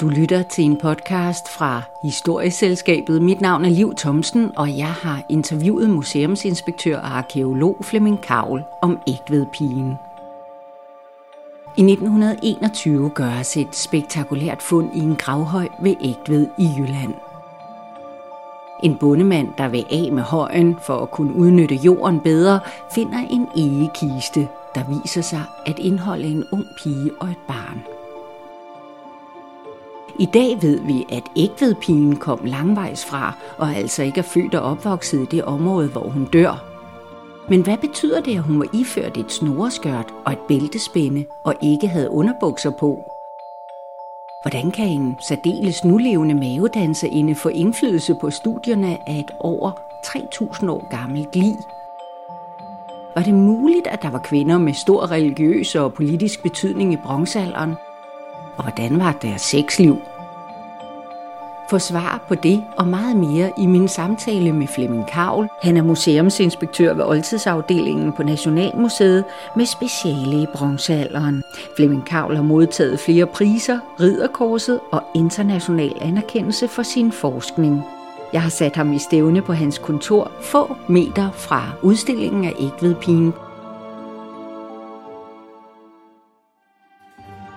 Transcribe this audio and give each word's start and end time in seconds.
Du 0.00 0.08
lytter 0.08 0.42
til 0.42 0.64
en 0.64 0.76
podcast 0.76 1.48
fra 1.48 1.82
Historieselskabet. 2.02 3.22
Mit 3.22 3.40
navn 3.40 3.64
er 3.64 3.68
Liv 3.68 3.94
Thomsen, 3.96 4.52
og 4.56 4.78
jeg 4.78 4.92
har 4.92 5.22
interviewet 5.28 5.90
museumsinspektør 5.90 6.98
og 6.98 7.16
arkeolog 7.16 7.76
Flemming 7.82 8.20
Kavl 8.20 8.62
om 8.82 8.98
Ægvedpigen. 9.08 9.94
I 11.76 11.80
1921 11.80 13.10
gøres 13.10 13.56
et 13.56 13.76
spektakulært 13.76 14.62
fund 14.62 14.90
i 14.94 14.98
en 14.98 15.16
gravhøj 15.16 15.68
ved 15.82 15.94
Ægved 16.00 16.46
i 16.58 16.68
Jylland. 16.78 17.14
En 18.82 18.96
bondemand, 18.96 19.48
der 19.58 19.68
vil 19.68 19.86
af 19.90 20.12
med 20.12 20.22
højen 20.22 20.76
for 20.82 20.96
at 20.96 21.10
kunne 21.10 21.34
udnytte 21.34 21.74
jorden 21.74 22.20
bedre, 22.20 22.60
finder 22.94 23.18
en 23.30 23.48
egekiste, 23.56 24.48
der 24.74 25.02
viser 25.02 25.22
sig 25.22 25.42
at 25.66 25.78
indeholde 25.78 26.26
en 26.26 26.44
ung 26.52 26.64
pige 26.82 27.10
og 27.20 27.28
et 27.28 27.38
barn. 27.48 27.82
I 30.20 30.26
dag 30.26 30.62
ved 30.62 30.80
vi, 30.80 31.06
at 31.12 31.22
ægvedpigen 31.36 32.16
kom 32.16 32.40
langvejs 32.44 33.04
fra, 33.04 33.32
og 33.58 33.74
altså 33.74 34.02
ikke 34.02 34.18
er 34.18 34.22
født 34.22 34.54
og 34.54 34.62
opvokset 34.62 35.22
i 35.22 35.36
det 35.36 35.44
område, 35.44 35.88
hvor 35.88 36.08
hun 36.08 36.24
dør. 36.24 36.64
Men 37.48 37.62
hvad 37.62 37.76
betyder 37.76 38.20
det, 38.20 38.36
at 38.36 38.42
hun 38.42 38.60
var 38.60 38.66
iført 38.72 39.16
et 39.16 39.32
snoreskørt 39.32 40.14
og 40.24 40.32
et 40.32 40.38
bæltespænde 40.48 41.24
og 41.44 41.54
ikke 41.62 41.88
havde 41.88 42.10
underbukser 42.10 42.70
på? 42.70 43.04
Hvordan 44.44 44.70
kan 44.70 44.88
en 44.88 45.16
særdeles 45.28 45.84
nulevende 45.84 46.34
mavedanserinde 46.34 47.34
få 47.34 47.48
indflydelse 47.48 48.14
på 48.20 48.30
studierne 48.30 49.08
af 49.08 49.18
et 49.18 49.30
over 49.40 49.70
3.000 50.06 50.70
år 50.70 50.88
gammelt 50.90 51.36
lig? 51.36 51.56
Var 53.16 53.22
det 53.22 53.34
muligt, 53.34 53.86
at 53.86 54.02
der 54.02 54.10
var 54.10 54.18
kvinder 54.24 54.58
med 54.58 54.74
stor 54.74 55.10
religiøs 55.10 55.74
og 55.74 55.94
politisk 55.94 56.42
betydning 56.42 56.92
i 56.92 56.96
bronzealderen? 56.96 57.74
Og 58.56 58.62
hvordan 58.62 58.98
var 58.98 59.12
deres 59.22 59.42
sexliv? 59.42 59.96
Få 61.70 61.78
svar 61.78 62.24
på 62.28 62.34
det 62.34 62.64
og 62.76 62.86
meget 62.86 63.16
mere 63.16 63.52
i 63.58 63.66
min 63.66 63.88
samtale 63.88 64.52
med 64.52 64.66
Flemming 64.66 65.06
Kavl. 65.06 65.48
Han 65.62 65.76
er 65.76 65.82
museumsinspektør 65.82 66.94
ved 66.94 67.04
oldtidsafdelingen 67.04 68.12
på 68.12 68.22
Nationalmuseet 68.22 69.24
med 69.56 69.66
speciale 69.66 70.42
i 70.42 70.46
bronzealderen. 70.54 71.42
Flemming 71.76 72.06
Kavl 72.06 72.36
har 72.36 72.42
modtaget 72.42 73.00
flere 73.00 73.26
priser, 73.26 73.78
ridderkorset 74.00 74.80
og 74.92 75.02
international 75.14 75.92
anerkendelse 76.00 76.68
for 76.68 76.82
sin 76.82 77.12
forskning. 77.12 77.82
Jeg 78.32 78.42
har 78.42 78.50
sat 78.50 78.76
ham 78.76 78.92
i 78.92 78.98
stævne 78.98 79.42
på 79.42 79.52
hans 79.52 79.78
kontor 79.78 80.30
få 80.42 80.76
meter 80.88 81.30
fra 81.30 81.62
udstillingen 81.82 82.44
af 82.44 82.52
Ægvedpigen 82.60 83.32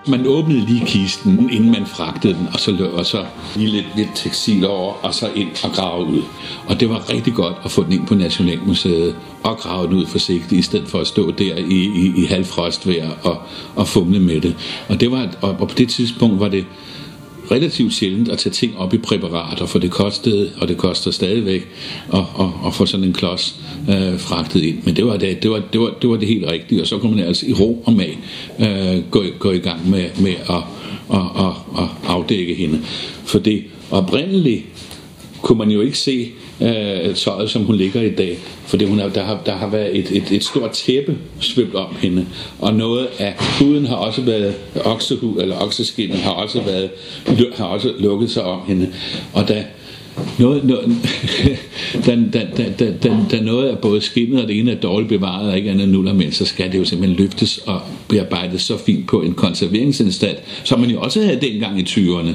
Man 0.06 0.26
åbnede 0.26 0.60
lige 0.60 0.86
kisten, 0.86 1.50
inden 1.50 1.70
man 1.72 1.86
fragtede 1.86 2.34
den, 2.34 2.48
og 2.52 2.60
så, 2.60 2.90
og 2.92 3.06
så 3.06 3.24
lige 3.56 3.70
lidt, 3.70 3.86
lidt 3.96 4.08
tekstil 4.14 4.66
over, 4.66 4.92
og 4.92 5.14
så 5.14 5.30
ind 5.34 5.48
og 5.64 5.70
grave 5.72 6.06
ud. 6.06 6.22
Og 6.66 6.80
det 6.80 6.88
var 6.88 7.12
rigtig 7.12 7.34
godt 7.34 7.56
at 7.64 7.70
få 7.70 7.84
den 7.84 7.92
ind 7.92 8.06
på 8.06 8.14
Nationalmuseet 8.14 9.16
og 9.42 9.56
grave 9.56 9.86
den 9.86 9.94
ud 9.94 10.06
forsigtigt, 10.06 10.52
i 10.52 10.62
stedet 10.62 10.88
for 10.88 10.98
at 10.98 11.06
stå 11.06 11.30
der 11.30 11.56
i, 11.56 11.84
i, 11.84 12.12
i 12.16 12.24
halvfrostvejr 12.24 13.10
og, 13.22 13.42
og 13.76 13.88
fumle 13.88 14.20
med 14.20 14.40
det. 14.40 14.56
Og, 14.88 15.00
det 15.00 15.10
var, 15.10 15.28
og, 15.40 15.50
og 15.50 15.68
på 15.68 15.74
det 15.78 15.88
tidspunkt 15.88 16.40
var 16.40 16.48
det 16.48 16.66
relativt 17.50 17.94
sjældent 17.94 18.28
at 18.28 18.38
tage 18.38 18.52
ting 18.52 18.78
op 18.78 18.94
i 18.94 18.98
præparater, 18.98 19.66
for 19.66 19.78
det 19.78 19.90
kostede, 19.90 20.50
og 20.60 20.68
det 20.68 20.76
koster 20.76 21.10
stadigvæk, 21.10 21.68
at, 22.12 22.18
at, 22.40 22.46
at 22.66 22.74
få 22.74 22.86
sådan 22.86 23.06
en 23.06 23.12
klods 23.12 23.60
øh, 23.88 24.18
fragtet 24.18 24.62
ind. 24.62 24.78
Men 24.84 24.96
det 24.96 25.06
var 25.06 25.16
det, 25.16 25.42
det, 25.42 25.50
var, 25.50 25.62
det, 25.72 25.80
var, 25.80 25.90
det 26.02 26.10
var 26.10 26.16
det 26.16 26.28
helt 26.28 26.46
rigtige, 26.46 26.80
og 26.80 26.86
så 26.86 26.98
kunne 26.98 27.16
man 27.16 27.24
altså 27.24 27.46
i 27.46 27.52
ro 27.52 27.82
og 27.86 27.92
mag 27.92 28.18
øh, 28.60 29.10
gå, 29.10 29.24
gå 29.38 29.50
i 29.50 29.58
gang 29.58 29.90
med, 29.90 30.04
med 30.20 30.34
at, 30.48 30.62
at, 31.12 31.46
at, 31.46 31.82
at 31.82 31.88
afdække 32.06 32.54
hende. 32.54 32.80
For 33.24 33.38
det 33.38 33.64
oprindeligt 33.90 34.64
kunne 35.42 35.58
man 35.58 35.70
jo 35.70 35.80
ikke 35.80 35.98
se 35.98 36.30
øh, 36.60 37.14
tøjet, 37.14 37.50
som 37.50 37.64
hun 37.64 37.76
ligger 37.76 38.02
i 38.02 38.10
dag. 38.10 38.38
Fordi 38.66 38.84
hun 38.84 39.00
er, 39.00 39.08
der, 39.08 39.24
har, 39.24 39.40
der 39.46 39.52
har 39.52 39.68
været 39.68 39.98
et, 39.98 40.10
et, 40.16 40.30
et 40.30 40.44
stort 40.44 40.70
tæppe 40.70 41.16
svøbt 41.40 41.74
om 41.74 41.96
hende. 41.98 42.26
Og 42.58 42.74
noget 42.74 43.08
af 43.18 43.34
huden 43.58 43.86
har 43.86 43.96
også 43.96 44.22
været, 44.22 44.54
oksehud, 44.84 45.42
eller 45.42 45.58
okseskinnet 45.58 46.18
har 46.18 46.30
også 46.30 46.60
været, 46.60 46.90
har 47.54 47.64
også 47.64 47.92
lukket 47.98 48.30
sig 48.30 48.42
om 48.42 48.60
hende. 48.66 48.92
Og 49.32 49.48
da 49.48 49.64
noget, 50.38 50.64
noget, 50.64 50.84
da, 52.06 52.18
da, 52.32 52.46
da, 52.56 52.64
da, 52.78 52.92
da, 53.02 53.16
da 53.30 53.40
noget 53.40 53.70
er 53.70 53.76
både 53.76 54.00
skinnet 54.00 54.42
og 54.42 54.48
det 54.48 54.58
ene 54.58 54.70
er 54.70 54.80
dårligt 54.80 55.08
bevaret 55.08 55.50
og 55.50 55.56
ikke 55.56 55.70
andet 55.70 55.88
nuller 55.88 56.12
men 56.12 56.32
så 56.32 56.44
skal 56.44 56.72
det 56.72 56.78
jo 56.78 56.84
simpelthen 56.84 57.18
løftes 57.18 57.58
og 57.58 57.80
bearbejdes 58.08 58.62
så 58.62 58.78
fint 58.78 59.06
på 59.06 59.22
en 59.22 59.34
konserveringsinstalt, 59.34 60.38
som 60.64 60.80
man 60.80 60.90
jo 60.90 61.00
også 61.00 61.22
havde 61.22 61.40
dengang 61.40 61.80
i 61.80 61.82
20'erne. 61.82 62.30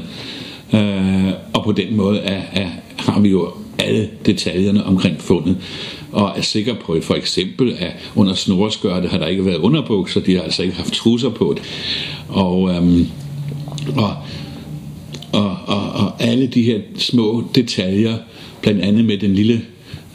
Øh, 0.77 1.33
og 1.53 1.63
på 1.63 1.71
den 1.71 1.95
måde 1.95 2.19
er, 2.19 2.41
er, 2.53 2.67
har 2.97 3.19
vi 3.19 3.29
jo 3.29 3.51
alle 3.79 4.09
detaljerne 4.25 4.85
omkring 4.85 5.21
fundet 5.21 5.57
og 6.11 6.33
er 6.37 6.41
sikker 6.41 6.75
på, 6.85 6.93
at 6.93 7.03
for 7.03 7.15
eksempel 7.15 7.75
at 7.79 7.91
under 8.15 8.33
snoreskørte 8.33 9.07
har 9.07 9.17
der 9.17 9.27
ikke 9.27 9.45
været 9.45 9.57
underbukser, 9.57 10.21
de 10.21 10.35
har 10.35 10.41
altså 10.41 10.63
ikke 10.63 10.75
haft 10.75 10.93
trusser 10.93 11.29
på 11.29 11.55
det. 11.57 11.63
Og, 12.27 12.69
øhm, 12.69 13.07
og, 13.95 14.15
og, 15.31 15.57
og, 15.65 15.89
og 15.91 16.23
alle 16.23 16.47
de 16.47 16.63
her 16.63 16.79
små 16.97 17.43
detaljer, 17.55 18.17
blandt 18.61 18.81
andet 18.81 19.05
med 19.05 19.17
den 19.17 19.33
lille, 19.33 19.61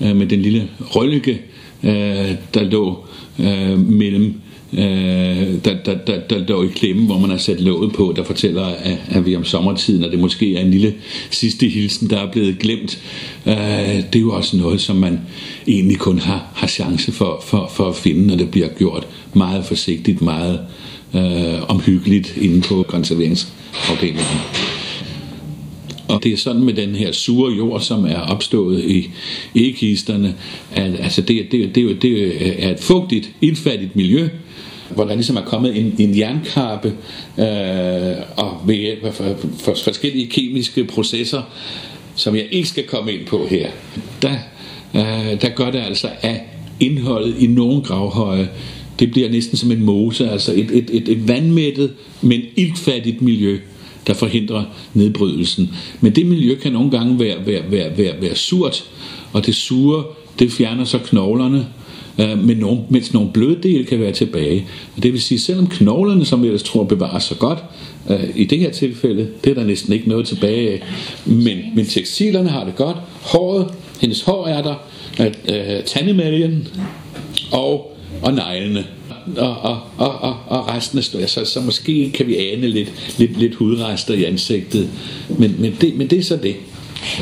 øh, 0.01 0.17
med 0.17 0.27
den 0.27 0.43
lille 0.43 0.69
røllike, 0.81 1.41
øh, 1.83 2.35
der 2.55 2.63
lå 2.63 3.07
øh, 3.39 3.79
mellem 3.79 4.41
øh, 4.79 5.65
der, 5.65 5.75
der, 5.85 5.95
der, 6.07 6.21
der 6.31 6.39
lå 6.39 6.63
i 6.63 6.67
klemme, 6.67 7.07
hvor 7.07 7.19
man 7.19 7.31
har 7.31 7.37
sat 7.37 7.61
låget 7.61 7.93
på, 7.93 8.13
der 8.17 8.25
fortæller, 8.25 8.65
at, 8.65 8.99
at 9.09 9.27
vi 9.27 9.37
om 9.37 9.45
sommertiden, 9.45 10.05
og 10.05 10.11
det 10.11 10.19
måske 10.19 10.57
er 10.57 10.61
en 10.61 10.71
lille 10.71 10.95
sidste 11.31 11.69
hilsen, 11.69 12.11
der 12.11 12.19
er 12.19 12.33
blevet 12.33 12.59
glemt. 12.59 12.99
Øh, 13.47 13.55
det 13.55 14.17
er 14.17 14.21
jo 14.21 14.33
også 14.33 14.57
noget, 14.57 14.81
som 14.81 14.97
man 14.97 15.21
egentlig 15.67 15.99
kun 15.99 16.19
har, 16.19 16.47
har 16.55 16.67
chance 16.67 17.13
for, 17.13 17.43
for, 17.47 17.71
for 17.75 17.89
at 17.89 17.97
finde, 17.97 18.27
når 18.27 18.37
det 18.37 18.51
bliver 18.51 18.69
gjort 18.69 19.07
meget 19.35 19.65
forsigtigt, 19.65 20.23
meget 20.23 20.61
øh, 21.15 21.63
omhyggeligt 21.69 22.37
inde 22.41 22.61
på 22.61 22.85
konserveringsafdelingen. 22.89 24.74
Og 26.09 26.25
det 26.25 26.33
er 26.33 26.37
sådan 26.37 26.63
med 26.63 26.75
den 26.75 26.95
her 26.95 27.13
sure 27.13 27.53
jord, 27.53 27.81
som 27.81 28.05
er 28.05 28.21
opstået 28.21 28.85
i 28.85 29.11
egekisterne, 29.55 30.35
at 30.73 30.93
altså 31.01 31.21
det, 31.21 31.47
det, 31.53 31.75
det, 31.75 32.03
det 32.03 32.65
er 32.65 32.71
et 32.71 32.81
fugtigt, 32.81 33.31
ildfattigt 33.41 33.97
miljø, 33.97 34.29
hvor 34.91 35.05
der 35.05 35.15
ligesom 35.15 35.37
er 35.37 35.45
kommet 35.45 35.79
en, 35.79 35.95
en 35.99 36.19
jernkarpe 36.19 36.89
øh, 37.39 38.17
og 38.37 38.63
ved 38.67 38.75
hjælp 38.75 39.05
af 39.05 39.15
for, 39.15 39.37
for 39.59 39.75
forskellige 39.85 40.27
kemiske 40.27 40.85
processer, 40.85 41.43
som 42.15 42.37
jeg 42.37 42.47
ikke 42.51 42.69
skal 42.69 42.85
komme 42.85 43.13
ind 43.13 43.27
på 43.27 43.47
her, 43.51 43.71
der, 44.23 44.35
øh, 44.95 45.41
der 45.41 45.49
gør 45.49 45.71
det 45.71 45.79
altså, 45.79 46.09
at 46.21 46.41
indholdet 46.81 47.35
i 47.39 47.47
nogle 47.47 47.83
gravhøje, 47.83 48.49
det 48.99 49.11
bliver 49.11 49.31
næsten 49.31 49.57
som 49.57 49.73
en 49.73 49.83
mose, 49.83 50.31
altså 50.31 50.53
et, 50.53 50.71
et, 50.73 50.91
et, 50.93 51.09
et 51.09 51.29
vandmættet, 51.29 51.93
men 52.23 52.41
iltfattigt 52.57 53.23
miljø, 53.23 53.59
der 54.07 54.15
forhindrer 54.15 54.65
nedbrydelsen. 54.95 55.71
Men 56.01 56.15
det 56.15 56.27
miljø 56.27 56.55
kan 56.55 56.73
nogle 56.73 56.91
gange 56.91 57.19
være, 57.19 57.47
være, 57.47 57.63
være, 57.71 57.99
være, 57.99 58.15
være 58.21 58.35
surt, 58.35 58.85
og 59.33 59.47
det 59.47 59.55
sure, 59.55 60.05
det 60.39 60.53
fjerner 60.53 60.85
så 60.85 60.99
knoglerne, 60.99 61.67
øh, 62.19 62.45
men 62.45 62.57
nogle, 62.57 62.81
mens 62.89 63.13
nogle 63.13 63.31
bløde 63.33 63.63
dele 63.63 63.85
kan 63.85 64.01
være 64.01 64.13
tilbage. 64.13 64.67
Og 64.97 65.03
det 65.03 65.13
vil 65.13 65.23
sige, 65.23 65.39
selvom 65.39 65.67
knoglerne, 65.67 66.25
som 66.25 66.43
vi 66.43 66.47
ellers 66.47 66.63
tror 66.63 66.85
bevarer 66.85 67.19
sig 67.19 67.39
godt, 67.39 67.59
øh, 68.11 68.25
i 68.37 68.45
det 68.45 68.59
her 68.59 68.71
tilfælde, 68.71 69.29
det 69.45 69.51
er 69.51 69.55
der 69.55 69.65
næsten 69.65 69.93
ikke 69.93 70.09
noget 70.09 70.27
tilbage 70.27 70.71
af. 70.71 70.83
Men, 71.25 71.59
men 71.77 71.87
tekstilerne 71.87 72.49
har 72.49 72.65
det 72.65 72.77
godt. 72.77 72.97
Håret, 73.23 73.67
hendes 74.01 74.23
hår 74.23 74.47
er 74.47 74.63
der, 74.63 74.75
øh, 75.21 75.27
øh 75.49 75.85
tandemaljen 75.85 76.69
og, 77.53 77.97
og 78.23 78.33
neglene. 78.33 78.85
Og, 79.37 79.57
og, 79.57 79.81
og, 79.97 80.21
og, 80.21 80.37
og 80.47 80.69
resten 80.69 80.99
af 80.99 81.29
så, 81.29 81.45
så 81.45 81.61
måske 81.61 82.11
kan 82.15 82.27
vi 82.27 82.37
ane 82.37 82.69
lidt, 82.69 82.93
lidt, 83.19 83.39
lidt 83.39 83.55
hudrester 83.55 84.15
i 84.15 84.25
ansigtet. 84.25 84.89
Men, 85.39 85.57
men, 85.59 85.77
det, 85.81 85.97
men 85.97 86.11
det 86.11 86.19
er 86.19 86.23
så 86.23 86.37
det. 86.37 86.57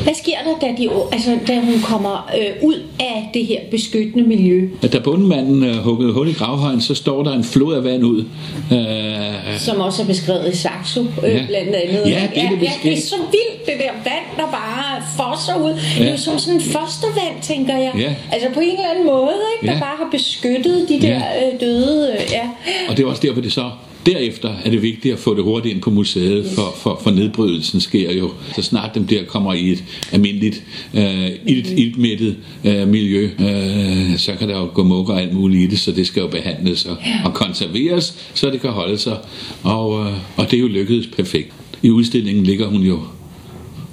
Hvad 0.03 0.13
sker 0.13 0.37
der, 0.45 0.67
da, 0.67 0.73
de, 0.77 0.89
altså, 1.11 1.37
da 1.47 1.59
hun 1.59 1.81
kommer 1.81 2.29
øh, 2.37 2.67
ud 2.67 2.75
af 2.99 3.29
det 3.33 3.45
her 3.45 3.59
beskyttende 3.71 4.27
miljø? 4.27 4.69
Da 4.93 4.99
bundmanden 4.99 5.63
øh, 5.63 5.75
huggede 5.75 6.13
hul 6.13 6.29
i 6.29 6.33
gravhøjen, 6.33 6.81
så 6.81 6.95
står 6.95 7.23
der 7.23 7.33
en 7.33 7.43
flod 7.43 7.75
af 7.75 7.83
vand 7.83 8.03
ud. 8.03 8.25
Øh, 8.71 9.59
Som 9.59 9.79
også 9.79 10.01
er 10.01 10.05
beskrevet 10.05 10.53
i 10.53 10.57
Saxo, 10.57 11.01
øh, 11.01 11.33
ja. 11.33 11.45
blandt 11.47 11.75
andet. 11.75 12.01
Ja, 12.05 12.27
det 12.35 12.43
er, 12.43 12.49
det, 12.49 12.61
ja, 12.61 12.71
ja, 12.83 12.89
det 12.89 12.93
er 12.97 13.01
så 13.01 13.15
vildt, 13.15 13.65
det 13.65 13.73
der 13.79 13.91
vand, 13.91 14.25
der 14.37 14.51
bare 14.51 15.01
fosser 15.17 15.55
ud. 15.55 15.69
Ja. 15.69 15.99
Det 15.99 16.07
er 16.07 16.11
jo 16.11 16.17
som 16.17 16.39
sådan 16.39 16.59
en 16.59 16.61
fostervand, 16.61 17.41
tænker 17.41 17.77
jeg. 17.77 17.91
Ja. 17.97 18.15
Altså 18.31 18.47
på 18.53 18.59
en 18.59 18.69
eller 18.69 18.89
anden 18.91 19.05
måde, 19.05 19.35
ikke? 19.55 19.67
der 19.67 19.73
ja. 19.73 19.79
bare 19.79 19.97
har 19.97 20.07
beskyttet 20.11 20.85
de 20.89 21.01
der 21.01 21.07
ja. 21.07 21.53
øh, 21.53 21.59
døde. 21.59 22.11
Øh, 22.13 22.31
ja. 22.31 22.49
Og 22.89 22.97
det 22.97 23.03
er 23.03 23.07
også 23.07 23.21
derfor, 23.21 23.41
det 23.41 23.53
så 23.53 23.69
Derefter 24.05 24.55
er 24.65 24.69
det 24.69 24.81
vigtigt 24.81 25.13
at 25.13 25.19
få 25.19 25.35
det 25.35 25.43
hurtigt 25.43 25.73
ind 25.73 25.81
på 25.81 25.89
museet, 25.89 26.45
for, 26.55 26.75
for, 26.77 26.99
for 27.03 27.11
nedbrydelsen 27.11 27.81
sker 27.81 28.13
jo, 28.13 28.31
så 28.55 28.61
snart 28.61 28.95
den 28.95 29.05
bliver 29.05 29.23
kommer 29.23 29.53
i 29.53 29.71
et 29.71 29.83
almindeligt 30.11 30.63
øh, 30.93 31.29
ilt, 31.47 31.69
iltmættet 31.69 32.37
øh, 32.63 32.87
miljø, 32.87 33.29
øh, 33.39 34.17
så 34.17 34.35
kan 34.39 34.49
der 34.49 34.59
jo 34.59 34.69
gå 34.73 34.83
mukker 34.83 35.13
og 35.13 35.21
alt 35.21 35.33
muligt 35.33 35.63
i 35.63 35.67
det, 35.67 35.79
så 35.79 35.91
det 35.91 36.07
skal 36.07 36.21
jo 36.21 36.27
behandles 36.27 36.85
og, 36.85 36.97
og 37.25 37.33
konserveres, 37.33 38.29
så 38.33 38.49
det 38.49 38.61
kan 38.61 38.69
holde 38.69 38.97
sig, 38.97 39.17
og, 39.63 40.05
øh, 40.05 40.13
og 40.37 40.51
det 40.51 40.57
er 40.57 40.61
jo 40.61 40.67
lykkedes 40.67 41.07
perfekt. 41.07 41.53
i 41.81 41.89
udstillingen 41.89 42.43
ligger 42.43 42.67
hun 42.67 42.81
jo 42.81 42.99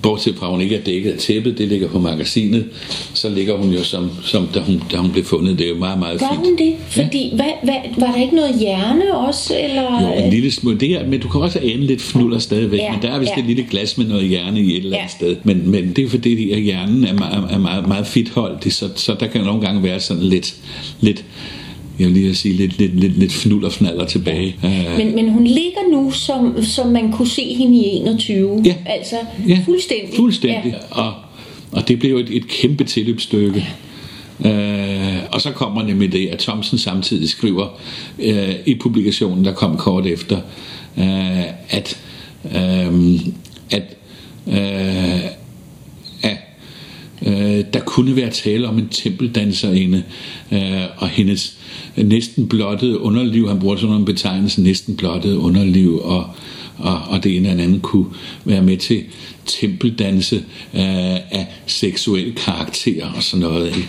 Bortset 0.03 0.37
fra, 0.37 0.47
at 0.47 0.53
hun 0.53 0.61
ikke 0.61 0.77
er 0.77 0.81
dækket 0.81 1.11
af 1.11 1.19
tæppet, 1.19 1.59
det 1.59 1.69
ligger 1.69 1.89
på 1.89 1.99
magasinet, 1.99 2.65
så 3.15 3.29
ligger 3.29 3.57
hun 3.57 3.71
jo 3.71 3.85
som, 3.85 4.11
som 4.25 4.47
da, 4.55 4.61
hun, 4.61 4.83
da 4.93 4.97
hun 4.97 5.11
blev 5.13 5.25
fundet. 5.25 5.59
Det 5.59 5.65
er 5.65 5.71
jo 5.71 5.77
meget, 5.77 5.99
meget 5.99 6.21
fint. 6.21 6.31
Var 6.31 6.37
hun 6.37 6.57
det? 6.59 6.75
Fordi, 6.89 7.29
ja. 7.29 7.35
hvad, 7.35 7.53
hvad, 7.63 7.75
var 7.99 8.13
der 8.13 8.23
ikke 8.23 8.37
noget 8.37 8.59
hjerne 8.61 9.15
også? 9.15 9.55
Eller? 9.59 10.03
Jo, 10.03 10.25
en 10.25 10.31
lille 10.31 10.51
smule. 10.51 10.79
Det 10.79 10.91
er, 10.91 11.07
men 11.07 11.21
du 11.21 11.29
kan 11.29 11.41
også 11.41 11.59
ane 11.59 11.87
lidt 11.87 12.03
fnuller 12.03 12.39
stadigvæk. 12.39 12.81
Ja, 12.81 12.93
men 12.93 13.03
der 13.03 13.11
er 13.11 13.19
vist 13.19 13.33
ja. 13.37 13.41
et 13.41 13.47
lille 13.47 13.67
glas 13.71 13.99
med 13.99 14.07
noget 14.07 14.29
hjerne 14.29 14.61
i 14.61 14.71
et 14.71 14.77
eller 14.77 14.99
andet 14.99 15.13
ja. 15.13 15.17
sted. 15.17 15.37
Men, 15.45 15.71
men 15.71 15.93
det 15.93 16.05
er 16.05 16.09
fordi, 16.09 16.51
at 16.51 16.61
hjernen 16.61 17.05
er 17.05 17.15
meget, 17.15 17.45
er 17.51 17.59
meget, 17.59 17.89
meget 17.89 18.07
fitholdt, 18.07 18.73
så, 18.73 18.89
så 18.97 19.17
der 19.21 19.27
kan 19.27 19.41
nogle 19.41 19.61
gange 19.61 19.83
være 19.83 20.01
sådan 20.01 20.23
lidt, 20.23 20.55
lidt 21.01 21.25
jeg 22.01 22.11
lige 22.11 22.35
sige, 22.35 22.55
lidt, 22.55 22.79
lidt, 22.79 23.01
lidt, 23.01 23.19
lidt 23.19 23.33
fnul 23.33 23.65
og 23.65 23.73
fnaller 23.73 24.07
tilbage. 24.07 24.57
Men, 24.97 25.15
men 25.15 25.29
hun 25.29 25.45
ligger 25.45 25.81
nu, 25.93 26.11
som, 26.11 26.63
som 26.63 26.87
man 26.89 27.13
kunne 27.13 27.29
se 27.29 27.55
hende 27.55 27.77
i 27.77 27.85
21. 27.85 28.63
Ja. 28.65 28.75
Altså 28.87 29.17
ja. 29.49 29.61
fuldstændig. 29.65 30.17
Fuldstændig. 30.17 30.73
Ja. 30.73 31.03
Og, 31.03 31.13
og 31.73 31.89
det 31.89 31.99
blev 31.99 32.17
et, 32.17 32.37
et 32.37 32.49
kæmpe 32.49 32.85
tilløbsstykke. 32.85 33.59
Ja. 33.59 33.91
Øh, 34.45 35.23
og 35.33 35.41
så 35.41 35.51
kommer 35.51 35.83
nemlig 35.83 36.13
det, 36.13 36.29
at 36.29 36.39
Thomsen 36.39 36.79
samtidig 36.79 37.29
skriver 37.29 37.81
øh, 38.19 38.55
i 38.67 38.75
publikationen, 38.75 39.45
der 39.45 39.53
kom 39.53 39.77
kort 39.77 40.07
efter, 40.07 40.37
øh, 40.99 41.45
at, 41.71 41.99
øh, 42.55 43.21
at, 43.71 43.97
øh, 44.47 45.25
at 45.25 45.40
øh, 47.27 47.65
der 47.73 47.81
kunne 47.81 48.17
være 48.17 48.31
tale 48.31 48.69
om 48.69 48.79
en 48.79 48.89
tempeldanserinde, 48.89 50.03
øh, 50.53 50.83
og 50.97 51.09
hendes 51.09 51.57
næsten 51.97 52.49
blottede 52.49 53.01
underliv, 53.01 53.49
han 53.49 53.59
bruger 53.59 53.77
sådan 53.77 53.97
en 53.97 54.05
betegnelse, 54.05 54.63
næsten 54.63 54.97
blottede 54.97 55.39
underliv, 55.39 56.01
og, 56.05 56.27
og, 56.81 57.01
og 57.09 57.25
det 57.25 57.37
ene 57.37 57.51
eller 57.51 57.65
andet 57.65 57.83
kunne 57.83 58.07
være 58.45 58.63
med 58.63 58.77
til 58.77 59.05
tempeldanse 59.47 60.37
øh, 60.75 61.15
af 61.15 61.47
seksuel 61.67 62.35
karakter 62.35 63.07
og 63.17 63.23
sådan 63.23 63.41
noget. 63.41 63.67
Ikke? 63.67 63.89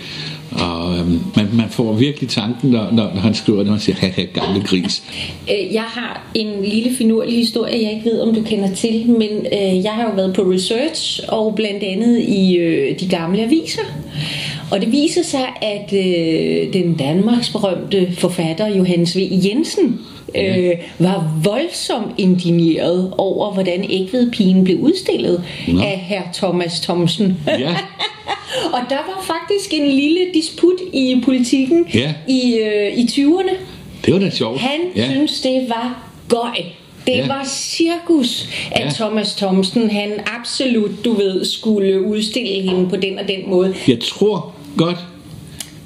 Og 0.52 0.98
øhm, 0.98 1.20
man, 1.36 1.48
man 1.54 1.70
får 1.70 1.94
virkelig 1.94 2.30
tanken, 2.30 2.70
når, 2.70 2.92
når, 2.92 3.12
når 3.14 3.22
han 3.22 3.34
skriver 3.34 3.60
det, 3.60 3.72
man 3.72 3.80
siger, 3.80 3.96
haha, 3.96 4.24
gamle 4.24 4.64
gris. 4.64 5.04
Øh, 5.52 5.74
jeg 5.74 5.84
har 5.84 6.32
en 6.34 6.64
lille 6.64 6.96
finurlig 6.96 7.36
historie, 7.36 7.84
jeg 7.84 7.92
ikke 7.92 8.06
ved, 8.06 8.20
om 8.22 8.36
du 8.36 8.42
kender 8.42 8.76
til, 8.76 9.06
men 9.08 9.30
øh, 9.54 9.84
jeg 9.84 9.92
har 9.92 10.04
jo 10.04 10.16
været 10.16 10.34
på 10.34 10.42
research, 10.42 11.20
og 11.28 11.56
blandt 11.56 11.84
andet 11.84 12.20
i 12.20 12.56
øh, 12.56 13.00
de 13.00 13.08
gamle 13.08 13.42
aviser. 13.42 13.82
Og 14.72 14.82
det 14.82 14.92
viser 14.92 15.24
sig, 15.24 15.46
at 15.62 15.94
øh, 15.94 16.74
den 16.74 16.94
Danmarks 16.96 17.50
berømte 17.50 18.08
forfatter 18.18 18.68
Johannes 18.68 19.18
V. 19.18 19.20
Jensen 19.32 20.00
øh, 20.36 20.72
var 21.00 21.40
voldsomt 21.44 22.14
indigneret 22.18 23.14
over, 23.18 23.54
hvordan 23.54 23.86
ægvedpigen 23.90 24.64
blev 24.64 24.78
udstillet 24.78 25.44
Nå. 25.68 25.82
af 25.82 25.98
herr 26.00 26.24
Thomas 26.34 26.80
Thomsen. 26.80 27.38
Ja. 27.48 27.76
og 28.76 28.80
der 28.90 28.96
var 28.96 29.24
faktisk 29.28 29.74
en 29.74 29.88
lille 29.88 30.20
disput 30.34 30.80
i 30.94 31.22
politikken 31.24 31.86
ja. 31.94 32.14
i, 32.28 32.58
øh, 32.58 32.98
i 32.98 33.04
20'erne. 33.04 33.56
Det 34.06 34.14
var 34.14 34.20
da 34.20 34.30
sjovt. 34.30 34.60
Han 34.60 34.80
ja. 34.96 35.12
synes, 35.12 35.42
det 35.42 35.66
var 35.70 36.12
gøj. 36.30 36.56
Det 37.08 37.18
ja. 37.18 37.28
var 37.28 37.46
cirkus, 37.46 38.50
at 38.72 38.86
ja. 38.86 38.90
Thomas 38.90 39.36
Thomsen, 39.36 39.90
han 39.90 40.12
absolut, 40.40 41.06
du 41.06 41.14
ved, 41.14 41.46
skulle 41.46 42.02
udstille 42.02 42.62
hende 42.62 42.90
på 42.90 42.96
den 42.96 43.20
og 43.20 43.28
den 43.28 43.50
måde. 43.50 43.76
Jeg 43.88 44.00
tror 44.00 44.56
godt, 44.78 44.98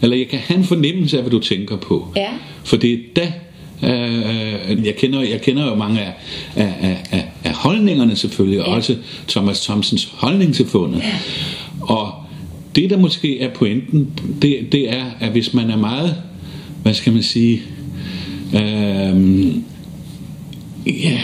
eller 0.01 0.17
jeg 0.17 0.27
kan 0.27 0.39
have 0.39 0.57
en 0.57 0.63
fornemmelse 0.63 1.17
af, 1.17 1.23
hvad 1.23 1.31
du 1.31 1.39
tænker 1.39 1.77
på. 1.77 2.07
Ja. 2.15 2.29
For 2.63 2.77
det 2.77 2.93
er 2.93 2.97
da, 3.15 3.31
øh, 3.83 4.85
jeg, 4.85 4.95
kender, 4.97 5.21
jeg 5.21 5.41
kender 5.41 5.65
jo 5.65 5.75
mange 5.75 6.01
af, 6.01 6.13
af, 6.55 6.97
af, 7.11 7.25
af 7.43 7.53
holdningerne 7.53 8.15
selvfølgelig, 8.15 8.57
ja. 8.57 8.63
også 8.63 8.95
Thomas 9.27 9.61
Thomsens 9.61 10.09
holdning 10.13 10.55
til 10.55 10.67
fundet. 10.67 10.99
Ja. 10.99 11.17
Og 11.81 12.13
det, 12.75 12.89
der 12.89 12.97
måske 12.97 13.39
er 13.39 13.49
pointen, 13.49 14.09
det, 14.41 14.71
det 14.71 14.93
er, 14.93 15.05
at 15.19 15.31
hvis 15.31 15.53
man 15.53 15.69
er 15.69 15.77
meget, 15.77 16.15
hvad 16.83 16.93
skal 16.93 17.13
man 17.13 17.23
sige, 17.23 17.61
øh, 18.53 19.55
ja, 20.85 21.19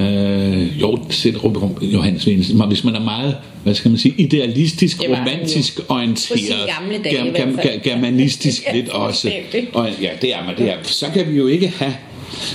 øh, 0.00 0.80
jo, 0.80 0.98
sæt 1.10 1.34
Johannes 1.82 2.26
Vinsen, 2.26 2.66
hvis 2.68 2.84
man 2.84 2.94
er 2.94 3.00
meget, 3.00 3.36
hvad 3.62 3.74
skal 3.74 3.90
man 3.90 3.98
sige, 3.98 4.14
idealistisk, 4.18 5.02
romantisk 5.08 5.80
orienteret, 5.88 6.68
dage, 7.04 7.32
gam, 7.32 7.56
gam, 7.56 7.80
germanistisk 7.84 8.62
lidt 8.74 8.88
også, 8.88 9.32
og, 9.72 9.88
ja, 10.02 10.10
det 10.22 10.34
er 10.34 10.44
man, 10.46 10.56
det 10.58 10.70
er, 10.70 10.76
så 10.82 11.06
kan 11.14 11.32
vi 11.32 11.36
jo 11.36 11.46
ikke 11.46 11.68
have 11.68 11.94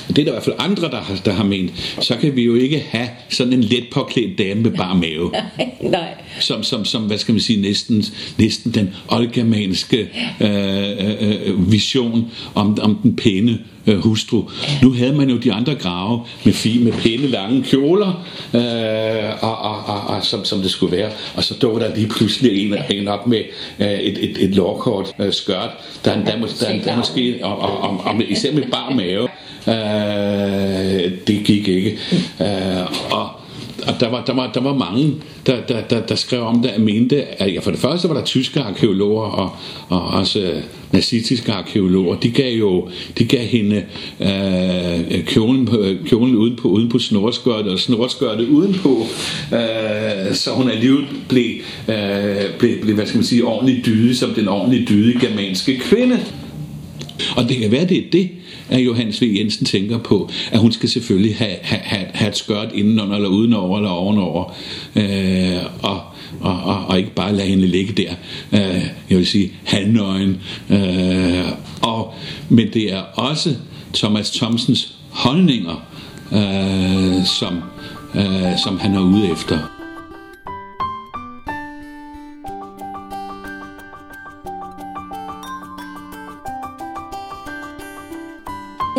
det 0.08 0.18
er 0.18 0.24
der 0.24 0.32
i 0.32 0.32
hvert 0.32 0.44
fald 0.44 0.56
andre, 0.60 0.90
der 0.90 1.02
har, 1.02 1.16
der 1.26 1.32
har 1.32 1.44
ment, 1.44 1.72
så 2.02 2.16
kan 2.22 2.36
vi 2.36 2.44
jo 2.44 2.56
ikke 2.56 2.86
have 2.90 3.10
sådan 3.30 3.54
en 3.54 3.62
let 3.62 3.84
påklædt 3.92 4.38
dame 4.38 4.62
med 4.62 4.72
bare 4.72 4.96
mave. 4.96 5.32
Nej. 5.82 6.14
Som, 6.40 6.64
som, 6.64 6.86
som, 6.86 7.04
hvad 7.04 7.18
skal 7.18 7.34
man 7.34 7.42
sige, 7.42 7.62
næsten, 7.62 8.06
næsten 8.38 8.72
den 8.72 8.94
oldgermanske 9.08 10.10
øh, 10.42 10.50
øh, 10.50 11.48
øh, 11.48 11.72
vision 11.72 12.32
om, 12.56 12.78
om 12.82 13.00
den 13.04 13.16
pæne 13.16 13.60
øh, 13.88 13.98
hustru. 13.98 14.44
Nu 14.82 14.92
havde 14.92 15.14
man 15.14 15.30
jo 15.30 15.38
de 15.38 15.54
andre 15.54 15.76
grave 15.76 16.22
med, 16.44 16.54
fi, 16.54 16.80
med 16.84 16.92
pæne 16.92 17.28
lange 17.28 17.64
kjoler, 17.64 18.26
øh, 18.54 19.44
og, 19.44 19.58
og, 19.58 19.86
og, 19.86 20.02
og, 20.02 20.26
som, 20.26 20.46
som 20.46 20.62
det 20.62 20.72
skulle 20.72 20.98
være. 20.98 21.12
Og 21.36 21.44
så 21.44 21.54
dukker 21.62 21.80
der 21.80 21.96
lige 21.96 22.08
pludselig 22.08 22.66
en, 22.66 22.76
en 22.90 23.08
op 23.08 23.28
med 23.28 23.44
øh, 23.80 23.88
et, 23.92 24.30
et, 24.30 24.44
et 24.44 24.56
lårkort 24.56 25.14
øh, 25.20 25.34
skørt, 25.34 25.70
der, 26.06 26.14
der, 26.16 26.24
der, 26.24 26.48
der, 26.60 26.84
der 26.84 26.98
måske, 26.98 27.40
og, 27.42 27.60
og, 27.60 27.78
og, 27.82 28.02
og 28.06 28.24
især 28.24 28.54
med 28.54 28.64
bar 28.72 28.90
mave, 28.90 29.28
Øh, 29.68 31.12
det 31.28 31.42
gik 31.46 31.68
ikke. 31.68 31.98
Øh, 32.42 33.12
og 33.12 33.30
og 33.88 34.00
der 34.00 34.10
var, 34.10 34.24
der 34.26 34.34
var, 34.34 34.52
der 34.54 34.62
var 34.62 34.74
mange, 34.74 35.14
der, 35.46 35.62
der, 35.62 35.82
der, 35.82 36.02
der 36.02 36.16
skrev 36.16 36.42
om 36.42 36.62
det, 36.62 36.72
og 36.72 36.82
mente, 36.82 37.42
at 37.42 37.54
ja, 37.54 37.60
for 37.60 37.72
det 37.72 37.80
første 37.80 38.10
var 38.10 38.16
der 38.16 38.24
tyske 38.24 38.60
arkeologer, 38.60 39.24
og, 39.24 39.52
og 39.90 40.02
også 40.02 40.52
nazistiske 40.92 41.52
arkeologer, 41.52 42.16
de 42.16 42.32
gav 42.32 42.58
jo, 42.58 42.90
de 43.18 43.26
gav 43.26 43.46
hende 43.46 43.84
øh, 44.20 45.24
kjolen, 45.26 45.70
kjolen 46.06 46.36
uden 46.36 46.56
på, 46.56 46.68
uden 46.68 46.90
på 46.90 47.00
snorskørtet, 47.00 47.72
og 47.72 47.80
snorskørtet 47.80 48.48
udenpå, 48.48 49.06
øh, 49.54 50.36
så 50.36 50.50
hun 50.52 50.70
alligevel 50.70 51.06
blev, 51.30 51.52
øh, 51.88 52.58
blev, 52.60 52.82
blev, 52.82 52.96
hvad 52.96 53.06
skal 53.06 53.18
man 53.18 53.26
sige, 53.26 53.44
ordentligt 53.44 53.86
dyde, 53.86 54.16
som 54.16 54.30
den 54.34 54.48
ordentligt 54.48 54.90
dyde 54.90 55.20
germanske 55.20 55.80
kvinde. 55.80 56.20
Og 57.36 57.50
det 57.50 57.58
kan 57.58 57.72
være, 57.72 57.86
det 57.86 57.98
er 57.98 58.12
det, 58.12 58.30
at 58.70 58.86
Johannes 58.86 59.22
V. 59.22 59.36
Jensen 59.38 59.66
tænker 59.66 59.98
på, 59.98 60.30
at 60.52 60.60
hun 60.60 60.72
skal 60.72 60.90
selvfølgelig 60.90 61.36
have, 61.36 61.56
have, 61.62 61.82
have, 62.14 62.30
et 62.30 62.38
skørt 62.38 62.70
indenunder 62.74 63.16
eller 63.16 63.30
udenover 63.30 63.78
eller 63.78 63.90
ovenover, 63.90 64.56
øh, 64.96 65.66
og, 65.82 66.02
og, 66.40 66.64
og, 66.64 66.86
og 66.86 66.98
ikke 66.98 67.14
bare 67.16 67.36
lade 67.36 67.48
hende 67.48 67.68
ligge 67.68 67.94
der, 67.94 68.12
øh, 68.54 68.86
jeg 69.10 69.18
vil 69.18 69.28
sige 69.28 69.52
halvnøgen. 69.64 70.38
Øh, 70.70 71.46
og, 71.82 72.14
men 72.50 72.68
det 72.74 72.94
er 72.94 73.02
også 73.02 73.56
Thomas 73.94 74.32
Thomsens 74.32 74.94
holdninger, 75.10 75.86
øh, 76.32 77.26
som, 77.26 77.62
øh, 78.16 78.58
som 78.64 78.80
han 78.80 78.96
er 78.96 79.02
ude 79.02 79.32
efter. 79.32 79.79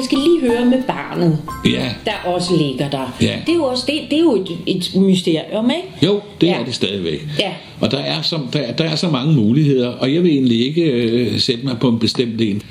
Jeg 0.00 0.04
skal 0.04 0.18
lige 0.18 0.40
høre 0.40 0.64
med 0.64 0.82
barnet, 0.86 1.38
ja. 1.64 1.90
der 2.04 2.30
også 2.30 2.56
ligger 2.56 2.90
der. 2.90 3.16
Ja. 3.20 3.36
Det 3.46 3.52
er 3.52 3.56
jo 3.56 3.64
også 3.64 3.84
det, 3.86 4.00
det 4.10 4.18
er 4.18 4.22
jo 4.22 4.42
et, 4.42 4.58
et 4.66 5.00
mysterium, 5.00 5.70
ikke? 5.70 6.06
Jo, 6.06 6.20
det 6.40 6.46
ja. 6.46 6.60
er 6.60 6.64
det 6.64 6.74
stadigvæk. 6.74 7.26
Ja. 7.38 7.52
Og 7.80 7.90
der 7.90 7.98
er, 7.98 8.22
så, 8.22 8.38
der, 8.52 8.72
der 8.72 8.84
er 8.84 8.96
så 8.96 9.10
mange 9.10 9.34
muligheder, 9.34 9.88
og 9.88 10.14
jeg 10.14 10.22
vil 10.22 10.30
egentlig 10.30 10.66
ikke 10.66 10.82
øh, 10.82 11.38
sætte 11.38 11.64
mig 11.64 11.76
på 11.80 11.88
en 11.88 11.98
bestemt 11.98 12.40
en. 12.40 12.62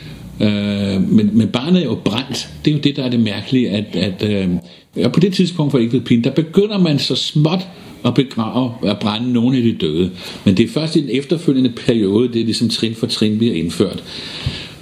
Øh, 0.42 1.12
men, 1.12 1.30
men 1.34 1.48
barnet 1.48 1.82
er 1.82 1.86
jo 1.86 1.96
brændt. 1.96 2.50
Det 2.66 2.72
er 2.72 2.76
jo 2.76 2.82
det, 2.82 2.96
der 2.96 3.04
er 3.04 3.10
det 3.10 3.20
mærkelige, 3.20 3.70
at, 3.70 3.96
at 3.96 4.30
øh, 4.30 5.12
på 5.12 5.20
det 5.20 5.34
tidspunkt 5.34 5.72
for 5.72 5.80
ikke 5.80 6.00
pin, 6.00 6.24
der 6.24 6.32
begynder 6.32 6.78
man 6.78 7.00
så 7.00 7.16
småt 7.16 7.68
at 8.06 8.14
begrave, 8.14 8.72
at 8.86 9.00
brænde 9.00 9.34
nogle 9.34 9.58
af 9.58 9.64
de 9.64 9.74
døde. 9.74 10.12
Men 10.46 10.58
det 10.58 10.66
er 10.66 10.70
først 10.70 10.96
i 10.96 11.02
den 11.02 11.10
efterfølgende 11.10 11.70
periode, 11.70 12.28
det 12.28 12.42
er 12.42 12.46
ligesom 12.46 12.70
trin 12.70 12.96
for 12.96 13.08
trin 13.08 13.38
bliver 13.38 13.54
indført. 13.54 14.04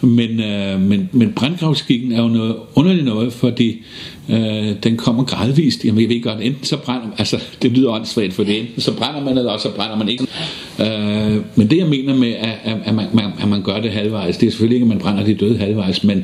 Men, 0.01 0.39
øh, 0.39 0.82
men, 0.82 1.10
men 1.12 1.34
brandgravskikken 1.34 2.12
er 2.12 2.22
jo 2.22 2.27
noget 2.27 2.56
underligt 2.75 3.06
noget, 3.06 3.34
fordi 3.34 3.84
øh, 4.30 4.75
den 4.84 4.98
kommer 4.98 5.24
gradvist. 5.24 5.86
Jamen 5.86 6.01
jeg 6.01 6.10
ved 6.10 6.22
godt, 6.22 6.42
enten 6.42 6.66
så 6.66 6.77
brænder 6.77 7.08
altså 7.18 7.44
det 7.62 7.72
lyder 7.72 7.92
åndssvagt 7.92 8.34
for 8.34 8.44
det, 8.44 8.60
enten 8.60 8.82
så 8.82 8.98
brænder 8.98 9.24
man, 9.24 9.38
eller 9.38 9.51
også 9.51 9.70
så 9.70 9.75
brænder 9.75 9.98
man 9.98 10.10
ikke. 10.10 10.27
Øh, 10.80 11.42
men 11.56 11.70
det 11.70 11.77
jeg 11.77 11.88
mener 11.88 12.16
med, 12.16 12.34
at, 12.34 12.56
at, 12.63 12.77
at, 12.86 12.96
man, 12.96 13.06
at 13.39 13.48
man 13.48 13.62
gør 13.62 13.82
det 13.82 13.92
halvvejs, 13.92 14.38
det 14.38 14.48
er 14.48 14.51
selvfølgelig 14.51 14.75
ikke, 14.75 14.84
at 14.84 14.89
man 14.89 15.00
brænder 15.00 15.24
de 15.24 15.34
døde 15.34 15.58
halvvejs, 15.58 16.04
men 16.04 16.24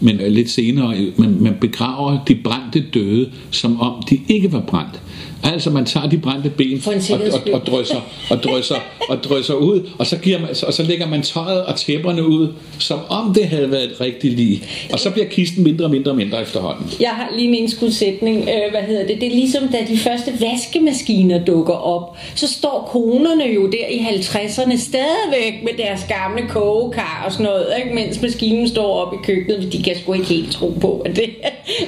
men 0.00 0.20
lidt 0.28 0.50
senere, 0.50 0.96
man, 1.16 1.36
man 1.40 1.56
begraver 1.60 2.18
de 2.28 2.34
brændte 2.34 2.84
døde, 2.94 3.30
som 3.50 3.80
om 3.80 4.02
de 4.10 4.18
ikke 4.28 4.52
var 4.52 4.60
brændt. 4.60 5.02
Altså 5.44 5.70
man 5.70 5.84
tager 5.84 6.08
de 6.08 6.18
brændte 6.18 6.50
ben 6.50 6.82
og, 6.86 6.94
og, 6.94 7.54
og, 7.54 7.66
drysser, 7.66 8.00
og, 8.30 8.42
drysser, 8.42 8.76
og 9.08 9.24
drysser 9.24 9.54
ud, 9.54 9.90
og 9.98 10.06
så, 10.06 10.16
giver 10.16 10.38
man, 10.40 10.48
og 10.66 10.72
så 10.72 10.82
lægger 10.82 11.08
man 11.08 11.22
tøjet 11.22 11.64
og 11.64 11.76
tæpperne 11.76 12.26
ud, 12.26 12.48
som 12.78 12.98
om 13.08 13.34
det 13.34 13.48
havde 13.48 13.70
været 13.70 13.84
et 13.84 14.00
rigtigt 14.00 14.34
lig. 14.34 14.62
Og 14.92 14.98
så 14.98 15.10
bliver 15.10 15.26
kisten 15.26 15.64
mindre 15.64 15.84
og 15.84 15.90
mindre 15.90 16.10
og 16.10 16.16
mindre 16.16 16.42
efterhånden. 16.42 16.90
Jeg 17.00 17.10
har 17.10 17.28
lige 17.36 17.48
en 17.48 17.54
indskudsætning. 17.54 18.38
Øh, 18.38 18.70
hvad 18.70 18.82
hedder 18.82 19.06
det? 19.06 19.20
Det 19.20 19.26
er 19.26 19.34
ligesom, 19.34 19.68
da 19.68 19.78
de 19.88 19.98
første 19.98 20.32
vaskemaskiner 20.40 21.44
dukker 21.44 21.74
op, 21.74 22.16
så 22.34 22.48
står 22.48 22.88
konerne 22.92 23.44
jo 23.44 23.66
der 23.66 23.86
i 23.90 23.98
50'erne 23.98 24.78
stadigvæk 24.78 25.54
med 25.62 25.84
deres 25.84 26.00
gamle 26.08 26.48
kogekar 26.48 27.22
og 27.26 27.32
sådan 27.32 27.46
noget, 27.46 27.66
ikke? 27.84 27.94
mens 27.94 28.22
maskinen 28.22 28.68
står 28.68 29.00
oppe 29.00 29.16
i 29.16 29.18
køkkenet. 29.24 29.72
De 29.72 29.82
kan 29.82 29.96
sgu 30.02 30.12
ikke 30.12 30.26
helt 30.26 30.52
tro 30.52 30.74
på, 30.80 31.02
at 31.04 31.16
det, 31.16 31.30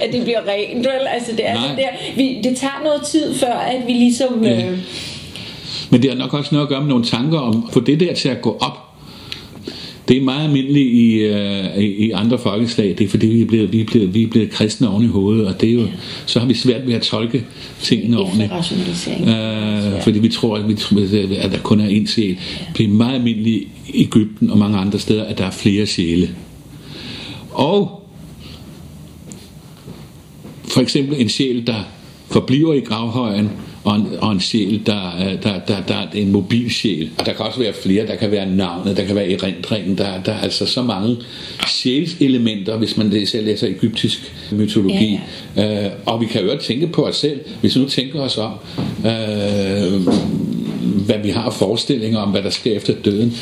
at 0.01 0.13
det 0.13 0.23
bliver 0.23 0.41
rent. 0.49 0.79
Vel? 0.79 1.07
Altså, 1.15 1.33
det, 1.33 1.49
er 1.49 1.55
Nej. 1.55 1.63
sådan 1.63 1.77
der. 1.77 1.91
Vi, 2.17 2.41
det 2.45 2.57
tager 2.57 2.81
noget 2.85 3.03
tid 3.03 3.18
før, 3.35 3.53
at 3.53 3.87
vi 3.87 3.93
ligesom... 3.93 4.45
Ja. 4.45 4.71
Øh, 4.71 4.79
Men 5.91 6.03
det 6.03 6.11
har 6.11 6.19
nok 6.19 6.35
også 6.35 6.55
noget 6.55 6.67
at 6.67 6.69
gøre 6.69 6.81
med 6.81 6.89
nogle 6.89 7.05
tanker 7.05 7.39
om 7.39 7.65
at 7.69 7.73
få 7.73 7.81
det 7.81 8.01
der 8.01 8.15
til 8.15 8.29
at 8.29 8.43
gå 8.43 8.57
op. 8.61 8.89
Det 10.09 10.17
er 10.17 10.21
meget 10.21 10.45
almindeligt 10.45 10.89
i, 10.93 11.15
øh, 11.15 11.79
i, 11.79 12.11
andre 12.11 12.39
folkeslag. 12.39 12.95
Det 12.99 13.05
er 13.05 13.09
fordi, 13.09 13.27
vi 13.27 13.43
er, 13.43 13.47
blevet, 13.47 13.73
vi, 13.73 13.81
er 13.81 13.85
blevet, 13.85 14.15
vi 14.15 14.23
er 14.23 14.27
blevet 14.27 14.51
kristne 14.51 14.89
oven 14.89 15.05
i 15.05 15.07
hovedet, 15.07 15.47
og 15.47 15.61
det 15.61 15.69
er 15.69 15.73
jo, 15.73 15.87
så 16.27 16.41
har 16.41 16.47
vi 16.47 16.55
svært 16.55 16.87
ved 16.87 16.95
at 16.95 17.03
tolke 17.03 17.45
tingene 17.83 18.19
ordentligt. 18.19 18.53
Øh, 19.21 20.03
fordi 20.03 20.19
vi 20.19 20.29
tror, 20.29 20.57
at, 20.57 20.69
vi, 20.69 21.37
at 21.37 21.53
der 21.53 21.59
kun 21.63 21.81
er 21.81 21.89
én 21.89 22.07
sjæl. 22.07 22.39
Det 22.77 22.85
er 22.85 22.89
meget 22.89 23.15
almindeligt 23.15 23.69
i 23.89 24.03
Ægypten 24.03 24.51
og 24.51 24.59
mange 24.59 24.79
andre 24.79 24.99
steder, 24.99 25.25
at 25.25 25.39
der 25.39 25.45
er 25.45 25.51
flere 25.51 25.87
sjæle. 25.87 26.31
Og 27.51 28.09
for 30.65 30.81
eksempel 30.81 31.21
en 31.21 31.29
sjæl, 31.29 31.67
der 31.67 31.85
forbliver 32.31 32.75
i 32.75 32.81
gravhøjen, 32.81 33.51
og 33.85 33.97
en, 33.97 34.07
og 34.21 34.33
en 34.33 34.41
sjæl, 34.41 34.81
der, 34.87 35.11
er- 35.19 35.37
der, 35.37 35.59
der, 35.69 35.77
der 35.89 35.95
er 35.95 36.07
en 36.15 36.33
mobil 36.33 36.71
sjæl. 36.71 37.11
Og 37.19 37.27
der 37.27 37.33
kan 37.33 37.47
også 37.47 37.59
være 37.59 37.73
flere, 37.83 38.07
der 38.07 38.15
kan 38.15 38.31
være 38.31 38.51
navnet, 38.51 38.97
der 38.97 39.05
kan 39.05 39.15
være 39.17 39.33
erindringen, 39.33 39.99
der, 39.99 40.23
der 40.23 40.33
er 40.33 40.41
altså 40.41 40.67
så 40.67 40.83
mange 40.83 41.17
sjælselementer, 41.67 42.77
hvis 42.77 42.97
man 42.97 43.11
læser, 43.11 43.43
læser 43.43 43.67
egyptisk 43.69 44.33
mytologi. 44.53 45.19
Ja, 45.57 45.63
ja. 45.63 45.85
Øh, 45.87 45.91
og 46.07 46.21
vi 46.21 46.27
kan 46.27 46.43
jo 46.45 46.53
også 46.53 46.67
tænke 46.67 46.87
på 46.87 47.07
os 47.07 47.17
selv, 47.17 47.41
hvis 47.61 47.77
vi 47.77 47.81
nu 47.81 47.89
tænker 47.89 48.21
os 48.21 48.39
om, 48.39 48.53
øh, 49.07 50.03
hvad 51.09 51.19
vi 51.23 51.31
har 51.31 51.43
af 51.43 51.53
forestillinger 51.53 52.19
om, 52.19 52.31
hvad 52.31 52.43
der 52.43 52.51
sker 52.51 52.77
efter 52.77 52.95
døden. 53.05 53.37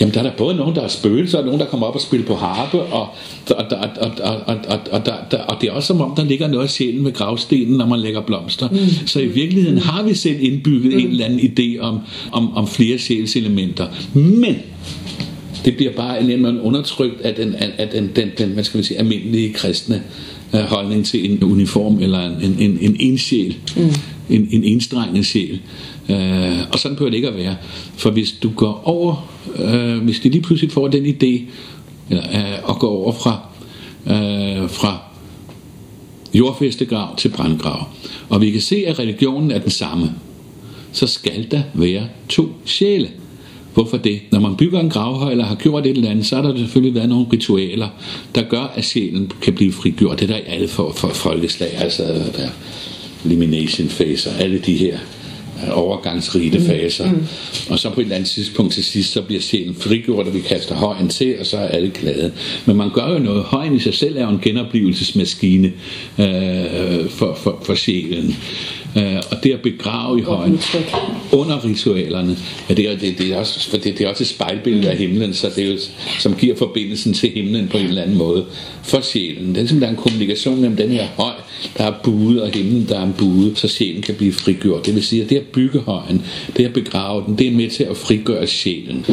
Jamen, 0.00 0.14
der 0.14 0.20
er 0.20 0.24
der 0.24 0.32
både 0.36 0.56
nogen, 0.56 0.74
der 0.74 0.82
er 0.82 0.88
spøgelser, 0.88 1.38
og 1.38 1.44
nogen, 1.44 1.60
der 1.60 1.66
kommer 1.66 1.86
op 1.86 1.94
og 1.94 2.00
spiller 2.00 2.26
på 2.26 2.34
harpe, 2.34 2.80
og, 2.80 3.08
og, 3.50 3.56
og, 3.70 3.88
og, 4.00 4.10
og, 4.20 4.36
og, 4.46 4.56
og, 4.68 4.78
og, 4.90 5.06
der, 5.06 5.14
der, 5.30 5.38
og 5.38 5.56
det 5.60 5.68
er 5.68 5.72
også 5.72 5.86
som 5.86 6.00
om, 6.00 6.14
der 6.16 6.24
ligger 6.24 6.48
noget 6.48 6.64
af 6.64 6.70
sjælen 6.70 7.04
ved 7.04 7.12
gravstenen, 7.12 7.78
når 7.78 7.86
man 7.86 8.00
lægger 8.00 8.20
blomster. 8.20 8.68
Mm. 8.68 9.06
Så 9.06 9.20
i 9.20 9.26
virkeligheden 9.26 9.78
har 9.78 10.02
vi 10.02 10.14
selv 10.14 10.36
indbygget 10.40 10.92
mm. 10.92 10.98
en 10.98 11.08
eller 11.08 11.24
anden 11.24 11.40
idé 11.40 11.80
om, 11.80 11.98
om, 12.32 12.56
om 12.56 12.68
flere 12.68 12.98
sjælselementer. 12.98 13.86
Men 14.14 14.56
det 15.64 15.76
bliver 15.76 15.92
bare 15.92 16.20
en 16.20 16.30
eller 16.30 16.48
anden 16.48 16.62
undertrykt 16.62 17.20
af 17.20 17.34
den, 17.34 17.54
af 17.54 17.88
den, 17.88 18.10
den, 18.16 18.30
den 18.38 18.48
hvad 18.48 18.64
skal 18.64 18.78
man 18.78 18.84
sige, 18.84 18.98
almindelige 18.98 19.52
kristne 19.52 20.02
øh, 20.54 20.60
holdning 20.60 21.06
til 21.06 21.32
en 21.32 21.44
uniform 21.44 21.98
eller 22.00 22.20
en, 22.20 22.56
en, 22.58 22.78
en 22.80 22.96
ensjæl, 23.00 23.56
mm. 23.76 23.82
en, 24.30 24.48
en 24.50 24.64
enstrenget 24.64 25.26
sjæl. 25.26 25.60
Øh, 26.10 26.58
og 26.72 26.78
sådan 26.78 26.96
behøver 26.96 27.10
det 27.10 27.16
ikke 27.16 27.28
at 27.28 27.36
være. 27.36 27.56
For 27.96 28.10
hvis 28.10 28.32
du 28.32 28.50
går 28.56 28.82
over, 28.84 29.30
øh, 29.58 30.04
hvis 30.04 30.20
de 30.20 30.28
lige 30.28 30.42
pludselig 30.42 30.72
får 30.72 30.88
den 30.88 31.06
idé, 31.06 31.42
eller, 32.10 32.24
øh, 32.32 32.70
at 32.70 32.78
gå 32.78 32.88
over 32.88 33.12
fra, 33.12 33.40
øh, 34.06 34.70
fra 34.70 34.98
jordfæstegrav 36.34 37.16
til 37.16 37.28
brandgrav, 37.28 37.86
og 38.28 38.40
vi 38.40 38.50
kan 38.50 38.60
se, 38.60 38.84
at 38.86 38.98
religionen 38.98 39.50
er 39.50 39.58
den 39.58 39.70
samme, 39.70 40.14
så 40.92 41.06
skal 41.06 41.46
der 41.50 41.62
være 41.74 42.08
to 42.28 42.48
sjæle. 42.64 43.08
Hvorfor 43.74 43.96
det? 43.96 44.20
Når 44.32 44.40
man 44.40 44.56
bygger 44.56 44.80
en 44.80 44.90
gravhøj 44.90 45.30
eller 45.30 45.44
har 45.44 45.54
gjort 45.54 45.86
et 45.86 45.96
eller 45.96 46.10
andet, 46.10 46.26
så 46.26 46.36
har 46.36 46.42
der 46.42 46.56
selvfølgelig 46.56 46.94
været 46.94 47.08
nogle 47.08 47.26
ritualer, 47.32 47.88
der 48.34 48.42
gør, 48.42 48.72
at 48.74 48.84
sjælen 48.84 49.32
kan 49.42 49.54
blive 49.54 49.72
frigjort. 49.72 50.20
Det 50.20 50.30
er 50.30 50.34
der 50.34 50.40
i 50.40 50.46
alle 50.46 50.68
for, 50.68 50.92
for 50.92 51.08
folkeslag, 51.08 51.70
altså 51.76 52.02
der 52.36 52.48
elimination 53.24 53.88
phase 53.88 54.30
og 54.30 54.40
alle 54.40 54.58
de 54.58 54.76
her 54.76 54.98
øh, 55.66 55.78
overgangsrite 55.78 56.60
faser. 56.60 57.12
Mm. 57.12 57.26
Og 57.70 57.78
så 57.78 57.90
på 57.90 58.00
et 58.00 58.04
eller 58.04 58.16
andet 58.16 58.30
tidspunkt 58.30 58.72
til 58.72 58.84
sidst, 58.84 59.12
så 59.12 59.22
bliver 59.22 59.40
sjælen 59.40 59.74
frigjort, 59.74 60.26
og 60.26 60.34
vi 60.34 60.40
kaster 60.40 60.74
højen 60.74 61.08
til, 61.08 61.36
og 61.40 61.46
så 61.46 61.56
er 61.56 61.68
alle 61.68 61.90
glade. 61.90 62.32
Men 62.66 62.76
man 62.76 62.90
gør 62.94 63.12
jo 63.12 63.18
noget. 63.18 63.44
Højen 63.44 63.76
i 63.76 63.78
sig 63.78 63.94
selv 63.94 64.16
er 64.16 64.22
jo 64.22 64.28
en 64.28 64.40
genoplevelsesmaskine 64.42 65.72
øh, 66.18 67.08
for, 67.08 67.34
for, 67.34 67.62
for 67.64 67.74
sjælen. 67.74 68.36
Øh, 68.96 69.16
og 69.30 69.44
det 69.44 69.52
at 69.52 69.62
begrave 69.62 70.18
i 70.18 70.22
højen 70.22 70.60
under 71.32 71.64
ritualerne, 71.64 72.36
ja, 72.68 72.74
det, 72.74 72.90
er, 72.90 72.96
det, 72.96 73.18
det, 73.18 73.32
er 73.32 73.36
også, 73.36 73.70
for 73.70 73.76
det, 73.76 73.98
det 73.98 74.00
er 74.00 74.08
også 74.08 74.22
et 74.24 74.28
spejlbillede 74.28 74.90
af 74.90 74.96
himlen, 74.96 75.34
så 75.34 75.50
det 75.56 75.64
er 75.64 75.72
jo, 75.72 75.78
som 76.18 76.34
giver 76.34 76.56
forbindelsen 76.56 77.14
til 77.14 77.30
himlen 77.30 77.68
på 77.68 77.78
en 77.78 77.86
eller 77.86 78.02
anden 78.02 78.18
måde 78.18 78.44
for 78.82 79.00
sjælen. 79.00 79.48
Det 79.48 79.56
er 79.56 79.60
ligesom, 79.60 79.80
der 79.80 79.86
er 79.86 79.90
en 79.90 79.96
kommunikation 79.96 80.60
mellem 80.60 80.76
den 80.76 80.90
her 80.90 81.06
høj, 81.06 81.32
der 81.78 81.84
er 81.84 81.92
buet, 82.04 82.42
og 82.42 82.50
himlen, 82.50 82.88
der 82.88 82.98
er 82.98 83.04
en 83.04 83.14
buet, 83.18 83.58
så 83.58 83.68
sjælen 83.68 84.02
kan 84.02 84.14
blive 84.14 84.32
frigjort. 84.32 84.86
Det 84.86 84.94
vil 84.94 85.02
sige, 85.02 85.22
at 85.22 85.30
det 85.30 85.36
at 85.36 85.46
bygge 85.46 85.78
højen, 85.78 86.22
det 86.56 86.64
at 86.64 86.72
begrave 86.72 87.24
den, 87.26 87.38
det 87.38 87.46
er 87.46 87.52
med 87.52 87.70
til 87.70 87.84
at 87.84 87.96
frigøre 87.96 88.46
sjælen. 88.46 89.06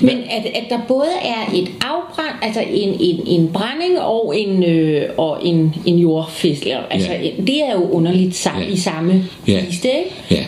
Men 0.00 0.16
at, 0.30 0.46
at 0.54 0.64
der 0.70 0.78
både 0.88 1.08
er 1.22 1.54
et 1.54 1.68
afbrand, 1.80 2.34
altså 2.42 2.60
en, 2.70 2.96
en, 3.00 3.20
en 3.26 3.48
brænding 3.52 4.00
og 4.00 4.34
en, 4.38 4.64
øh, 4.64 5.02
og 5.18 5.38
en, 5.46 5.74
en 5.86 5.98
jordfest, 5.98 6.66
altså 6.90 7.12
Ja. 7.12 7.30
det 7.46 7.62
er 7.62 7.72
jo 7.74 7.90
underligt 7.90 8.34
sammen, 8.36 8.64
Ja. 8.64 8.72
i 8.74 8.76
samme 8.76 9.24
Ja. 9.48 9.64
kiste, 9.68 9.88
ikke? 9.88 10.10
Ja. 10.30 10.44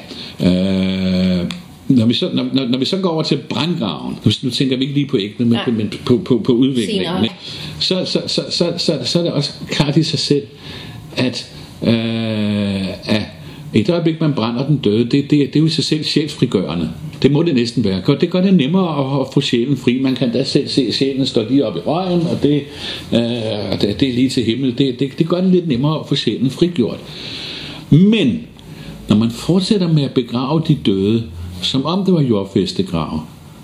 Øh, 1.41 1.51
når, 1.89 2.07
vi 2.07 2.15
så, 2.15 2.31
når, 2.35 2.47
når, 2.53 2.67
når 2.69 2.79
vi 2.79 2.85
så 2.85 2.97
går 2.97 3.11
over 3.11 3.23
til 3.23 3.37
brandgraven, 3.37 4.19
nu, 4.25 4.31
nu 4.43 4.51
tænker 4.51 4.77
vi 4.77 4.83
ikke 4.83 4.95
lige 4.95 5.07
på 5.07 5.17
ægnet, 5.19 5.39
men, 5.41 5.49
Nej. 5.49 5.71
men 5.71 5.93
på, 6.07 6.17
på, 6.25 6.41
på 6.45 6.53
udviklingen, 6.53 7.21
men 7.21 7.31
så, 7.81 8.05
så, 8.05 8.23
så, 8.27 8.43
så, 8.51 8.73
så, 8.79 8.99
så 9.05 9.19
er 9.19 9.23
det 9.23 9.33
også 9.33 9.53
klart 9.71 9.97
i 9.97 10.03
sig 10.03 10.19
selv, 10.19 10.43
at, 11.17 11.51
øh, 11.83 12.89
at 13.15 13.23
i 13.75 13.83
det 13.83 13.91
øjeblik, 13.91 14.21
man 14.21 14.33
brænder 14.33 14.67
den 14.67 14.77
døde, 14.77 15.05
det, 15.05 15.13
det, 15.13 15.31
det 15.31 15.57
er 15.57 15.61
jo 15.61 15.67
i 15.67 15.69
sig 15.69 15.85
selv 15.85 16.05
sjælsfrigørende. 16.05 16.91
Det 17.23 17.33
må 17.33 17.43
det 17.43 17.55
næsten 17.55 17.85
være. 17.85 18.03
Det 18.21 18.31
gør 18.31 18.41
det 18.41 18.55
nemmere 18.55 19.15
at, 19.15 19.21
at 19.21 19.27
få 19.35 19.41
sjælen 19.41 19.77
fri. 19.77 20.01
Man 20.01 20.15
kan 20.15 20.33
da 20.33 20.45
selv 20.45 20.69
se, 20.69 20.87
at 20.89 20.95
sjælen 20.95 21.27
står 21.27 21.45
lige 21.51 21.67
oppe 21.67 21.79
i 21.79 21.83
røgen, 21.83 22.21
og 22.21 22.43
det, 22.43 22.63
øh, 23.13 23.81
det, 23.81 24.01
det 24.01 24.09
er 24.09 24.13
lige 24.13 24.29
til 24.29 24.45
himmel. 24.45 24.79
Det, 24.79 25.01
det, 25.01 25.19
det 25.19 25.29
gør 25.29 25.41
det 25.41 25.51
lidt 25.51 25.69
nemmere 25.69 26.01
at 26.01 26.09
få 26.09 26.15
sjælen 26.15 26.51
frigjort. 26.51 26.99
Men 27.91 28.43
når 29.09 29.17
man 29.17 29.31
fortsætter 29.31 29.93
med 29.93 30.03
at 30.03 30.15
begrave 30.15 30.63
de 30.69 30.79
døde, 30.87 31.23
som 31.63 31.85
om 31.85 32.05
det 32.05 32.15
var 32.15 32.23
jordfæstegrave, 32.23 33.21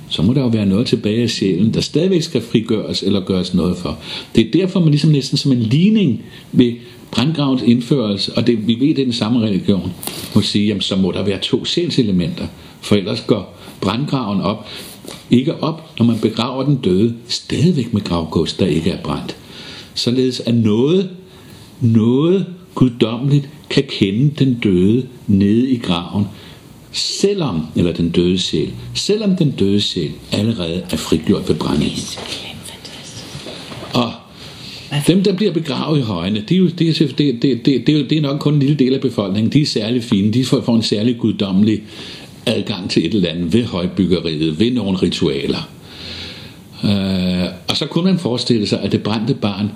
så 0.08 0.22
må 0.22 0.34
der 0.34 0.40
jo 0.40 0.48
være 0.48 0.66
noget 0.66 0.86
tilbage 0.86 1.22
af 1.22 1.30
sjælen, 1.30 1.74
der 1.74 1.80
stadigvæk 1.80 2.22
skal 2.22 2.40
frigøres 2.40 3.02
eller 3.02 3.20
gøres 3.20 3.54
noget 3.54 3.76
for. 3.76 3.98
Det 4.34 4.46
er 4.46 4.50
derfor, 4.50 4.80
man 4.80 4.88
ligesom 4.88 5.10
næsten 5.10 5.38
som 5.38 5.52
en 5.52 5.60
ligning 5.60 6.22
vil 6.52 6.76
brandgravens 7.10 7.62
indførelse, 7.62 8.32
og 8.36 8.46
det, 8.46 8.66
vi 8.66 8.74
ved, 8.80 8.88
det 8.88 8.98
er 8.98 9.04
den 9.04 9.12
samme 9.12 9.40
religion, 9.40 9.92
må 10.34 10.40
sige, 10.40 10.66
jamen, 10.66 10.80
så 10.80 10.96
må 10.96 11.12
der 11.12 11.22
være 11.22 11.38
to 11.38 11.64
sjælselementer, 11.64 12.46
for 12.80 12.96
ellers 12.96 13.20
går 13.26 13.58
brandgraven 13.80 14.40
op, 14.40 14.68
ikke 15.30 15.62
op, 15.62 15.98
når 15.98 16.06
man 16.06 16.18
begraver 16.18 16.64
den 16.64 16.76
døde, 16.76 17.14
stadigvæk 17.28 17.94
med 17.94 18.02
gravgods, 18.02 18.52
der 18.52 18.66
ikke 18.66 18.90
er 18.90 19.02
brændt. 19.02 19.36
Således 19.94 20.40
at 20.40 20.54
noget, 20.54 21.10
noget 21.80 22.46
guddommeligt 22.74 23.48
kan 23.70 23.84
kende 23.88 24.30
den 24.44 24.54
døde 24.54 25.06
nede 25.26 25.70
i 25.70 25.78
graven, 25.78 26.24
selvom, 26.92 27.66
eller 27.76 27.92
den 27.92 28.10
døde 28.10 28.38
sjæl, 28.38 28.70
selvom 28.94 29.36
den 29.36 29.50
døde 29.50 29.80
sjæl 29.80 30.10
allerede 30.32 30.82
er 30.90 30.96
frigjort 30.96 31.48
ved 31.48 31.56
brændingen. 31.56 31.98
Dem, 35.06 35.22
der 35.22 35.34
bliver 35.34 35.52
begravet 35.52 35.98
i 35.98 36.02
højene, 36.02 36.40
det 36.48 36.54
er, 36.54 36.58
jo, 36.58 36.68
det, 36.68 37.00
er, 37.00 37.06
det, 37.06 37.18
det, 37.18 37.42
det, 37.42 37.86
det, 37.86 38.00
er, 38.00 38.08
det 38.08 38.18
er 38.18 38.22
nok 38.22 38.40
kun 38.40 38.54
en 38.54 38.60
lille 38.60 38.76
del 38.76 38.94
af 38.94 39.00
befolkningen. 39.00 39.52
De 39.52 39.62
er 39.62 39.66
særlig 39.66 40.04
fine. 40.04 40.32
De 40.32 40.44
får, 40.44 40.60
får 40.60 40.76
en 40.76 40.82
særlig 40.82 41.18
guddommelig 41.18 41.82
adgang 42.46 42.90
til 42.90 43.06
et 43.06 43.14
eller 43.14 43.28
andet 43.28 43.52
ved 43.52 43.64
højbyggeriet, 43.64 44.60
ved 44.60 44.70
nogle 44.70 44.98
ritualer. 44.98 45.68
Øh, 46.84 47.48
og 47.68 47.76
så 47.76 47.86
kunne 47.86 48.04
man 48.04 48.18
forestille 48.18 48.66
sig, 48.66 48.80
at 48.80 48.92
det 48.92 49.02
brændte 49.02 49.34
barn, 49.34 49.70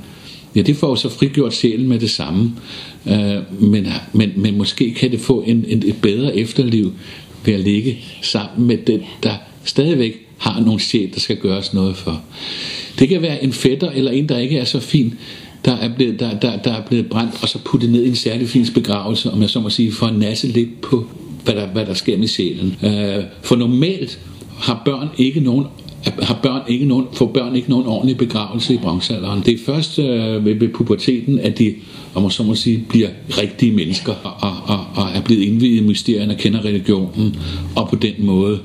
ja, 0.57 0.63
det 0.63 0.77
får 0.77 0.95
så 0.95 1.09
frigjort 1.09 1.55
sjælen 1.55 1.89
med 1.89 1.99
det 1.99 2.11
samme. 2.11 2.53
Øh, 3.07 3.63
men, 3.63 3.87
men, 4.13 4.33
men 4.37 4.59
måske 4.59 4.95
kan 4.95 5.11
det 5.11 5.21
få 5.21 5.45
en, 5.47 5.65
en, 5.69 5.83
et 5.87 5.97
bedre 6.03 6.37
efterliv 6.37 6.93
ved 7.45 7.55
at 7.55 7.61
ligge 7.61 7.99
sammen 8.23 8.67
med 8.67 8.79
den, 8.79 9.01
der 9.23 9.35
stadigvæk 9.65 10.24
har 10.45 10.61
nogle 10.61 10.81
sjæl, 10.81 11.15
der 11.15 11.21
skal 11.21 11.37
gøres 11.37 11.75
noget 11.75 11.97
for. 11.97 12.23
Det 12.99 13.09
kan 13.09 13.23
være 13.23 13.45
en 13.45 13.53
fætter 13.53 13.91
eller 13.91 14.11
en, 14.11 14.29
der 14.29 14.39
ikke 14.39 14.59
er 14.59 14.65
så 14.65 14.81
fin, 14.81 15.15
der 15.65 15.73
er 15.77 15.95
blevet, 15.95 16.21
der, 16.21 16.39
der, 16.39 16.57
der 16.57 16.73
er 16.73 16.83
blevet 16.83 17.07
brændt, 17.07 17.43
og 17.43 17.49
så 17.49 17.59
puttet 17.65 17.91
ned 17.91 18.05
i 18.05 18.09
en 18.09 18.17
særlig 18.17 18.49
fin 18.49 18.67
begravelse, 18.75 19.31
om 19.31 19.43
jeg 19.43 19.51
så 19.51 19.61
må 19.61 19.71
sige, 19.71 19.93
for 19.93 20.07
at 20.07 20.19
nasse 20.19 20.47
lidt 20.49 20.81
på, 20.81 21.07
hvad 21.45 21.55
der, 21.55 21.67
hvad 21.67 21.87
der 21.87 21.95
sker 21.95 22.19
med 22.19 22.29
sjælen. 22.29 22.77
Øh, 22.83 23.25
for 23.43 23.57
normalt 23.57 24.19
har 24.59 24.83
børn 24.85 25.09
ikke 25.19 25.41
nogen 25.41 25.67
har 26.23 26.39
børn 26.43 26.63
ikke 26.69 26.85
nogen, 26.85 27.07
får 27.13 27.27
børn 27.27 27.57
ikke 27.57 27.71
nogen 27.71 27.87
ordentlig 27.87 28.17
begravelse 28.17 28.75
i 28.75 28.77
bronzealderen. 28.77 29.43
Det 29.47 29.55
er 29.55 29.59
først 29.67 29.99
øh, 29.99 30.45
ved, 30.45 30.55
ved 30.55 30.69
puberteten, 30.69 31.39
at 31.39 31.59
de 31.59 31.75
om 32.15 32.23
man 32.23 32.31
så 32.31 32.43
må 32.43 32.55
sige, 32.55 32.85
bliver 32.89 33.09
rigtige 33.29 33.73
mennesker 33.73 34.13
og, 34.13 34.77
og, 34.77 34.87
og 34.95 35.11
er 35.15 35.21
blevet 35.21 35.43
indvidet 35.43 35.77
i 35.77 35.85
mysterierne 35.85 36.33
og 36.33 36.39
kender 36.39 36.65
religionen, 36.65 37.37
og 37.77 37.89
på 37.89 37.97
den 37.97 38.15
måde 38.19 38.61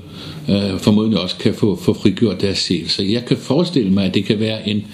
øh, 0.49 0.79
formodentlig 0.79 1.19
også 1.19 1.35
kan 1.37 1.53
få, 1.53 1.75
få 1.75 1.93
frigjort 1.93 2.41
deres 2.41 2.57
sjæl. 2.57 2.89
Så 2.89 3.03
jeg 3.03 3.25
kan 3.25 3.37
forestille 3.37 3.91
mig, 3.91 4.05
at 4.05 4.13
det 4.13 4.25
kan 4.25 4.39
være 4.39 4.69
en, 4.69 4.85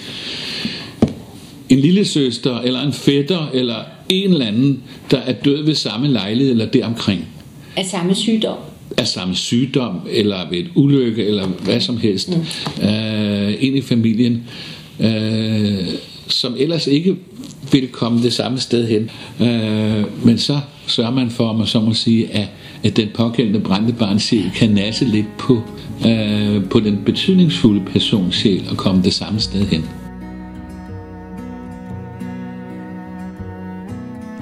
en 1.70 1.80
lille 1.80 2.06
søster, 2.06 2.60
eller 2.60 2.82
en 2.82 2.94
fætter, 2.94 3.50
eller 3.54 3.76
en 4.10 4.32
eller 4.32 4.46
anden, 4.46 4.84
der 5.12 5.18
er 5.18 5.34
død 5.34 5.64
ved 5.66 5.76
samme 5.76 6.08
lejlighed, 6.08 6.52
eller 6.52 6.66
deromkring. 6.66 7.28
Af 7.78 7.86
samme 7.86 8.16
sygdom? 8.16 8.58
Af 8.98 9.08
samme 9.08 9.36
sygdom, 9.36 10.00
eller 10.10 10.50
ved 10.50 10.58
et 10.58 10.70
ulykke, 10.76 11.26
eller 11.26 11.48
hvad 11.48 11.80
som 11.80 11.98
helst. 11.98 12.30
Mm. 12.30 12.88
Øh, 12.88 13.54
ind 13.60 13.78
i 13.78 13.82
familien, 13.82 14.44
øh, 15.00 15.88
som 16.28 16.56
ellers 16.58 16.88
ikke 16.88 17.16
vil 17.72 17.88
komme 17.88 18.24
det 18.24 18.34
samme 18.34 18.60
sted 18.60 18.88
hen. 18.88 19.10
Øh, 19.48 20.26
men 20.26 20.38
så 20.38 20.60
sørger 20.88 21.12
man 21.12 21.30
for, 21.30 21.54
man 21.54 21.68
så 21.68 21.80
må 21.80 21.94
sige, 21.94 22.32
at, 22.32 22.48
at 22.84 22.98
den 22.98 23.08
pågældende 23.14 23.60
brændte 23.60 23.94
barnsjæl 23.94 24.52
kan 24.56 24.70
nasse 24.70 25.06
lidt 25.06 25.38
på, 25.38 25.62
øh, 26.08 26.64
på 26.70 26.80
den 26.80 27.00
betydningsfulde 27.06 27.86
persons 27.86 28.36
sjæl 28.36 28.64
og 28.70 28.78
komme 28.78 29.04
det 29.04 29.14
samme 29.14 29.40
sted 29.40 29.66
hen. 29.66 30.05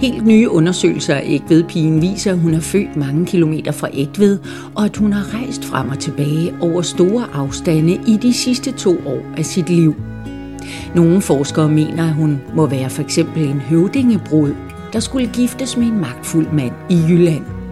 Helt 0.04 0.26
nye 0.26 0.50
undersøgelser 0.50 1.16
af 1.16 1.24
Ægvedpigen 1.26 2.02
viser, 2.02 2.32
at 2.32 2.40
hun 2.40 2.54
er 2.54 2.60
født 2.60 2.96
mange 2.96 3.26
kilometer 3.26 3.72
fra 3.72 3.90
Ægved, 3.94 4.40
og 4.76 4.86
at 4.86 4.98
hun 4.98 5.14
har 5.14 5.34
rejst 5.34 5.66
frem 5.66 5.90
og 5.90 6.00
tilbage 6.00 6.56
over 6.62 6.82
store 6.82 7.28
afstande 7.34 7.94
i 8.08 8.18
de 8.22 8.34
sidste 8.34 8.72
to 8.72 8.98
år 9.06 9.22
af 9.38 9.46
sit 9.46 9.70
liv. 9.70 9.96
Nogle 10.96 11.22
forskere 11.22 11.70
mener, 11.70 12.08
at 12.08 12.14
hun 12.14 12.42
må 12.56 12.66
være 12.66 12.90
for 12.90 13.02
eksempel 13.02 13.44
en 13.48 13.60
høvdingebrud, 13.60 14.54
der 14.94 15.00
skulle 15.00 15.30
giftes 15.34 15.78
med 15.78 15.88
en 15.88 16.00
magtfuld 16.00 16.48
mand 16.54 16.74
i 16.90 17.00
Jylland. 17.10 17.63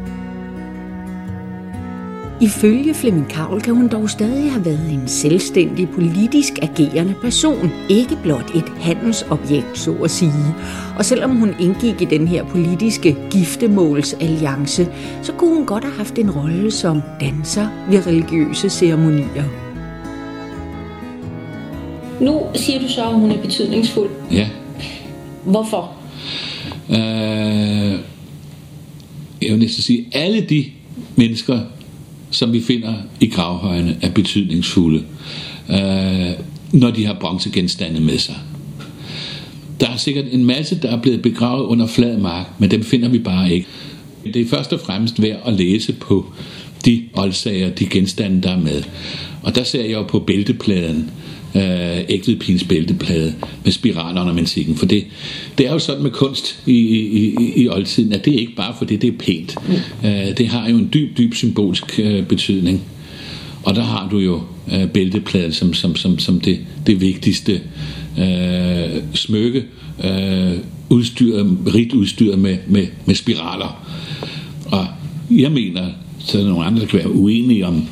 Ifølge 2.41 2.93
Flemming 2.93 3.29
Kavl 3.29 3.61
kan 3.61 3.75
hun 3.75 3.87
dog 3.87 4.09
stadig 4.09 4.51
have 4.51 4.65
været 4.65 4.91
en 4.91 5.07
selvstændig 5.07 5.89
politisk 5.89 6.53
agerende 6.61 7.15
person, 7.21 7.71
ikke 7.89 8.17
blot 8.23 8.55
et 8.55 8.69
handelsobjekt, 8.79 9.77
så 9.77 9.91
at 9.91 10.11
sige. 10.11 10.55
Og 10.97 11.05
selvom 11.05 11.35
hun 11.35 11.55
indgik 11.59 12.01
i 12.01 12.05
den 12.05 12.27
her 12.27 12.45
politiske 12.45 13.17
giftemålsalliance, 13.31 14.87
så 15.21 15.31
kunne 15.33 15.55
hun 15.55 15.65
godt 15.65 15.83
have 15.83 15.95
haft 15.95 16.17
en 16.17 16.31
rolle 16.31 16.71
som 16.71 17.01
danser 17.19 17.67
ved 17.89 18.07
religiøse 18.07 18.69
ceremonier. 18.69 19.43
Nu 22.21 22.41
siger 22.55 22.79
du 22.79 22.87
så, 22.87 23.03
at 23.03 23.13
hun 23.13 23.31
er 23.31 23.41
betydningsfuld. 23.41 24.09
Ja. 24.31 24.49
Hvorfor? 25.43 25.93
Øh, 26.89 27.99
jeg 29.41 29.51
vil 29.51 29.59
næsten 29.59 29.83
sige, 29.83 30.07
alle 30.11 30.41
de 30.41 30.65
mennesker, 31.15 31.59
som 32.31 32.53
vi 32.53 32.61
finder 32.61 32.93
i 33.19 33.27
gravhøjene, 33.27 33.97
er 34.01 34.09
betydningsfulde, 34.09 35.03
øh, 35.69 36.31
når 36.71 36.91
de 36.91 37.05
har 37.05 37.13
bronzegenstande 37.13 37.99
med 37.99 38.17
sig. 38.17 38.35
Der 39.79 39.89
er 39.89 39.97
sikkert 39.97 40.25
en 40.31 40.45
masse, 40.45 40.79
der 40.81 40.91
er 40.91 41.01
blevet 41.01 41.21
begravet 41.21 41.65
under 41.65 41.87
flad 41.87 42.17
mark, 42.17 42.45
men 42.59 42.71
dem 42.71 42.83
finder 42.83 43.09
vi 43.09 43.19
bare 43.19 43.53
ikke. 43.53 43.67
Det 44.23 44.41
er 44.41 44.47
først 44.49 44.73
og 44.73 44.79
fremmest 44.79 45.21
værd 45.21 45.41
at 45.45 45.53
læse 45.53 45.93
på 45.93 46.33
de 46.85 47.03
oldsager, 47.13 47.69
de 47.69 47.85
genstande, 47.85 48.41
der 48.41 48.51
er 48.51 48.59
med. 48.59 48.83
Og 49.43 49.55
der 49.55 49.63
ser 49.63 49.81
jeg 49.81 49.91
jo 49.91 50.03
på 50.03 50.19
bæltepladen, 50.19 51.11
øh, 51.55 52.05
ægtvedpins 52.09 52.63
bælteplade 52.63 53.33
med 53.63 53.71
spiralornamentikken. 53.71 54.75
For 54.75 54.85
det, 54.85 55.05
det 55.57 55.67
er 55.67 55.73
jo 55.73 55.79
sådan 55.79 56.03
med 56.03 56.11
kunst 56.11 56.59
i, 56.65 56.77
i, 56.77 57.35
i, 57.39 57.63
i 57.63 57.69
oldtiden, 57.69 58.13
at 58.13 58.25
det 58.25 58.35
er 58.35 58.39
ikke 58.39 58.55
bare 58.55 58.75
fordi 58.77 58.95
det 58.95 59.07
er 59.07 59.17
pænt. 59.19 59.55
Mm. 59.67 60.07
Øh, 60.09 60.37
det 60.37 60.47
har 60.47 60.69
jo 60.69 60.77
en 60.77 60.89
dyb, 60.93 61.17
dyb 61.17 61.33
symbolsk 61.33 61.99
øh, 62.03 62.25
betydning. 62.25 62.81
Og 63.63 63.75
der 63.75 63.83
har 63.83 64.09
du 64.11 64.17
jo 64.17 64.41
øh, 64.73 64.87
bæltepladen 64.87 65.51
som, 65.51 65.73
som, 65.73 65.95
som, 65.95 66.19
som 66.19 66.39
det, 66.39 66.59
det 66.87 67.01
vigtigste 67.01 67.61
øh, 68.19 69.01
smykke, 69.13 69.63
øh, 70.03 70.53
udstyret, 70.89 71.57
rigt 71.73 71.93
udstyret 71.93 72.39
med, 72.39 72.57
med, 72.67 72.87
med 73.05 73.15
spiraler. 73.15 73.87
Og 74.65 74.87
jeg 75.31 75.51
mener, 75.51 75.85
så 76.19 76.37
er 76.37 76.41
der 76.41 76.49
nogle 76.49 76.65
andre, 76.65 76.81
der 76.81 76.87
kan 76.87 76.99
være 76.99 77.11
uenige 77.11 77.67
om, 77.67 77.87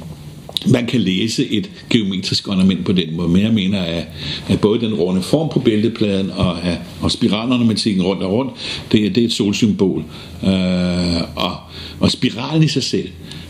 man 0.68 0.86
kan 0.86 1.02
læse 1.02 1.52
et 1.52 1.70
geometrisk 1.90 2.48
ornament 2.48 2.86
på 2.86 2.92
den 2.92 3.16
måde, 3.16 3.30
men 3.30 3.42
jeg 3.42 3.54
mener, 3.54 3.82
at, 3.82 4.04
at 4.48 4.62
både 4.62 4.80
den 4.80 4.94
runde 4.94 5.22
form 5.22 5.50
på 5.50 5.60
bæltepladen 5.60 6.32
og, 6.32 6.64
at, 6.64 6.78
og 7.02 7.12
spiralornamentikken 7.12 8.04
rundt 8.04 8.24
og 8.24 8.32
rundt, 8.32 8.52
det, 8.92 9.16
det 9.16 9.22
er 9.22 9.26
et 9.26 9.34
solsymbol. 9.34 10.04
Øh, 10.44 11.22
og, 11.36 11.56
og 12.00 12.12
spiralen 12.12 12.64
i 12.64 12.68
sig 12.68 12.84
selv, 12.84 13.10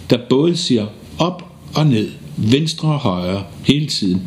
der 0.10 0.18
både 0.30 0.58
siger 0.58 0.86
op 1.18 1.46
og 1.76 1.86
ned, 1.86 2.10
venstre 2.38 2.88
og 2.88 3.00
højre 3.00 3.44
hele 3.64 3.88
tiden, 3.88 4.22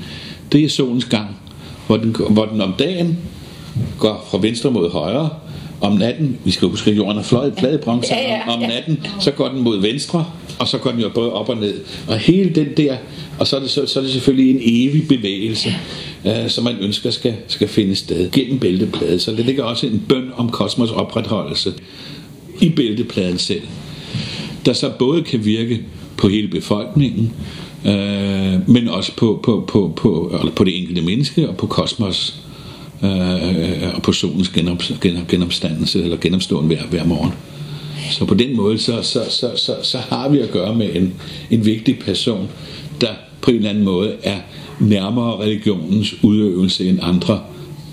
det 0.52 0.64
er 0.64 0.68
solens 0.68 1.04
gang, 1.04 1.36
hvor 1.86 1.96
den, 1.96 2.16
hvor 2.30 2.44
den 2.44 2.60
om 2.60 2.74
dagen 2.78 3.18
går 3.98 4.28
fra 4.30 4.38
venstre 4.38 4.70
mod 4.70 4.90
højre, 4.90 5.30
om 5.82 5.92
natten, 5.92 6.38
vi 6.44 6.50
skal 6.50 6.68
huske, 6.68 6.90
at 6.90 6.96
jorden 6.96 7.18
er 7.18 7.22
fløjet 7.22 7.54
flad 7.58 7.78
bronze, 7.78 8.14
ja, 8.14 8.20
ja, 8.20 8.34
ja. 8.34 8.54
om 8.54 8.60
natten, 8.60 9.06
så 9.20 9.30
går 9.30 9.48
den 9.48 9.60
mod 9.60 9.80
venstre, 9.80 10.26
og 10.58 10.68
så 10.68 10.78
går 10.78 10.90
den 10.90 11.00
jo 11.00 11.08
både 11.08 11.32
op 11.32 11.48
og 11.48 11.56
ned. 11.56 11.80
Og 12.08 12.18
hele 12.18 12.50
den 12.50 12.68
der, 12.76 12.96
og 13.38 13.46
så 13.46 13.56
er 13.56 13.60
det, 13.60 13.70
så, 13.70 13.86
så 13.86 13.98
er 13.98 14.02
det 14.02 14.12
selvfølgelig 14.12 14.50
en 14.50 14.60
evig 14.62 15.08
bevægelse, 15.08 15.74
øh, 16.26 16.48
som 16.48 16.64
man 16.64 16.76
ønsker 16.80 17.10
skal, 17.10 17.34
skal 17.48 17.68
finde 17.68 17.96
sted 17.96 18.30
gennem 18.30 18.58
bæltepladen. 18.58 19.18
Så 19.18 19.30
det 19.30 19.46
ligger 19.46 19.64
også 19.64 19.86
en 19.86 20.04
bøn 20.08 20.30
om 20.36 20.50
kosmos 20.50 20.90
opretholdelse 20.90 21.72
i 22.60 22.68
bæltepladen 22.68 23.38
selv, 23.38 23.62
der 24.66 24.72
så 24.72 24.90
både 24.98 25.22
kan 25.22 25.44
virke 25.44 25.80
på 26.16 26.28
hele 26.28 26.48
befolkningen, 26.48 27.32
øh, 27.86 28.68
men 28.68 28.88
også 28.88 29.12
på, 29.16 29.40
på, 29.42 29.64
på, 29.68 29.92
på, 29.96 30.38
på 30.56 30.64
det 30.64 30.78
enkelte 30.78 31.02
menneske 31.02 31.48
og 31.48 31.56
på 31.56 31.66
kosmos 31.66 32.42
Øh, 33.04 33.82
øh, 33.82 33.94
og 33.94 34.02
på 34.02 34.12
solens 34.12 34.48
genop, 34.48 34.82
genop, 35.00 35.28
genopstandelse 35.28 36.02
eller 36.02 36.16
genopståen 36.16 36.66
hver, 36.66 36.82
hver 36.90 37.04
morgen. 37.04 37.32
Så 38.10 38.24
på 38.24 38.34
den 38.34 38.56
måde, 38.56 38.78
så, 38.78 39.02
så, 39.02 39.24
så, 39.28 39.50
så, 39.56 39.76
så 39.82 39.98
har 39.98 40.28
vi 40.28 40.38
at 40.38 40.50
gøre 40.50 40.74
med 40.74 40.94
en, 40.94 41.14
en 41.50 41.64
vigtig 41.64 41.98
person, 41.98 42.48
der 43.00 43.08
på 43.40 43.50
en 43.50 43.56
eller 43.56 43.70
anden 43.70 43.84
måde 43.84 44.16
er 44.22 44.38
nærmere 44.80 45.40
religionens 45.40 46.24
udøvelse 46.24 46.88
end 46.88 46.98
andre, 47.02 47.40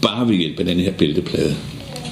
bare 0.01 0.27
ved 0.27 0.35
hjælp 0.35 0.59
af 0.59 0.65
den 0.65 0.79
her 0.79 0.91
bælteplade. 0.91 1.55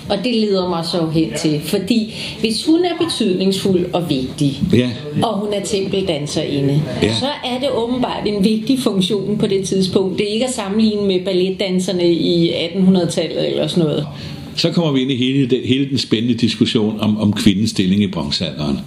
Og 0.09 0.17
det 0.23 0.35
leder 0.35 0.69
mig 0.69 0.85
så 0.85 1.09
hen 1.13 1.31
til, 1.37 1.61
fordi 1.63 2.13
hvis 2.39 2.65
hun 2.65 2.85
er 2.85 3.05
betydningsfuld 3.05 3.85
og 3.93 4.09
vigtig, 4.09 4.61
ja. 4.73 4.89
og 5.23 5.39
hun 5.39 5.53
er 5.53 5.63
tempeldanserinde, 5.63 6.81
ja. 7.03 7.13
så 7.13 7.25
er 7.45 7.59
det 7.59 7.69
åbenbart 7.71 8.21
en 8.25 8.43
vigtig 8.43 8.79
funktion 8.79 9.37
på 9.37 9.47
det 9.47 9.65
tidspunkt. 9.65 10.17
Det 10.17 10.29
er 10.29 10.33
ikke 10.33 10.45
at 10.45 10.53
sammenligne 10.53 11.07
med 11.07 11.25
balletdanserne 11.25 12.13
i 12.13 12.51
1800-tallet 12.51 13.49
eller 13.49 13.67
sådan 13.67 13.83
noget. 13.83 14.07
Så 14.55 14.71
kommer 14.71 14.91
vi 14.91 15.01
ind 15.01 15.11
i 15.11 15.15
hele 15.15 15.49
den, 15.49 15.59
hele 15.65 15.89
den 15.89 15.97
spændende 15.97 16.33
diskussion 16.33 16.99
om, 16.99 17.17
om 17.17 17.33
kvindens 17.33 17.69
stilling 17.69 18.03
i 18.03 18.07
bronzealderen. 18.07 18.79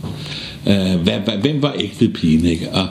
Øh, 0.66 1.00
hvad, 1.02 1.18
hvad, 1.24 1.34
hvem 1.40 1.62
var 1.62 1.74
ægte 1.78 2.08
pigen? 2.08 2.46
Ikke? 2.46 2.70
Og, 2.72 2.86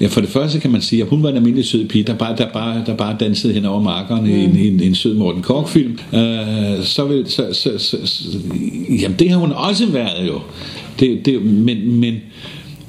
ja, 0.00 0.06
for 0.06 0.20
det 0.20 0.30
første 0.30 0.60
kan 0.60 0.70
man 0.70 0.80
sige, 0.80 1.02
at 1.02 1.08
hun 1.08 1.22
var 1.22 1.28
en 1.28 1.36
almindelig 1.36 1.64
sød 1.64 1.88
pige, 1.88 2.04
der 2.04 2.14
bare, 2.14 2.36
der 2.36 2.48
bare, 2.52 2.82
der 2.86 2.96
bare 2.96 3.16
dansede 3.20 3.52
hen 3.52 3.64
over 3.64 3.82
markerne 3.82 4.22
mm. 4.22 4.28
i, 4.28 4.44
en, 4.44 4.56
i, 4.56 4.68
en, 4.68 4.80
en 4.80 4.94
sød 4.94 5.14
Morten 5.14 5.42
Kork-film. 5.42 5.98
Øh, 6.12 6.84
så 6.84 7.04
vil, 7.04 7.24
så, 7.30 7.48
så, 7.52 7.78
så, 7.78 7.96
så, 8.04 8.38
jamen 9.00 9.16
det 9.18 9.30
har 9.30 9.36
hun 9.36 9.52
også 9.52 9.86
været 9.86 10.28
jo. 10.28 10.40
Det, 11.00 11.26
det, 11.26 11.42
men, 11.42 11.96
men, 11.96 12.14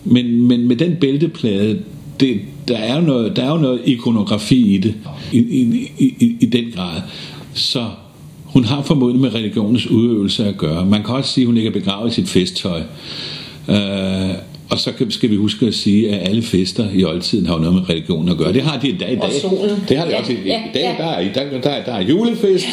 men, 0.03 0.41
men 0.47 0.67
med 0.67 0.75
den 0.75 0.95
bælteplade, 1.01 1.79
det, 2.19 2.39
der, 2.67 2.77
er 2.77 2.95
jo 2.95 3.01
noget, 3.01 3.35
der 3.35 3.43
er 3.43 3.51
jo 3.51 3.57
noget 3.57 3.81
ikonografi 3.85 4.75
i 4.75 4.77
det, 4.77 4.93
i, 5.31 5.37
i, 5.37 5.89
i, 5.99 6.35
i 6.39 6.45
den 6.45 6.65
grad. 6.75 7.01
Så 7.53 7.85
hun 8.43 8.65
har 8.65 8.81
formodentlig 8.81 9.21
med 9.21 9.33
religionens 9.35 9.87
udøvelse 9.87 10.45
at 10.45 10.57
gøre. 10.57 10.85
Man 10.85 11.03
kan 11.03 11.15
også 11.15 11.33
sige, 11.33 11.43
at 11.43 11.47
hun 11.47 11.57
ikke 11.57 11.67
er 11.67 11.73
begravet 11.73 12.11
i 12.11 12.13
sit 12.13 12.29
festtøj. 12.29 12.81
Øh, 13.69 14.35
og 14.69 14.79
så 14.79 14.93
skal 15.09 15.29
vi 15.29 15.35
huske 15.35 15.65
at 15.65 15.73
sige, 15.73 16.09
at 16.09 16.29
alle 16.29 16.41
fester 16.41 16.89
i 16.93 17.03
oldtiden 17.03 17.45
har 17.45 17.57
noget 17.57 17.73
med 17.73 17.89
religion 17.89 18.29
at 18.29 18.37
gøre. 18.37 18.53
Det 18.53 18.61
har 18.61 18.79
de 18.79 18.89
i 18.89 18.97
dag 18.97 19.11
i 19.11 19.15
dag. 19.15 19.29
Det 19.89 19.97
har 19.97 20.05
de 20.05 20.11
ja, 20.11 20.19
også 20.19 20.31
i, 20.31 20.35
ja, 20.45 20.59
i 20.59 20.73
dag. 20.73 20.95
Ja. 20.99 21.03
Der, 21.03 21.09
er, 21.09 21.33
der, 21.33 21.61
der, 21.61 21.83
der 21.83 21.93
er 21.93 22.01
julefest. 22.01 22.67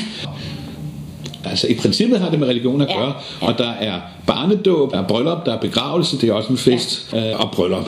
Altså 1.44 1.66
i 1.66 1.74
princippet 1.74 2.20
har 2.20 2.30
det 2.30 2.38
med 2.38 2.48
religion 2.48 2.80
at 2.80 2.88
gøre. 2.88 3.06
Ja, 3.06 3.46
ja. 3.46 3.46
Og 3.46 3.58
der 3.58 3.70
er 3.70 4.00
barnedåb, 4.26 4.92
der 4.92 4.98
er 5.02 5.06
bryllup, 5.06 5.46
der 5.46 5.54
er 5.54 5.60
begravelse, 5.60 6.20
det 6.20 6.28
er 6.28 6.32
også 6.32 6.48
en 6.48 6.58
fest. 6.58 7.10
Ja. 7.12 7.30
Øh, 7.30 7.40
og 7.40 7.50
bryllup. 7.50 7.86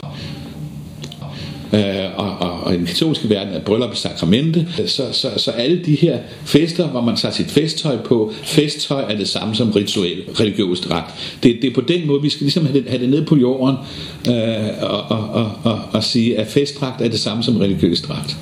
Øh, 1.73 2.05
og, 2.15 2.37
og, 2.39 2.63
og 2.63 2.73
i 2.73 2.77
den 2.77 2.85
katolske 2.85 3.29
verden 3.29 3.53
er 3.53 3.59
bryllup 3.59 3.95
sakramente. 3.95 4.67
Så, 4.87 5.03
så, 5.11 5.29
så 5.37 5.51
alle 5.51 5.81
de 5.85 5.95
her 5.95 6.17
fester, 6.45 6.87
hvor 6.87 7.01
man 7.01 7.15
tager 7.15 7.33
sit 7.33 7.51
festtøj 7.51 7.97
på, 7.97 8.33
festtøj 8.43 9.05
er 9.09 9.17
det 9.17 9.27
samme 9.27 9.55
som 9.55 9.71
rituel 9.71 10.21
religiøs 10.39 10.79
dragt. 10.79 11.13
Det, 11.43 11.57
det 11.61 11.69
er 11.69 11.73
på 11.73 11.81
den 11.81 12.07
måde, 12.07 12.21
vi 12.21 12.29
skal 12.29 12.43
ligesom 12.43 12.65
have 12.65 12.79
det, 12.79 12.89
have 12.89 13.01
det 13.01 13.09
ned 13.09 13.25
på 13.25 13.37
jorden 13.37 13.75
øh, 14.27 14.33
og, 14.81 15.01
og, 15.01 15.29
og, 15.29 15.51
og, 15.63 15.79
og 15.91 16.03
sige, 16.03 16.37
at 16.37 16.47
festdragt 16.47 17.01
er 17.01 17.09
det 17.09 17.19
samme 17.19 17.43
som 17.43 17.57
religiøs 17.57 18.01
dragt. 18.01 18.37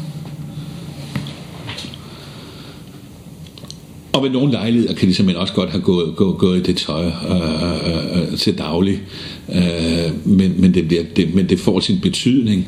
Og 4.14 4.24
ved 4.24 4.30
nogle 4.30 4.52
lejligheder 4.52 4.94
kan 4.94 5.08
de 5.08 5.14
simpelthen 5.14 5.42
også 5.42 5.54
godt 5.54 5.70
have 5.70 5.82
gået, 5.82 6.16
gået, 6.16 6.38
gået 6.38 6.58
i 6.58 6.62
det 6.64 6.78
tøj 6.78 7.06
øh 7.06 7.14
øh, 7.30 8.22
øh, 8.22 8.32
øh, 8.32 8.38
til 8.38 8.58
daglig. 8.58 9.02
Øh, 9.56 10.28
men, 10.28 10.62
men, 10.62 10.74
det 10.74 10.88
bliver, 10.88 11.04
det, 11.16 11.36
men 11.36 11.50
det 11.50 11.60
får 11.60 11.80
sin 11.80 12.00
betydning 12.02 12.68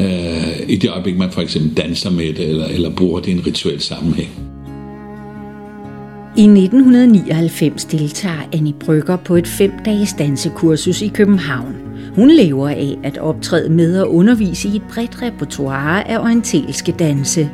øh, 0.00 0.60
i 0.68 0.76
det 0.76 0.90
øjeblik, 0.90 1.16
man 1.16 1.30
for 1.30 1.40
eksempel 1.40 1.76
danser 1.76 2.10
med 2.10 2.32
det, 2.34 2.48
eller, 2.48 2.66
eller 2.66 2.90
bruger 2.90 3.20
det 3.20 3.28
i 3.28 3.32
en 3.32 3.46
rituel 3.46 3.80
sammenhæng. 3.80 4.28
I 6.36 6.42
1999 6.42 7.84
deltager 7.84 8.48
Annie 8.52 8.74
Brygger 8.80 9.16
på 9.16 9.36
et 9.36 9.46
fem-dages 9.46 10.12
dansekursus 10.12 11.02
i 11.02 11.08
København. 11.08 11.74
Hun 12.14 12.30
lever 12.30 12.68
af 12.68 12.98
at 13.02 13.18
optræde 13.18 13.68
med 13.68 14.00
og 14.00 14.14
undervise 14.14 14.68
i 14.68 14.76
et 14.76 14.82
bredt 14.94 15.22
repertoire 15.22 16.08
af 16.08 16.18
orientalske 16.18 16.92
danse. 16.92 17.50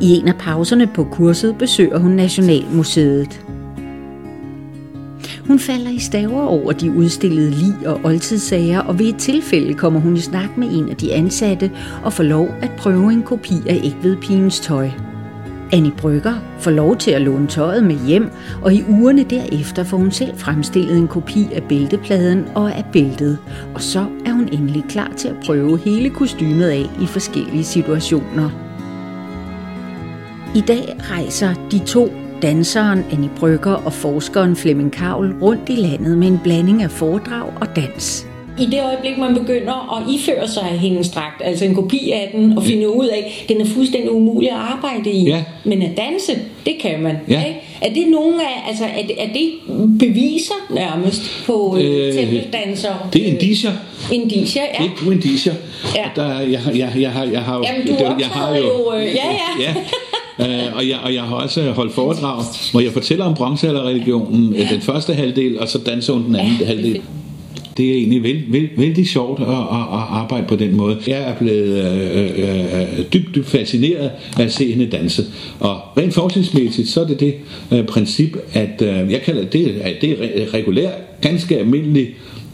I 0.00 0.16
en 0.16 0.28
af 0.28 0.36
pauserne 0.38 0.86
på 0.86 1.04
kurset 1.04 1.56
besøger 1.58 1.98
hun 1.98 2.10
Nationalmuseet. 2.10 3.40
Hun 5.46 5.58
falder 5.58 5.90
i 5.90 5.98
staver 5.98 6.42
over 6.42 6.72
de 6.72 6.92
udstillede 6.92 7.50
lig 7.50 7.74
og 7.86 8.00
oldtidssager, 8.04 8.80
og 8.80 8.98
ved 8.98 9.06
et 9.06 9.16
tilfælde 9.16 9.74
kommer 9.74 10.00
hun 10.00 10.16
i 10.16 10.20
snak 10.20 10.58
med 10.58 10.68
en 10.72 10.88
af 10.88 10.96
de 10.96 11.12
ansatte 11.12 11.70
og 12.04 12.12
får 12.12 12.24
lov 12.24 12.48
at 12.62 12.70
prøve 12.78 13.12
en 13.12 13.22
kopi 13.22 13.54
af 13.68 13.80
Ægvedpigens 13.84 14.60
tøj. 14.60 14.90
Annie 15.72 15.92
Brygger 15.92 16.34
får 16.58 16.70
lov 16.70 16.96
til 16.96 17.10
at 17.10 17.22
låne 17.22 17.46
tøjet 17.46 17.84
med 17.84 17.96
hjem, 18.06 18.30
og 18.62 18.74
i 18.74 18.84
ugerne 18.88 19.22
derefter 19.22 19.84
får 19.84 19.96
hun 19.96 20.10
selv 20.10 20.36
fremstillet 20.36 20.98
en 20.98 21.08
kopi 21.08 21.48
af 21.52 21.62
bæltepladen 21.62 22.44
og 22.54 22.74
af 22.74 22.84
bæltet. 22.92 23.38
Og 23.74 23.82
så 23.82 24.06
er 24.26 24.32
hun 24.32 24.48
endelig 24.52 24.84
klar 24.88 25.12
til 25.16 25.28
at 25.28 25.36
prøve 25.46 25.78
hele 25.78 26.10
kostymet 26.10 26.68
af 26.68 26.90
i 27.02 27.06
forskellige 27.06 27.64
situationer. 27.64 28.71
I 30.54 30.60
dag 30.60 30.84
rejser 31.10 31.54
de 31.72 31.78
to, 31.78 32.08
danseren 32.42 33.04
Annie 33.12 33.30
Brygger 33.38 33.72
og 33.72 33.92
forskeren 33.92 34.56
Flemming 34.56 34.92
Kavl, 34.92 35.34
rundt 35.42 35.68
i 35.68 35.72
landet 35.76 36.18
med 36.18 36.28
en 36.28 36.40
blanding 36.44 36.82
af 36.82 36.90
foredrag 36.90 37.48
og 37.60 37.76
dans. 37.76 38.26
I 38.60 38.66
det 38.66 38.80
øjeblik, 38.84 39.18
man 39.18 39.34
begynder 39.34 39.96
at 39.96 40.14
iføre 40.14 40.48
sig 40.48 40.62
hendes 40.64 41.10
dragt, 41.10 41.42
altså 41.44 41.64
en 41.64 41.74
kopi 41.74 42.10
af 42.10 42.30
den, 42.34 42.58
og 42.58 42.64
finde 42.64 42.96
ud 42.96 43.06
af, 43.06 43.42
at 43.42 43.48
den 43.48 43.60
er 43.60 43.66
fuldstændig 43.66 44.12
umulig 44.12 44.50
at 44.50 44.56
arbejde 44.56 45.10
i. 45.10 45.24
Ja. 45.24 45.44
Men 45.64 45.82
at 45.82 45.90
danse, 45.96 46.32
det 46.66 46.74
kan 46.82 47.02
man. 47.02 47.16
Ja. 47.28 47.44
Ikke? 47.44 47.60
Er 47.82 47.88
det 47.94 48.04
nogle 48.10 48.34
af, 48.42 48.68
altså 48.68 48.84
er 48.84 49.02
det, 49.06 49.22
er 49.22 49.26
det 49.32 49.50
beviser 49.98 50.54
nærmest 50.74 51.22
på 51.46 51.76
øh, 51.80 52.08
Øh, 52.08 52.14
tempeldansere? 52.14 52.96
Det 53.12 53.22
er 53.22 53.26
indicier. 53.26 53.72
Indicier, 54.12 54.62
ja. 54.78 54.84
Det 54.84 54.90
er 54.90 55.04
gode 55.04 55.14
indicier. 55.14 55.54
Ja. 55.96 56.04
Der, 56.16 56.40
jeg, 56.40 56.60
har- 56.60 56.72
jeg, 56.72 56.92
jeg, 56.96 57.10
har, 57.12 57.24
jeg 57.24 57.40
har 57.42 57.56
jo... 57.56 57.64
Jamen, 57.66 57.86
du 57.86 57.92
det- 57.92 58.00
jeg 58.00 58.26
har 58.26 58.46
optræder 58.46 58.56
jo, 58.58 58.92
øh, 58.96 59.02
ja, 59.04 59.10
ja. 59.10 59.62
ja. 59.62 59.74
Øh, 60.42 60.76
og, 60.76 60.88
jeg, 60.88 60.98
og 61.04 61.14
jeg 61.14 61.22
har 61.22 61.34
også 61.34 61.70
holdt 61.70 61.92
foredrag, 61.92 62.44
hvor 62.70 62.80
jeg 62.80 62.92
fortæller 62.92 63.24
om 63.24 63.34
bronzealderreligionen, 63.34 64.54
øh, 64.54 64.70
den 64.70 64.80
første 64.80 65.14
halvdel, 65.14 65.58
og 65.60 65.68
så 65.68 65.78
danser 65.78 66.12
den 66.14 66.36
anden 66.36 66.56
Ja, 66.60 66.66
halvdel. 66.66 67.00
Det 67.76 67.90
er 67.90 67.94
egentlig 67.94 68.22
vældig, 68.22 68.44
vældig, 68.48 68.70
vældig 68.76 69.08
sjovt 69.08 69.40
at, 69.40 69.48
at, 69.48 69.54
at 69.92 70.04
arbejde 70.10 70.46
på 70.46 70.56
den 70.56 70.76
måde. 70.76 70.96
Jeg 71.06 71.18
er 71.22 71.34
blevet 71.34 71.84
øh, 72.14 72.30
øh, 72.38 73.04
dybt, 73.12 73.34
dybt 73.34 73.46
fascineret 73.46 74.10
af 74.38 74.42
at 74.44 74.52
se 74.52 74.72
hende 74.72 74.86
danse. 74.86 75.24
Og 75.60 75.80
rent 75.98 76.14
forskningsmæssigt, 76.14 76.88
så 76.88 77.00
er 77.00 77.06
det 77.06 77.20
det 77.20 77.34
øh, 77.72 77.84
princip, 77.86 78.36
at 78.52 78.82
øh, 78.82 79.12
jeg 79.12 79.22
kalder 79.24 79.44
det, 79.44 79.80
at 79.80 79.94
det 80.00 80.10
er 80.10 80.14
re- 80.16 80.54
regulær, 80.54 80.90
ganske 81.20 81.58
almindelig 81.58 82.08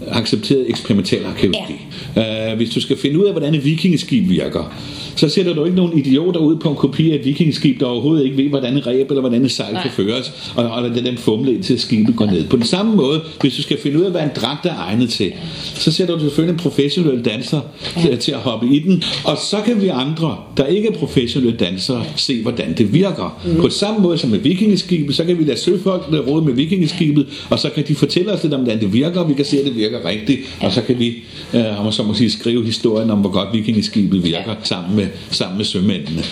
accepteret 0.06 0.70
eksperimentel 0.70 1.24
arkeologi. 1.24 1.74
Ja. 2.16 2.52
Uh, 2.52 2.56
hvis 2.56 2.70
du 2.70 2.80
skal 2.80 2.96
finde 2.96 3.18
ud 3.18 3.24
af, 3.24 3.32
hvordan 3.32 3.54
et 3.54 3.64
vikingeskib 3.64 4.28
virker, 4.28 4.74
så 5.16 5.28
sætter 5.28 5.54
du 5.54 5.64
ikke 5.64 5.76
nogen 5.76 5.98
idioter 5.98 6.40
ud 6.40 6.56
på 6.56 6.70
en 6.70 6.76
kopi 6.76 7.10
af 7.10 7.14
et 7.14 7.24
vikingeskib, 7.24 7.80
der 7.80 7.86
overhovedet 7.86 8.24
ikke 8.24 8.36
ved, 8.36 8.48
hvordan 8.48 8.76
et 8.76 8.86
ræb 8.86 9.10
eller 9.10 9.20
hvordan 9.20 9.44
et 9.44 9.50
sejl 9.50 9.72
Nej. 9.72 9.82
kan 9.82 9.90
føres, 9.90 10.52
og, 10.56 10.70
og 10.70 10.82
lader 10.82 11.02
dem 11.02 11.16
fumle 11.16 11.54
indtil 11.54 11.80
skibet 11.80 12.16
går 12.16 12.26
ned. 12.26 12.48
På 12.48 12.56
den 12.56 12.64
samme 12.64 12.96
måde, 12.96 13.20
hvis 13.40 13.56
du 13.56 13.62
skal 13.62 13.78
finde 13.82 13.98
ud 13.98 14.04
af, 14.04 14.10
hvad 14.10 14.22
en 14.22 14.30
dragt 14.36 14.66
er 14.66 14.74
egnet 14.78 15.10
til, 15.10 15.32
så 15.74 15.92
sætter 15.92 16.14
du 16.14 16.20
selvfølgelig 16.20 16.52
en 16.52 16.58
professionel 16.58 17.24
danser 17.24 17.60
ja. 18.04 18.16
til 18.16 18.32
at 18.32 18.38
hoppe 18.38 18.66
i 18.66 18.78
den, 18.78 19.02
og 19.24 19.36
så 19.50 19.56
kan 19.66 19.82
vi 19.82 19.88
andre, 19.88 20.36
der 20.56 20.66
ikke 20.66 20.88
er 20.88 20.92
professionelle 20.92 21.56
dansere, 21.56 22.04
se, 22.16 22.42
hvordan 22.42 22.74
det 22.78 22.92
virker. 22.92 23.40
Mm. 23.46 23.60
På 23.60 23.68
samme 23.68 24.00
måde 24.00 24.18
som 24.18 24.30
med 24.30 24.38
vikingeskibet, 24.38 25.16
så 25.16 25.24
kan 25.24 25.38
vi 25.38 25.44
lade 25.44 25.58
søfolkene 25.58 26.18
råde 26.18 26.44
med 26.44 26.52
vikingeskibet, 26.52 27.26
og 27.50 27.58
så 27.58 27.70
kan 27.70 27.84
de 27.88 27.94
fortælle 27.94 28.32
os 28.32 28.42
lidt 28.42 28.54
om, 28.54 28.60
hvordan 28.60 28.80
det 28.80 28.92
virker, 28.92 29.20
og 29.20 29.28
vi 29.28 29.34
kan 29.34 29.44
se, 29.44 29.58
at 29.58 29.64
det 29.64 29.76
virker 29.76 29.87
rigtigt, 30.04 30.40
og 30.60 30.72
så 30.72 30.82
kan 30.82 30.98
vi, 30.98 31.24
øh, 31.54 31.86
om 31.86 31.92
så 31.92 32.02
må 32.02 32.14
sige, 32.14 32.30
skrive 32.30 32.64
historien 32.64 33.10
om, 33.10 33.18
hvor 33.18 33.30
godt 33.30 33.48
vikingeskibet 33.52 34.24
virker 34.24 34.54
sammen 34.62 34.96
med, 34.96 35.06
sammen 35.30 35.56
med 35.56 35.64
sømændene. 35.64 36.22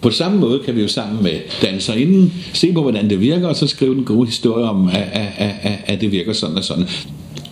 På 0.00 0.10
samme 0.10 0.38
måde 0.38 0.60
kan 0.64 0.76
vi 0.76 0.80
jo 0.80 0.88
sammen 0.88 1.22
med 1.22 1.40
danserinden 1.62 2.32
se 2.52 2.72
på, 2.72 2.82
hvordan 2.82 3.10
det 3.10 3.20
virker, 3.20 3.48
og 3.48 3.56
så 3.56 3.66
skrive 3.66 3.94
den 3.94 4.04
gode 4.04 4.26
historie 4.26 4.64
om, 4.64 4.88
at, 4.88 5.08
at, 5.12 5.54
at, 5.62 5.78
at 5.86 6.00
det 6.00 6.12
virker 6.12 6.32
sådan 6.32 6.56
og 6.56 6.64
sådan. 6.64 6.84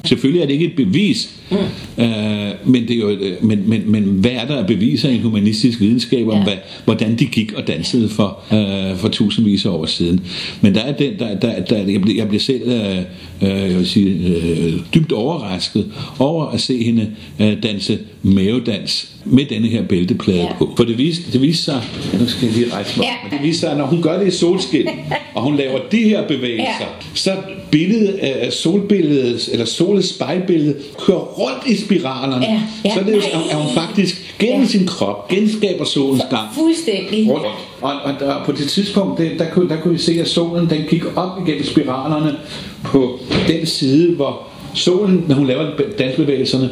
Selvfølgelig 0.06 0.42
er 0.42 0.46
det 0.46 0.52
ikke 0.52 0.66
et 0.66 0.76
bevis, 0.76 1.30
mm. 1.50 1.56
øh, 2.04 2.52
men, 2.64 2.88
det 2.88 2.90
er 2.90 3.00
jo, 3.00 3.08
øh, 3.08 3.44
men, 3.44 3.68
men, 3.68 3.90
men 3.90 4.02
hvad 4.04 4.30
er 4.30 4.46
der 4.46 4.56
af 4.56 4.66
beviser 4.66 5.08
i 5.08 5.14
en 5.14 5.20
humanistisk 5.20 5.80
videnskab 5.80 6.28
om, 6.28 6.38
Ja. 6.38 6.42
hvad, 6.44 6.56
hvordan 6.84 7.16
de 7.18 7.26
gik 7.26 7.52
og 7.52 7.66
dansede 7.66 8.08
for, 8.08 8.38
øh, 8.52 8.96
for 8.98 9.08
tusindvis 9.08 9.66
af 9.66 9.70
år 9.70 9.86
siden. 9.86 10.20
Men 10.60 10.74
der 10.74 10.80
er 10.80 10.92
den, 10.92 11.18
der, 11.18 11.34
der, 11.34 11.60
der 11.64 11.76
jeg, 11.76 12.00
bliver, 12.00 12.16
jeg 12.16 12.28
bliver 12.28 12.40
selv 12.40 12.62
øh, 12.66 12.98
øh, 13.42 13.70
jeg 13.70 13.78
vil 13.78 13.86
sige, 13.86 14.28
øh, 14.28 14.72
dybt 14.94 15.12
overrasket 15.12 15.92
over 16.18 16.46
at 16.46 16.60
se 16.60 16.84
hende 16.84 17.10
øh, 17.40 17.62
danse 17.62 17.98
mavedans 18.22 19.15
med 19.26 19.44
denne 19.44 19.68
her 19.68 19.82
bælteplade 19.82 20.38
Ja. 20.38 20.52
på. 20.58 20.72
For 20.76 20.84
det 20.84 20.98
viste, 20.98 21.32
det 21.32 21.42
viste 21.42 21.64
sig, 21.64 21.82
ja, 22.12 22.18
nu 22.18 22.28
skal 22.28 22.46
jeg 22.46 22.56
lige 22.56 22.72
rejse 22.74 22.98
mig, 22.98 23.04
Ja. 23.04 23.12
men 23.30 23.38
det 23.38 23.46
viste 23.46 23.60
sig, 23.60 23.70
at 23.70 23.76
når 23.78 23.84
hun 23.86 24.02
gør 24.02 24.18
det 24.18 24.26
i 24.26 24.30
solskin, 24.30 24.88
og 25.34 25.42
hun 25.42 25.56
laver 25.56 25.78
de 25.92 26.02
her 26.02 26.26
bevægelser, 26.28 26.64
Ja. 26.80 26.86
så 27.14 27.32
billedet 27.70 28.14
af 28.14 28.52
solbilledet, 28.52 29.48
eller 29.52 29.64
solets 29.64 30.14
spejlbillede, 30.14 30.74
kører 31.06 31.18
rundt 31.18 31.66
i 31.66 31.76
spiralerne. 31.84 32.46
Ja, 32.46 32.60
ja. 32.84 32.94
Således 32.94 33.24
at, 33.26 33.40
at 33.50 33.56
hun 33.56 33.74
faktisk 33.74 34.34
gennem 34.38 34.60
Ja. 34.62 34.66
sin 34.66 34.86
krop 34.86 35.28
genskaber 35.28 35.84
solens 35.84 36.22
gang. 36.30 36.48
Fuldstændig. 36.54 37.30
Rundt. 37.30 37.46
Og, 37.80 37.92
og 38.04 38.12
der, 38.20 38.44
på 38.44 38.52
det 38.52 38.68
tidspunkt, 38.68 39.18
det, 39.18 39.30
der, 39.38 39.50
kunne, 39.50 39.68
der 39.68 39.76
kunne 39.80 39.92
vi 39.94 40.00
se, 40.00 40.20
at 40.20 40.28
solen 40.28 40.70
den 40.70 40.82
gik 40.90 41.02
op 41.16 41.30
igennem 41.46 41.64
spiralerne 41.64 42.36
på 42.84 43.18
den 43.48 43.66
side, 43.66 44.14
hvor 44.14 44.42
solen, 44.74 45.24
når 45.28 45.34
hun 45.34 45.46
laver 45.46 45.66
dansbevægelserne, 45.98 46.70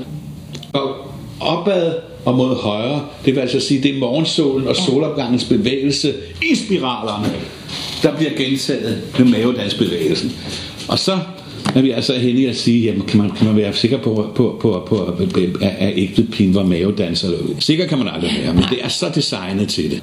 går 0.73 1.15
opad 1.41 1.93
og 2.25 2.35
mod 2.35 2.57
højre. 2.57 3.07
Det 3.25 3.35
vil 3.35 3.41
altså 3.41 3.61
sige, 3.61 3.83
det 3.83 3.95
er 3.95 3.99
morgensolen 3.99 4.69
og 4.69 4.77
solopgangens 4.77 5.45
bevægelse 5.45 6.15
i 6.43 6.55
spiralerne, 6.55 7.33
der 8.03 8.17
bliver 8.17 8.31
gentaget 8.37 9.03
med 9.19 9.27
mavedansbevægelsen. 9.27 10.33
Og 10.89 10.99
så 10.99 11.19
er 11.75 11.83
vi 11.83 11.91
altså 11.91 12.15
i 12.15 12.45
at 12.45 12.57
sige, 12.57 12.85
jamen, 12.85 13.03
kan, 13.03 13.21
man, 13.21 13.31
kan 13.31 13.47
man 13.47 13.57
være 13.57 13.73
sikker 13.73 13.99
på, 13.99 14.31
på, 14.35 14.59
på, 14.61 14.85
på 14.89 15.03
at, 15.03 15.63
at 15.79 15.93
ægtet 15.97 16.31
pin 16.33 16.55
var 16.55 16.65
mavedanser? 16.65 17.29
Sikker 17.59 17.87
kan 17.87 17.99
man 17.99 18.09
aldrig 18.09 18.31
være, 18.43 18.55
men 18.55 18.65
det 18.71 18.79
er 18.83 18.89
så 18.89 19.11
designet 19.15 19.69
til 19.69 19.91
det. 19.91 20.03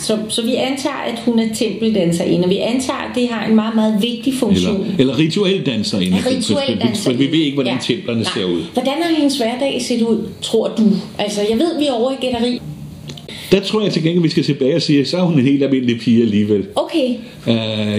Så, 0.00 0.18
så 0.28 0.42
vi 0.42 0.54
antager, 0.54 0.96
at 1.06 1.18
hun 1.24 1.38
er 1.38 1.54
tempeldanserinde, 1.54 2.44
og 2.44 2.50
vi 2.50 2.56
antager, 2.56 2.98
at 2.98 3.14
det 3.14 3.28
har 3.28 3.46
en 3.46 3.54
meget, 3.54 3.74
meget 3.74 4.02
vigtig 4.02 4.34
funktion. 4.34 4.80
Eller, 4.80 4.98
eller 4.98 5.18
rituel 5.18 5.66
danser 5.66 6.00
inden 6.00 6.20
Ja, 6.26 6.30
rituel 6.30 6.78
danser. 6.80 7.10
For 7.10 7.16
vi 7.16 7.26
ved 7.26 7.38
ikke, 7.38 7.54
hvordan 7.54 7.74
ja. 7.74 7.80
templerne 7.80 8.20
Nej. 8.20 8.32
ser 8.34 8.44
ud. 8.44 8.62
Hvordan 8.72 9.02
har 9.02 9.14
hendes 9.16 9.36
hverdag 9.36 9.82
set 9.82 10.02
ud, 10.02 10.28
tror 10.42 10.68
du? 10.68 10.84
Altså, 11.18 11.40
jeg 11.50 11.58
ved, 11.58 11.78
vi 11.78 11.86
er 11.86 11.92
over 11.92 12.10
i 12.10 12.14
gætteri. 12.20 12.60
Der 13.52 13.60
tror 13.60 13.82
jeg 13.82 13.92
til 13.92 14.02
gengæld, 14.02 14.22
vi 14.22 14.28
skal 14.28 14.42
tilbage 14.44 14.76
og 14.76 14.82
sige, 14.82 15.04
så 15.04 15.16
er 15.16 15.22
hun 15.22 15.38
en 15.38 15.44
helt 15.44 15.62
almindelig 15.62 16.00
pige 16.00 16.22
alligevel. 16.22 16.66
Okay, 16.76 17.14
Uh, 17.46 17.52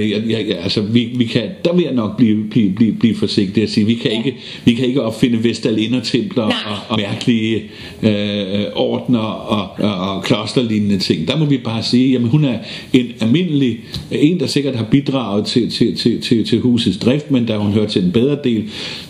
ja, 0.10 0.20
ja, 0.30 0.40
ja, 0.42 0.54
altså, 0.64 0.82
vi, 0.82 1.10
vi 1.16 1.26
kan, 1.26 1.42
der 1.66 1.74
vil 1.74 1.84
jeg 1.84 1.94
nok 1.94 2.18
blive, 2.18 2.44
blive, 2.52 2.70
blive, 2.70 2.94
blive 2.94 3.16
forsigtig 3.16 3.64
at 3.64 3.70
sige, 3.70 3.86
vi 3.86 3.94
kan, 3.94 4.12
Ja. 4.12 4.18
ikke, 4.18 4.36
vi 4.66 4.74
kan 4.74 4.86
ikke 4.86 5.02
opfinde 5.02 5.44
Vestalindertempler 5.44 6.44
og, 6.44 6.52
og 6.88 6.98
mærkelige 7.00 7.64
øh, 8.04 8.66
ordner 8.76 9.20
og, 9.20 9.70
og, 9.78 10.16
og 10.16 10.24
klosterlignende 10.24 10.98
ting. 10.98 11.28
Der 11.28 11.38
må 11.38 11.46
vi 11.46 11.58
bare 11.58 11.84
sige, 11.84 12.12
jamen 12.12 12.30
hun 12.30 12.46
er 12.46 12.58
en 12.94 13.06
almindelig, 13.20 13.80
en 14.12 14.40
der 14.40 14.46
sikkert 14.46 14.76
har 14.76 14.86
bidraget 14.92 15.46
til, 15.46 15.72
til, 15.72 15.98
til, 15.98 16.22
til, 16.22 16.46
til 16.46 16.60
husets 16.60 16.98
drift, 16.98 17.32
men 17.32 17.46
da 17.46 17.58
hun 17.58 17.72
hører 17.72 17.88
til 17.88 18.04
den 18.04 18.12
bedre 18.12 18.38
del. 18.44 18.64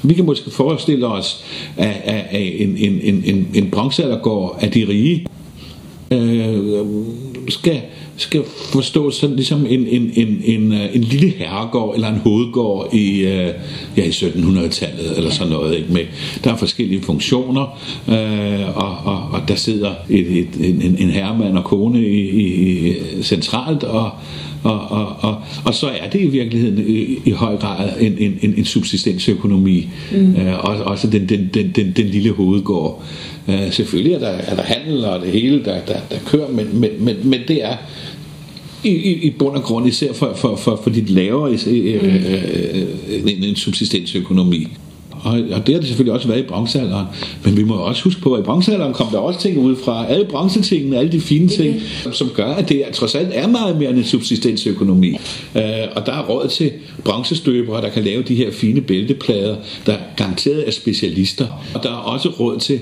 Vi 0.03 0.13
kan 0.13 0.25
måske 0.25 0.51
forestille 0.51 1.07
os, 1.07 1.43
at, 1.77 2.01
at, 2.03 2.25
at 2.29 2.61
en, 2.61 2.77
en, 2.77 2.99
en, 3.03 3.23
en, 3.25 3.47
en 3.53 3.69
bronzealdergård 3.71 4.59
af 4.61 4.71
de 4.71 4.87
rige, 4.89 5.25
øh, 6.11 6.85
skal, 7.49 7.81
skal 8.17 8.43
forstås 8.71 9.15
sådan 9.15 9.35
ligesom 9.35 9.65
en, 9.69 9.87
en, 9.87 10.11
en, 10.15 10.41
en, 10.45 10.73
øh, 10.73 10.95
en 10.95 11.01
lille 11.01 11.29
herregård 11.29 11.95
eller 11.95 12.07
en 12.07 12.17
hovedgård 12.17 12.93
i, 12.93 13.19
øh, 13.19 13.53
ja, 13.97 14.03
i 14.03 14.09
1700-tallet 14.09 15.17
eller 15.17 15.29
sådan 15.29 15.53
noget. 15.53 15.77
Ikke? 15.77 15.93
Med, 15.93 16.01
der 16.43 16.53
er 16.53 16.57
forskellige 16.57 17.01
funktioner, 17.01 17.79
øh, 18.07 18.77
og, 18.77 18.97
og, 19.13 19.29
og 19.31 19.47
der 19.47 19.55
sidder 19.55 19.93
et, 20.09 20.37
et, 20.37 20.49
en, 20.59 20.95
en 20.99 21.09
herremand 21.09 21.57
og 21.57 21.63
kone 21.63 21.99
i, 21.99 22.29
i, 22.29 22.89
i 22.89 23.23
centralt, 23.23 23.83
og, 23.83 24.11
og, 24.63 24.79
og, 24.79 25.15
og, 25.19 25.35
og 25.65 25.73
så 25.73 25.87
er 25.87 26.09
det 26.09 26.21
i 26.21 26.27
virkeligheden 26.27 26.87
i, 26.87 27.19
i 27.25 27.31
høj 27.31 27.57
grad 27.57 27.89
en, 27.99 28.17
en, 28.17 28.39
en, 28.41 28.53
en 28.57 28.65
subsistensøkonomi, 28.65 29.87
mm. 30.11 30.35
øh, 30.35 30.65
og 30.65 30.75
også 30.75 31.07
den, 31.07 31.29
den, 31.29 31.49
den, 31.53 31.71
den, 31.75 31.93
den 31.97 32.05
lille 32.05 32.31
hovedgård. 32.31 33.03
Øh, 33.47 33.71
selvfølgelig 33.71 34.13
er 34.13 34.19
der, 34.19 34.27
er 34.27 34.55
der 34.55 34.63
handel 34.63 35.05
og 35.05 35.21
det 35.21 35.31
hele, 35.31 35.63
der, 35.65 35.79
der, 35.87 35.97
der 36.11 36.17
kører, 36.25 36.51
men, 36.51 36.79
men, 36.79 36.89
men, 36.99 37.15
men 37.23 37.39
det 37.47 37.63
er 37.63 37.75
i, 38.83 38.89
i, 38.89 39.13
i 39.13 39.29
bund 39.29 39.55
og 39.55 39.63
grund, 39.63 39.87
især 39.87 40.13
for, 40.13 40.33
for, 40.35 40.55
for, 40.55 40.79
for 40.83 40.89
dit 40.89 41.09
lavere 41.09 41.57
øh, 41.67 42.03
øh, 42.03 42.23
øh, 43.09 43.33
en, 43.33 43.43
en 43.43 43.55
subsistensøkonomi. 43.55 44.67
Og, 45.23 45.39
og 45.51 45.67
det 45.67 45.75
har 45.75 45.79
det 45.79 45.87
selvfølgelig 45.87 46.13
også 46.13 46.27
været 46.27 46.39
i 46.39 46.43
bronzealderen. 46.43 47.05
Men 47.43 47.57
vi 47.57 47.63
må 47.63 47.73
også 47.73 48.03
huske 48.03 48.21
på, 48.21 48.33
at 48.33 48.39
i 48.39 48.43
bronzealderen 48.43 48.93
kom 48.93 49.07
der 49.11 49.17
også 49.17 49.39
ting 49.39 49.57
ud 49.57 49.75
fra 49.75 50.05
alle 50.09 50.25
bronzetingene, 50.25 50.97
alle 50.97 51.11
de 51.11 51.21
fine 51.21 51.47
ting, 51.47 51.75
mm. 52.05 52.13
som 52.13 52.29
gør, 52.35 52.53
at 52.53 52.69
det 52.69 52.83
trods 52.93 53.15
alt 53.15 53.29
er 53.33 53.47
meget 53.47 53.77
mere 53.77 53.89
end 53.89 53.97
en 53.97 54.03
subsistensøkonomi. 54.03 55.11
Uh, 55.55 55.61
og 55.95 56.05
der 56.05 56.13
er 56.13 56.21
råd 56.29 56.47
til 56.47 56.71
bronzestøbere, 57.03 57.81
der 57.81 57.89
kan 57.89 58.03
lave 58.03 58.23
de 58.23 58.35
her 58.35 58.51
fine 58.51 58.81
bælteplader, 58.81 59.55
der 59.85 59.95
garanteret 60.17 60.67
er 60.67 60.71
specialister. 60.71 61.47
Og 61.73 61.83
der 61.83 61.89
er 61.89 61.95
også 61.95 62.29
råd 62.29 62.59
til 62.59 62.79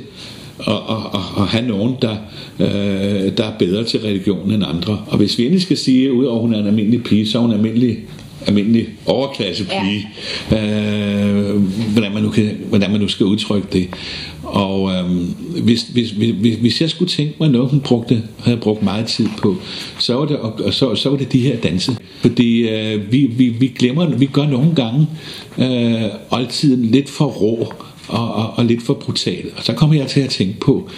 at, 0.67 0.73
at, 0.73 1.19
at 1.37 1.47
have 1.47 1.67
nogen, 1.67 1.95
der, 2.01 2.15
øh, 2.59 3.37
der 3.37 3.43
er 3.43 3.57
bedre 3.59 3.83
til 3.83 3.99
religion 3.99 4.51
end 4.51 4.63
andre. 4.63 5.01
Og 5.07 5.17
hvis 5.17 5.37
vi 5.37 5.43
endelig 5.43 5.61
skal 5.61 5.77
sige, 5.77 6.13
udover 6.13 6.35
at 6.35 6.41
hun 6.41 6.53
er 6.53 6.59
en 6.59 6.67
almindelig 6.67 7.03
pige, 7.03 7.27
så 7.27 7.37
er 7.37 7.41
hun 7.41 7.51
en 7.51 7.55
almindelig 7.55 7.97
almindelig 8.47 8.87
overklassepige, 9.05 10.09
ja. 10.51 11.25
øh, 11.25 11.61
hvordan, 11.91 12.13
man 12.13 12.23
nu 12.23 12.29
kan, 12.29 12.57
hvordan 12.69 12.91
man 12.91 13.01
nu 13.01 13.07
skal 13.07 13.25
udtrykke 13.25 13.67
det. 13.73 13.89
Og 14.43 14.91
øh, 14.91 15.05
hvis, 15.63 15.81
hvis, 15.81 16.09
hvis, 16.11 16.55
hvis 16.55 16.81
jeg 16.81 16.89
skulle 16.89 17.11
tænke 17.11 17.35
mig 17.39 17.49
noget, 17.49 17.69
hun 17.69 17.79
brugte, 17.79 18.23
havde 18.39 18.57
brugt 18.57 18.83
meget 18.83 19.05
tid 19.05 19.27
på, 19.37 19.55
så 19.99 20.13
var 20.13 20.25
det, 20.25 20.37
og 20.37 20.73
så, 20.73 20.95
så 20.95 21.09
var 21.09 21.17
det 21.17 21.33
de 21.33 21.39
her 21.39 21.57
danse. 21.57 21.97
Fordi 22.21 22.69
øh, 22.69 23.11
vi, 23.11 23.25
vi, 23.25 23.49
vi 23.49 23.67
glemmer, 23.67 24.05
vi 24.05 24.25
gør 24.25 24.47
nogle 24.47 24.75
gange 24.75 25.07
øh, 25.57 26.09
altid 26.31 26.77
lidt 26.77 27.09
for 27.09 27.25
rå 27.25 27.73
og, 28.07 28.33
og, 28.33 28.53
og 28.55 28.65
lidt 28.65 28.83
for 28.83 28.93
brutal. 28.93 29.45
Og 29.57 29.63
så 29.63 29.73
kommer 29.73 29.95
jeg 29.95 30.07
til 30.07 30.19
at 30.19 30.29
tænke 30.29 30.59
på, 30.59 30.89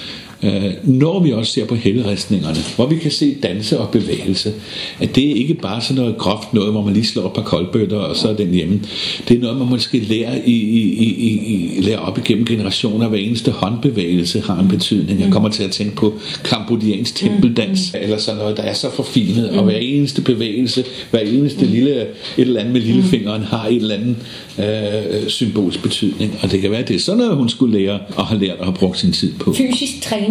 øh, 0.44 0.64
når 0.84 1.20
vi 1.20 1.32
også 1.32 1.54
ser 1.54 1.66
på 1.66 1.76
helleristningerne, 1.76 2.58
hvor 2.76 2.86
vi 2.86 2.96
kan 2.96 3.12
se 3.12 3.36
danse 3.44 3.80
og 3.80 3.90
bevægelse, 3.90 4.54
at 5.00 5.16
det 5.16 5.32
er 5.32 5.36
ikke 5.36 5.54
bare 5.54 5.82
sådan 5.82 6.02
noget 6.02 6.18
groft 6.18 6.54
noget, 6.54 6.72
hvor 6.72 6.84
man 6.84 6.94
lige 6.94 7.06
slår 7.06 7.26
et 7.26 7.34
par 7.34 7.42
koldbøtter, 7.42 7.98
og 7.98 8.16
så 8.16 8.30
er 8.30 8.34
den 8.34 8.52
hjemme. 8.52 8.82
Det 9.28 9.38
er 9.38 9.42
noget, 9.42 9.58
man 9.58 9.70
måske 9.70 10.00
lærer, 10.00 10.36
i, 10.46 10.52
i, 10.52 10.82
i, 10.94 11.78
i, 11.78 11.82
lærer 11.82 12.00
op 12.00 12.18
igennem 12.18 12.46
generationer. 12.46 13.08
Hver 13.08 13.18
eneste 13.18 13.52
håndbevægelse 13.52 14.42
har 14.42 14.60
en 14.60 14.68
betydning. 14.68 15.20
Jeg 15.20 15.32
kommer 15.32 15.50
til 15.50 15.64
at 15.64 15.72
tænke 15.72 15.96
på 15.96 16.14
kambodjansk 16.44 17.16
tempeldans, 17.16 17.96
eller 18.02 18.18
sådan 18.18 18.40
noget, 18.40 18.58
der 18.58 18.64
er 18.64 18.74
så 18.74 18.92
forfinet, 18.92 19.50
og 19.50 19.64
hver 19.64 19.78
eneste 19.78 20.22
bevægelse, 20.22 20.84
hver 21.12 21.20
eneste 21.20 21.66
lille, 21.66 22.02
et 22.02 22.08
eller 22.38 22.60
andet 22.60 22.74
med 22.74 22.82
lillefingeren, 22.82 23.42
har 23.42 23.68
et 23.68 23.76
eller 23.76 23.96
andet 23.96 24.16
øh, 24.60 25.28
symbolsk 25.28 25.84
betydning. 25.84 26.40
Og 26.44 26.52
det 26.52 26.62
kan 26.62 26.72
være, 26.72 26.80
at 26.80 26.88
det 26.88 26.96
er 26.96 27.00
sådan 27.00 27.18
noget, 27.18 27.36
hun 27.36 27.50
skulle 27.50 27.80
lære 27.80 28.00
og 28.16 28.26
har 28.26 28.38
lært 28.38 28.60
og 28.60 28.66
har 28.66 28.74
brugt 28.74 29.00
sin 29.00 29.12
tid 29.12 29.34
på. 29.40 29.54
Fysisk 29.54 30.02
træning. 30.02 30.31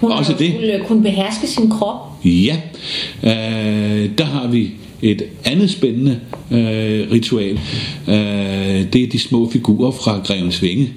Hun 0.00 0.12
Også 0.12 0.32
har 0.32 0.38
det. 0.38 0.50
skulle 0.52 0.80
kunne 0.86 1.02
beherske 1.02 1.46
sin 1.46 1.70
krop. 1.70 1.96
Ja, 2.24 2.56
øh, 3.22 4.10
der 4.18 4.24
har 4.24 4.48
vi 4.48 4.70
et 5.02 5.22
andet 5.44 5.70
spændende 5.70 6.20
øh, 6.50 7.10
ritual. 7.12 7.60
Øh, 8.08 8.14
det 8.92 9.02
er 9.02 9.06
de 9.12 9.18
små 9.18 9.50
figurer 9.50 9.90
fra 9.90 10.18
Grevens 10.24 10.62
Vinge. 10.62 10.88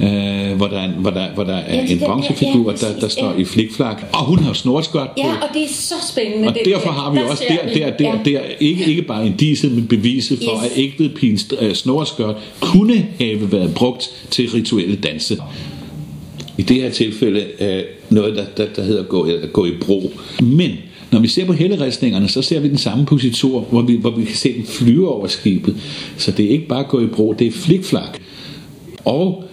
Øh, 0.00 0.56
hvor, 0.56 0.66
der, 0.66 0.78
er- 0.80 0.92
hvor, 1.00 1.10
der, 1.10 1.26
hvor 1.34 1.44
der 1.44 1.54
er 1.54 1.74
Ja, 1.74 1.80
en 1.82 1.88
det- 1.88 2.00
ja, 2.00 2.06
bronzefigur, 2.06 2.70
ja, 2.70 2.76
der, 2.86 3.00
der 3.00 3.08
står 3.08 3.32
ja. 3.32 3.38
i 3.38 3.44
flikflak, 3.44 4.04
og 4.12 4.24
hun 4.24 4.38
har 4.38 4.52
snorskørt 4.52 5.06
på. 5.08 5.14
Ja, 5.16 5.28
og 5.30 5.48
det 5.54 5.62
er 5.62 5.68
så 5.68 5.94
spændende. 6.10 6.48
Og 6.48 6.54
det 6.54 6.62
derfor 6.64 6.86
der. 6.86 6.92
har 6.92 7.12
vi 7.12 7.18
Der 7.18 7.24
også 7.24 7.42
der, 7.48 7.74
der, 7.74 7.96
der, 7.96 8.04
Ja. 8.04 8.18
der 8.30 8.40
ikke, 8.60 8.84
ikke 8.84 9.02
bare 9.02 9.26
indiset, 9.26 9.72
men 9.72 9.86
beviset 9.86 10.38
for, 10.44 10.64
Yes. 10.64 10.72
at 10.72 10.78
ægvedpigens 10.78 11.46
øh, 11.60 11.74
snorskørt 11.74 12.34
kunne 12.60 13.06
have 13.20 13.52
været 13.52 13.74
brugt 13.74 14.10
til 14.30 14.50
rituelle 14.50 14.96
danse. 14.96 15.36
I 16.58 16.62
det 16.62 16.76
her 16.76 16.90
tilfælde 16.90 17.44
øh, 17.60 17.82
noget, 18.10 18.36
der, 18.36 18.44
der, 18.56 18.66
der 18.76 18.82
hedder 18.82 19.02
gå, 19.02 19.26
eller 19.26 19.46
gå 19.46 19.66
i 19.66 19.72
bro. 19.80 20.12
Men 20.42 20.70
når 21.10 21.20
vi 21.20 21.28
ser 21.28 21.44
på 21.44 21.52
helleristningerne, 21.52 22.28
så 22.28 22.42
ser 22.42 22.60
vi 22.60 22.68
den 22.68 22.78
samme 22.78 23.06
positur, 23.06 23.60
hvor 23.60 23.82
vi, 23.82 23.96
hvor 23.96 24.10
vi 24.10 24.24
kan 24.24 24.36
se 24.36 24.56
den 24.56 24.64
flyve 24.66 25.08
over 25.08 25.26
skibet. 25.26 25.76
Så 26.16 26.30
det 26.30 26.44
er 26.44 26.50
ikke 26.50 26.68
bare 26.68 26.84
gå 26.84 27.00
i 27.00 27.06
bro, 27.06 27.32
det 27.38 27.46
er 27.46 27.52
flikflak. 27.52 28.18
Og 29.04 29.44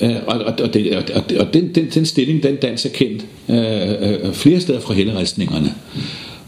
Øh, 0.00 0.16
og, 0.26 0.38
og, 0.38 0.54
og, 0.62 0.74
det, 0.74 0.96
og, 0.96 1.22
og 1.40 1.54
den, 1.54 1.74
den, 1.74 1.90
den 1.94 2.06
stilling, 2.06 2.42
den 2.42 2.56
dans 2.56 2.84
er 2.84 2.90
kendt 2.90 3.26
øh, 3.48 4.26
øh, 4.26 4.32
flere 4.32 4.60
steder 4.60 4.80
fra 4.80 4.94
helleristningerne. 4.94 5.74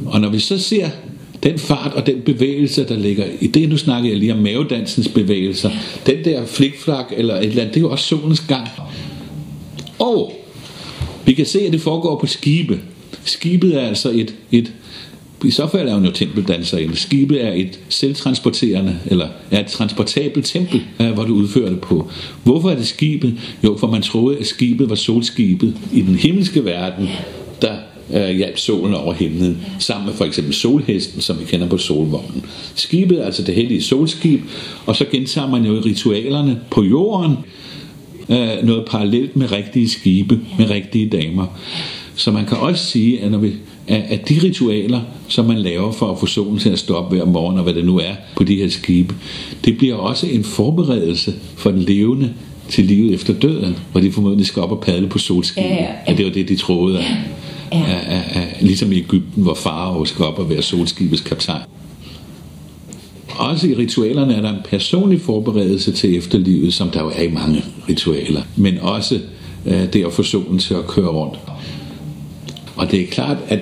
Og 0.06 0.20
når 0.20 0.28
vi 0.28 0.38
så 0.38 0.58
ser 0.58 0.88
den 1.42 1.58
fart 1.58 1.92
og 1.94 2.06
den 2.06 2.20
bevægelse, 2.20 2.84
der 2.88 2.96
ligger 2.96 3.24
i 3.40 3.46
det, 3.46 3.68
nu 3.68 3.76
snakker 3.76 4.08
jeg 4.10 4.18
lige 4.18 4.32
om 4.32 4.38
mavedansens 4.38 5.08
bevægelser, 5.08 5.70
den 6.06 6.24
der 6.24 6.46
flikflak 6.46 7.12
eller 7.16 7.36
et 7.36 7.44
eller 7.44 7.62
andet, 7.62 7.74
det 7.74 7.80
er 7.80 7.84
jo 7.84 7.90
også 7.90 8.04
solens 8.04 8.40
gang. 8.40 8.68
Og 9.98 10.32
vi 11.24 11.32
kan 11.32 11.46
se, 11.46 11.60
at 11.60 11.72
det 11.72 11.80
foregår 11.80 12.18
på 12.18 12.26
skibe. 12.26 12.80
Skibet 13.24 13.76
er 13.76 13.88
altså 13.88 14.10
et, 14.10 14.34
et 14.52 14.72
i 15.44 15.50
så 15.50 15.66
fald 15.66 15.88
er 15.88 15.94
hun 15.94 16.04
jo 16.04 16.10
tempeldanserinde. 16.10 16.96
Skibet 16.96 17.44
er 17.44 17.52
et 17.52 17.80
selvtransporterende, 17.88 18.98
eller 19.06 19.28
er 19.50 19.60
et 19.60 19.66
transportabelt 19.66 20.46
tempel, 20.46 20.82
øh, 21.00 21.10
hvor 21.10 21.24
du 21.24 21.34
udfører 21.34 21.68
det 21.68 21.80
på. 21.80 22.10
Hvorfor 22.44 22.70
er 22.70 22.76
det 22.76 22.86
skibet? 22.86 23.34
Jo, 23.64 23.76
for 23.76 23.86
man 23.86 24.02
troede, 24.02 24.38
at 24.38 24.46
skibet 24.46 24.88
var 24.88 24.94
solskibet 24.94 25.76
i 25.92 26.00
den 26.00 26.14
himmelske 26.14 26.64
verden, 26.64 27.08
der 27.62 27.74
øh, 28.14 28.36
hjalp 28.36 28.58
solen 28.58 28.94
over 28.94 29.14
himlen, 29.14 29.58
sammen 29.78 30.06
med 30.06 30.14
for 30.14 30.24
eksempel 30.24 30.54
solhesten, 30.54 31.20
som 31.20 31.40
vi 31.40 31.44
kender 31.44 31.68
på 31.68 31.78
solvognen. 31.78 32.44
Skibet 32.74 33.20
er 33.20 33.24
altså 33.24 33.42
det 33.42 33.54
hellige 33.54 33.82
solskib, 33.82 34.40
og 34.86 34.96
så 34.96 35.04
gentager 35.12 35.48
man 35.48 35.64
jo 35.64 35.82
ritualerne 35.84 36.60
på 36.70 36.82
jorden, 36.82 37.36
øh, 38.28 38.48
noget 38.62 38.84
parallelt 38.90 39.36
med 39.36 39.52
rigtige 39.52 39.88
skibe, 39.88 40.40
med 40.58 40.70
rigtige 40.70 41.08
damer. 41.08 41.46
Så 42.16 42.30
man 42.30 42.46
kan 42.46 42.56
også 42.58 42.86
sige, 42.86 43.20
at, 43.20 43.30
når 43.30 43.38
vi, 43.38 43.52
at, 43.88 44.28
de 44.28 44.38
ritualer, 44.42 45.00
som 45.28 45.44
man 45.44 45.58
laver 45.58 45.92
for 45.92 46.12
at 46.12 46.18
få 46.20 46.26
solen 46.26 46.58
til 46.58 46.70
at 46.70 46.78
stoppe 46.78 47.16
hver 47.16 47.24
morgen, 47.24 47.56
og 47.56 47.62
hvad 47.62 47.74
det 47.74 47.84
nu 47.84 47.98
er 47.98 48.14
på 48.36 48.44
de 48.44 48.54
her 48.56 48.68
skibe, 48.68 49.14
det 49.64 49.78
bliver 49.78 49.94
også 49.94 50.26
en 50.26 50.44
forberedelse 50.44 51.34
for 51.56 51.70
den 51.70 51.80
levende 51.80 52.32
til 52.68 52.84
livet 52.84 53.14
efter 53.14 53.34
døden, 53.34 53.76
hvor 53.92 54.00
de 54.00 54.12
formodentlig 54.12 54.46
skal 54.46 54.62
op 54.62 54.72
og 54.72 54.80
padle 54.80 55.08
på 55.08 55.18
solskibet. 55.18 55.70
Ja, 55.70 55.74
ja, 55.74 55.88
ja. 56.08 56.14
Det 56.14 56.26
var 56.26 56.32
det, 56.32 56.48
de 56.48 56.56
troede. 56.56 56.98
At, 56.98 57.04
Ja. 57.72 57.80
at, 57.80 58.06
at, 58.06 58.42
at, 58.42 58.62
ligesom 58.62 58.92
i 58.92 58.96
Ægypten, 58.98 59.42
hvor 59.42 59.54
farao 59.54 60.04
skal 60.04 60.24
op 60.24 60.38
og 60.38 60.50
være 60.50 60.62
solskibets 60.62 61.22
kaptajn. 61.22 61.62
Også 63.38 63.66
i 63.68 63.74
ritualerne 63.74 64.34
er 64.34 64.40
der 64.42 64.50
en 64.50 64.62
personlig 64.64 65.20
forberedelse 65.20 65.92
til 65.92 66.18
efterlivet, 66.18 66.74
som 66.74 66.90
der 66.90 67.00
jo 67.02 67.08
er 67.16 67.22
i 67.22 67.30
mange 67.30 67.64
ritualer, 67.88 68.42
men 68.56 68.78
også 68.78 69.20
øh, 69.66 69.92
det 69.92 70.06
at 70.06 70.12
få 70.12 70.22
solen 70.22 70.58
til 70.58 70.74
at 70.74 70.86
køre 70.86 71.08
rundt. 71.08 71.38
Og 72.76 72.90
det 72.90 73.00
er 73.00 73.06
klart, 73.06 73.36
at 73.48 73.58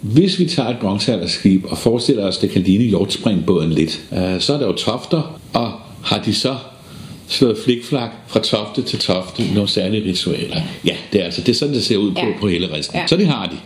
hvis 0.00 0.38
vi 0.38 0.46
tager 0.46 0.68
et 0.68 0.76
bronzealderskib 0.80 1.64
og 1.68 1.78
forestiller 1.78 2.24
os, 2.26 2.36
at 2.36 2.42
det 2.42 2.50
kan 2.50 2.62
ligne 2.62 2.84
hjortspringbåden 2.84 3.70
lidt, 3.72 4.04
øh, 4.12 4.40
så 4.40 4.54
er 4.54 4.58
der 4.58 4.66
jo 4.66 4.72
tofter, 4.72 5.40
og 5.52 5.72
har 6.02 6.22
de 6.22 6.34
så 6.34 6.56
slået 7.28 7.58
flikflak 7.64 8.10
fra 8.28 8.40
tofte 8.40 8.82
til 8.82 8.98
tofte 8.98 9.42
nogle 9.54 9.68
særlige 9.68 10.08
ritualer. 10.08 10.60
Ja, 10.84 10.94
det 11.12 11.20
er 11.20 11.24
altså 11.24 11.40
det 11.40 11.48
er 11.48 11.54
sådan, 11.56 11.74
det 11.74 11.84
ser 11.84 11.96
ud 11.96 12.10
på, 12.12 12.18
Ja. 12.20 12.26
på 12.40 12.48
hele 12.48 12.68
resten. 12.72 12.98
Ja. 12.98 13.06
Så 13.06 13.16
det 13.16 13.26
har 13.26 13.46
de. 13.46 13.56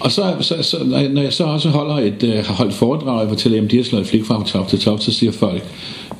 Og 0.00 0.12
så, 0.12 0.36
så, 0.40 0.62
så 0.62 0.84
når, 0.84 0.98
jeg, 0.98 1.08
når 1.08 1.22
jeg 1.22 1.32
så 1.32 1.44
også 1.44 1.68
holder 1.68 1.94
et, 1.94 2.22
øh, 2.22 2.44
har 2.44 2.54
holdt 2.54 2.74
foredrag, 2.74 3.14
og 3.14 3.20
jeg 3.20 3.28
fortæller, 3.28 3.62
at 3.62 3.70
de 3.70 3.76
har 3.76 3.84
slået 3.84 4.06
flik 4.06 4.24
fra 4.24 4.44
top 4.46 4.68
til 4.68 4.78
top, 4.78 5.00
så 5.00 5.12
siger 5.12 5.32
folk, 5.32 5.64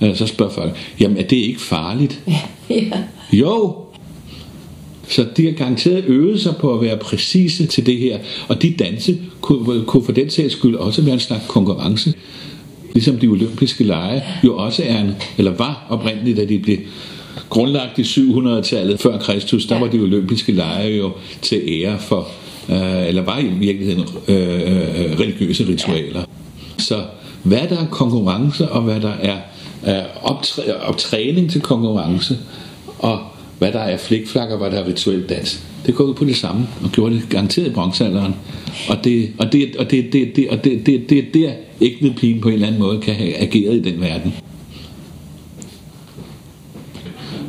øh, 0.02 0.16
så 0.16 0.26
spørger 0.26 0.52
folk, 0.52 0.76
jamen 1.00 1.16
er 1.16 1.22
det 1.22 1.36
ikke 1.36 1.60
farligt? 1.60 2.20
Ja. 2.70 2.82
Jo. 3.32 3.76
Så 5.08 5.26
de 5.36 5.44
har 5.44 5.52
garanteret 5.52 6.04
øvet 6.04 6.40
sig 6.40 6.56
på 6.56 6.74
at 6.74 6.80
være 6.80 6.96
præcise 6.96 7.66
til 7.66 7.86
det 7.86 7.98
her, 7.98 8.18
og 8.48 8.62
de 8.62 8.74
danse 8.78 9.18
kunne, 9.40 9.84
kunne 9.84 10.04
for 10.04 10.12
den 10.12 10.30
sags 10.30 10.52
skyld 10.52 10.74
også 10.74 11.02
være 11.02 11.14
en 11.14 11.20
slags 11.20 11.44
konkurrence. 11.48 12.14
Ligesom 12.94 13.18
de 13.18 13.26
olympiske 13.26 13.84
lege 13.84 14.22
jo 14.44 14.56
også 14.56 14.82
er 14.86 15.00
en, 15.00 15.10
eller 15.38 15.50
var 15.50 15.86
oprindeligt, 15.88 16.36
da 16.36 16.44
de 16.44 16.58
blev 16.58 16.78
grundlagt 17.48 17.98
i 17.98 18.02
700-tallet 18.02 19.00
før 19.00 19.18
Kristus, 19.18 19.66
der 19.66 19.80
var 19.80 19.86
de 19.86 19.98
olympiske 19.98 20.52
lege 20.52 20.96
jo 20.96 21.12
til 21.42 21.62
ære 21.68 21.98
for, 21.98 22.28
øh, 22.68 23.09
eller 23.09 23.22
var 23.22 23.38
i 23.38 23.46
virkeligheden 23.46 24.05
øh, 24.29 24.37
øh, 24.37 25.20
religiøse 25.20 25.68
ritualer. 25.68 26.24
Så 26.79 27.02
hvad 27.42 27.68
der 27.68 27.79
er 27.79 27.87
konkurrence, 27.90 28.68
og 28.68 28.83
hvad 28.83 29.00
der 29.00 29.12
er 29.12 29.37
øh, 29.87 30.05
optræ- 30.05 30.88
optræning 30.88 31.50
til 31.50 31.61
konkurrence, 31.61 32.38
og 32.98 33.18
hvad 33.59 33.72
der 33.72 33.81
er 33.81 33.96
flikflak, 33.96 34.50
og 34.50 34.59
hvad 34.59 34.70
der 34.70 34.79
er 34.79 34.88
rituel 34.88 35.22
dans, 35.29 35.61
det 35.87 35.94
går 35.94 36.05
ud 36.05 36.14
på 36.14 36.24
det 36.24 36.37
samme, 36.37 36.66
og 36.85 36.90
gjorde 36.90 37.14
det 37.14 37.29
garanteret 37.29 37.66
i 37.66 37.70
bronzealderen. 37.70 38.35
Og 38.88 39.05
det, 39.05 39.31
og 39.38 39.52
det, 39.52 39.76
og 39.79 39.90
det, 39.90 40.12
det, 40.12 40.37
det, 40.37 40.48
og 40.48 40.64
det, 40.64 40.87
det, 40.87 41.11
det 41.11 41.18
er 41.18 41.22
der, 41.33 41.52
ikke 41.81 42.14
pigen 42.16 42.40
på 42.40 42.48
en 42.48 42.55
eller 42.55 42.66
anden 42.66 42.81
måde 42.81 43.00
kan 43.00 43.14
have 43.14 43.37
ageret 43.37 43.74
i 43.74 43.90
den 43.90 44.00
verden 44.00 44.35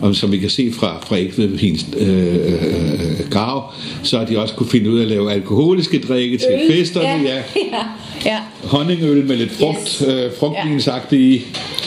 og 0.02 0.16
som 0.16 0.32
vi 0.32 0.38
kan 0.38 0.50
se 0.50 0.72
fra, 0.74 1.00
fra 1.08 1.18
Ægvedpins 1.20 1.86
øh, 1.98 2.36
øh, 2.36 3.30
grav, 3.30 3.74
så 4.04 4.18
har 4.18 4.26
de 4.26 4.40
også 4.42 4.54
kunne 4.54 4.70
finde 4.70 4.90
ud 4.92 4.98
af 5.00 5.02
at 5.04 5.08
lave 5.08 5.32
alkoholiske 5.32 6.00
drikke 6.00 6.38
til 6.38 6.48
Øl, 6.70 6.72
festerne. 6.78 7.08
ja, 7.08 7.18
Ja. 7.36 7.36
ja, 7.36 7.84
ja. 8.32 8.38
Honningøl 8.64 9.26
med 9.26 9.36
lidt 9.38 9.52
frugt, 9.52 9.78
Yes. 9.78 10.04
øh, 10.08 10.32
frugtvinsagtigt 10.40 11.22
i. 11.22 11.46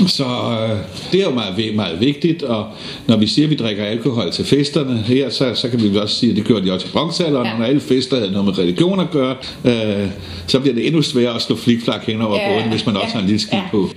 Så 0.09 0.25
øh, 0.25 0.77
det 1.13 1.21
er 1.21 1.25
jo 1.25 1.31
meget, 1.35 1.75
meget 1.75 2.01
vigtigt, 2.01 2.43
og 2.43 2.67
når 3.07 3.17
vi 3.17 3.27
siger, 3.27 3.47
at 3.47 3.51
vi 3.51 3.55
drikker 3.57 3.85
alkohol 3.85 4.31
til 4.33 4.45
festerne 4.45 4.97
her, 5.07 5.31
så, 5.31 5.55
så 5.55 5.69
kan 5.69 5.83
vi 5.93 5.97
også 5.99 6.15
sige, 6.17 6.31
at 6.31 6.37
det 6.37 6.45
gjorde 6.45 6.67
de 6.67 6.73
også 6.73 6.87
til 6.87 6.93
bronzealderen, 6.93 7.47
Ja. 7.47 7.59
når 7.59 7.65
alle 7.65 7.81
fester 7.81 8.17
havde 8.17 8.31
noget 8.33 8.45
med 8.47 8.59
religion 8.59 9.01
at 9.01 9.11
gøre, 9.11 9.37
øh, 9.65 10.07
så 10.47 10.61
bliver 10.61 10.75
det 10.75 10.87
endnu 10.87 11.03
sværere 11.03 11.35
at 11.35 11.43
slå 11.43 11.57
flikflak 11.57 12.07
hen 12.07 12.21
over 12.23 12.37
Ja, 12.37 12.55
båden, 12.55 12.71
hvis 12.71 12.87
man 12.87 12.97
også 12.97 13.07
ja, 13.09 13.13
har 13.13 13.21
en 13.21 13.27
lille 13.27 13.41
skib 13.41 13.53
ja. 13.53 13.63
på. 13.71 13.91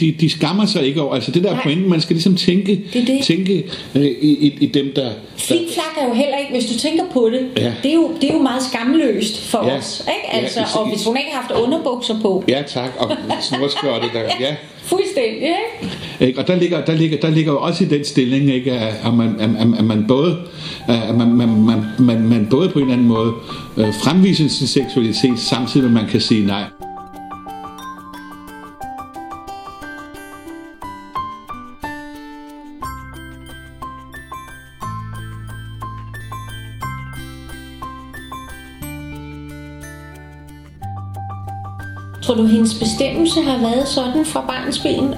De, 0.00 0.14
de 0.20 0.30
skammer 0.30 0.66
sig 0.66 0.86
ikke 0.86 1.02
over, 1.02 1.14
altså 1.14 1.30
det 1.30 1.44
der 1.44 1.52
Nej. 1.52 1.62
pointen, 1.62 1.88
man 1.90 2.00
skal 2.00 2.14
ligesom 2.14 2.36
tænke, 2.36 2.80
Det 2.92 3.06
det. 3.06 3.20
tænke 3.24 3.64
øh, 3.94 4.02
i, 4.04 4.56
i, 4.60 4.66
dem, 4.66 4.92
der... 4.96 5.02
der 5.02 5.10
Flikflak 5.36 5.84
er 6.00 6.08
jo 6.08 6.14
heller 6.14 6.36
ikke, 6.38 6.50
hvis 6.52 6.64
du 6.72 6.78
tænker 6.78 7.04
på 7.12 7.30
det, 7.32 7.62
Ja. 7.62 7.72
det, 7.82 7.90
er 7.90 7.94
jo, 7.94 8.10
det 8.20 8.30
er 8.30 8.34
jo 8.34 8.42
meget 8.42 8.62
skamløst 8.62 9.40
for 9.50 9.66
Ja. 9.66 9.76
os. 9.78 10.00
Ikke? 10.08 10.36
Ja, 10.36 10.38
Altså, 10.42 10.60
præcis. 10.60 10.76
og 10.76 10.88
hvis 10.88 11.04
hun 11.04 11.16
ikke 11.16 11.30
har 11.32 11.40
haft 11.42 11.60
underbukser 11.62 12.20
på, 12.22 12.44
ja 12.48 12.62
tak, 12.66 12.90
og 12.98 13.10
snorskørte, 13.40 14.06
der, 14.14 14.20
ja. 14.40 14.56
fuldstændig, 14.92 15.42
ikke? 15.42 16.26
Ikke? 16.26 16.38
Og 16.40 16.46
der 16.48 16.56
ligger, 16.56 16.84
der, 16.84 16.94
ligger, 16.94 17.18
der 17.18 17.30
ligger 17.30 17.52
jo 17.52 17.60
også 17.60 17.84
i 17.84 17.86
den 17.86 18.04
stilling, 18.04 18.54
ikke, 18.54 18.72
at, 18.72 19.14
man, 19.14 19.36
at, 19.40 19.78
at 19.78 19.84
man 19.84 20.04
både 20.08 20.36
at 20.88 21.14
man, 21.14 21.28
man, 21.32 21.48
man, 21.48 21.84
man, 21.98 22.20
man 22.28 22.46
både 22.50 22.68
på 22.68 22.78
en 22.78 22.82
eller 22.84 22.94
anden 22.94 23.08
måde 23.08 23.32
øh, 23.76 23.86
fremviser 24.04 24.48
sin 24.48 24.66
seksualitet, 24.66 25.38
samtidig 25.38 25.90
med 25.90 26.00
at 26.00 26.02
man 26.04 26.10
kan 26.12 26.20
sige 26.20 26.46
nej. 26.46 26.62
Du, 42.38 42.46
hendes 42.46 42.74
bestemmelse 42.74 43.40
har 43.40 43.58
været 43.58 43.88
sådan 43.88 44.24
fra 44.26 44.40
barns 44.48 44.78
ben? 44.78 45.14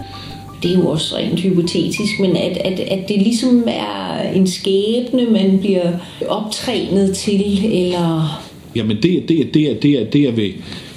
Det 0.63 0.71
er 0.71 0.75
jo 0.75 0.89
også 0.89 1.17
rent 1.17 1.41
hypotetisk, 1.41 2.21
men 2.21 2.37
at, 2.37 2.57
at, 2.57 2.81
at 2.81 3.09
det 3.09 3.17
ligesom 3.23 3.65
er 3.67 4.23
en 4.35 4.47
skæbne, 4.47 5.27
man 5.31 5.59
bliver 5.61 5.93
optrænet 6.29 7.17
til, 7.17 7.43
eller... 7.73 8.41
Jamen 8.77 8.97
det, 9.03 9.19
er- 9.19 9.27
det, 9.27 9.41
er- 9.41 9.53
det, 9.53 9.71
er- 9.71 9.75
det, 9.81 10.01
er, 10.01 10.05
det 10.05 10.23
er 10.29 10.33
ved 10.33 10.51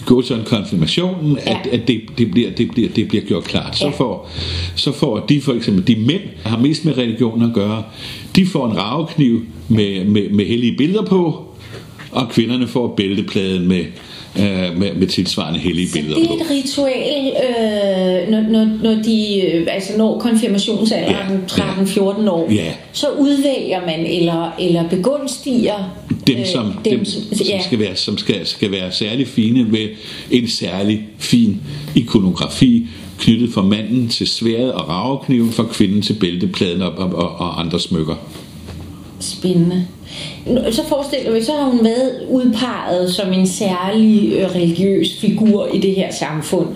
gå 0.06 0.20
en 0.22 0.44
konfirmationen, 0.46 1.38
at, 1.38 1.60
Ja. 1.72 1.76
at 1.78 1.88
det, 1.88 2.02
det, 2.18 2.32
bliver, 2.32 2.50
det, 2.52 2.72
bliver, 2.72 2.90
det 2.90 3.08
bliver 3.08 3.24
gjort 3.24 3.44
klart. 3.44 3.78
Så, 3.78 3.86
Ja. 3.86 3.92
får, 3.92 4.30
så 4.76 4.92
får 4.92 5.20
de 5.30 5.42
for 5.42 5.54
eksempel, 5.54 5.88
de 5.88 5.96
mænd, 6.02 6.22
der 6.44 6.50
har 6.50 6.58
mest 6.58 6.86
med 6.86 6.98
religion 6.98 7.42
at 7.44 7.50
gøre, 7.54 7.84
de 8.36 8.46
får 8.46 8.68
en 8.72 8.78
ravekniv 8.78 9.42
med, 9.68 10.06
med, 10.06 10.30
med 10.30 10.46
hellige 10.46 10.78
billeder 10.78 11.06
på, 11.06 11.46
og 12.12 12.30
kvinderne 12.30 12.68
får 12.68 12.94
bæltepladen 12.98 13.68
med, 13.68 13.86
øh, 14.39 14.80
med, 14.80 14.93
med 14.93 15.08
tilsvarende 15.08 15.60
hellige 15.60 15.88
Så 15.88 15.93
billeder 15.93 16.15
det 16.15 16.30
er 16.30 16.34
et 16.34 16.50
ritual, 16.50 17.34
øh, 17.43 18.32
når, 18.32 18.41
når, 18.41 18.65
når 18.84 19.04
de 19.04 19.41
øh, 19.41 19.67
altså 19.69 19.98
når 19.98 20.19
konfirmationsalderen 20.19 21.43
Ja, 21.58 21.63
13-14 21.63 22.30
år, 22.30 22.52
Ja. 22.52 22.74
så 22.91 23.08
udvælger 23.19 23.86
man 23.86 24.06
eller, 24.06 24.52
eller 24.60 24.89
begunstiger 24.89 25.96
dem, 26.28 26.38
øh, 26.39 26.46
som, 26.46 26.74
dem, 26.86 27.06
som, 27.06 27.22
ja, 27.50 27.62
skal 27.63 27.80
være, 27.80 27.96
som 27.96 28.17
skal, 28.17 28.46
skal 28.46 28.72
være 28.72 28.91
særlig 28.91 29.28
fine 29.28 29.63
med 29.63 29.88
en 30.32 30.48
særlig 30.48 31.08
fin 31.17 31.62
ikonografi 31.96 32.88
knyttet 33.19 33.54
fra 33.54 33.62
manden 33.62 34.10
til 34.10 34.28
sværet 34.28 34.74
og 34.74 34.89
ravekniven, 34.89 35.52
fra 35.52 35.63
kvinden 35.72 36.02
til 36.02 36.13
bæltepladen 36.13 36.82
og, 36.82 36.91
og, 36.91 37.15
og, 37.15 37.30
og 37.30 37.60
andre 37.60 37.80
smykker. 37.80 38.15
Spændende. 39.19 39.88
Så 40.72 40.84
forestiller 40.88 41.32
vi, 41.32 41.44
så 41.44 41.52
har 41.52 41.64
hun 41.70 41.80
været 41.84 42.12
udpeget 42.30 43.14
som 43.14 43.34
en 43.34 43.48
særlig 43.48 44.34
øh, 44.34 44.56
religiøs 44.56 45.18
figur 45.22 45.68
i 45.74 45.78
det 45.80 45.96
her 45.96 46.12
samfund. 46.12 46.68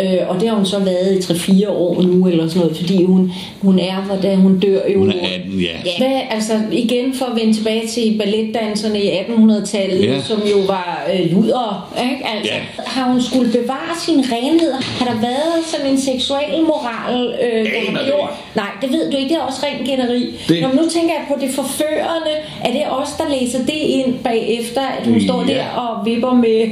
Øh, 0.00 0.18
og 0.28 0.40
det 0.40 0.48
har 0.48 0.56
hun 0.56 0.66
så 0.66 0.78
været 0.78 1.30
i 1.30 1.32
3-4 1.64 1.68
år 1.70 2.02
nu, 2.02 2.28
eller 2.28 2.48
sådan 2.48 2.60
noget, 2.60 2.76
fordi 2.76 3.04
hun, 3.04 3.32
hun 3.62 3.78
er, 3.78 3.96
hvordan 4.02 4.36
hun 4.36 4.58
dør 4.60 4.80
jo. 4.94 4.98
Hun 4.98 5.08
er 5.10 5.14
18, 5.40 5.60
ja. 5.60 5.66
Ja. 5.84 5.98
Hvad, 5.98 6.20
altså 6.30 6.52
igen 6.72 7.14
for 7.14 7.24
at 7.24 7.36
vende 7.40 7.54
tilbage 7.54 7.86
til 7.86 8.16
balletdanserne 8.18 9.00
i 9.02 9.08
1800-tallet, 9.10 10.04
Ja. 10.04 10.20
som 10.20 10.42
jo 10.50 10.58
var 10.66 11.06
øh, 11.14 11.32
luder, 11.32 11.94
ikke? 12.02 12.26
Altså, 12.36 12.52
Ja. 12.54 12.60
Har 12.86 13.10
hun 13.12 13.22
skulle 13.22 13.50
bevare 13.52 13.94
sin 14.06 14.18
renhed? 14.32 14.72
Har 14.98 15.06
der 15.12 15.20
været 15.20 15.64
sådan 15.66 15.86
en 15.92 16.00
seksuel 16.00 16.62
moral, 16.66 17.34
øh, 17.42 17.64
der 17.64 17.90
har 17.98 18.04
gjort? 18.06 18.30
Nej, 18.54 18.70
det 18.82 18.92
ved 18.92 19.10
du 19.10 19.16
ikke. 19.16 19.28
Det 19.28 19.36
er 19.36 19.40
også 19.42 19.60
ren 19.66 19.86
gætteri. 19.86 20.34
Det- 20.48 20.62
Nå, 20.62 20.68
men 20.68 20.76
nu 20.76 20.88
tænker 20.90 21.14
jeg 21.18 21.24
på 21.28 21.34
det 21.40 21.50
forførende. 21.54 22.32
Er 22.64 22.72
det 22.72 22.82
os, 23.16 23.20
der 23.28 23.40
læser 23.40 23.58
det 23.58 23.72
ind 23.74 24.14
bagefter, 24.24 24.80
at 24.80 25.06
hun 25.06 25.20
står 25.20 25.44
Ja. 25.48 25.54
der 25.54 25.64
og 25.68 26.06
vipper 26.06 26.34
med... 26.34 26.68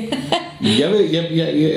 Jeg 0.78 0.90
vil, 0.90 1.00
jeg, 1.12 1.24
jeg, 1.36 1.54
jeg, 1.60 1.70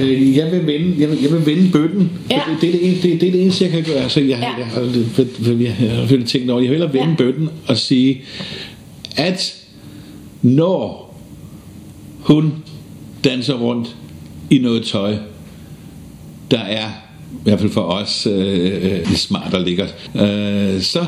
øh, 0.00 0.36
jeg 0.36 0.52
vil 0.52 0.66
vende, 0.66 0.94
jeg 0.98 1.10
vil, 1.10 1.18
jeg 1.22 1.32
vil 1.32 1.46
vende 1.46 1.70
bøtten. 1.72 2.12
Ja. 2.30 2.40
Det, 2.60 2.68
er 2.68 2.72
det, 2.72 2.86
en- 2.88 2.94
det, 3.02 3.20
det 3.20 3.28
er 3.28 3.32
det 3.32 3.42
eneste, 3.42 3.64
jeg 3.64 3.72
kan 3.72 3.82
gøre. 3.82 4.02
Altså, 4.02 4.20
jeg, 4.20 4.28
Ja. 4.28 4.36
jeg, 4.58 4.66
har, 4.66 4.80
for, 5.12 5.24
for, 5.42 5.50
jeg 5.62 5.74
selvfølgelig 5.78 6.28
tænkt 6.28 6.50
over, 6.50 6.60
jeg 6.60 6.70
vil 6.70 6.78
hellere 6.78 6.92
vende 6.92 7.08
Ja. 7.10 7.14
bøtten 7.16 7.48
og 7.68 7.76
sige, 7.76 8.20
at 9.16 9.56
når 10.42 11.14
hun 12.20 12.52
danser 13.24 13.54
rundt 13.54 13.96
i 14.50 14.58
noget 14.58 14.84
tøj, 14.84 15.14
der 16.50 16.58
er, 16.60 16.86
i 17.32 17.42
hvert 17.44 17.60
fald 17.60 17.70
for 17.70 17.80
os, 17.82 18.26
øh, 18.30 18.92
øh, 18.92 19.06
smart, 19.14 19.52
der 19.52 19.58
ligger, 19.64 19.86
øh, 20.14 20.80
så 20.82 21.04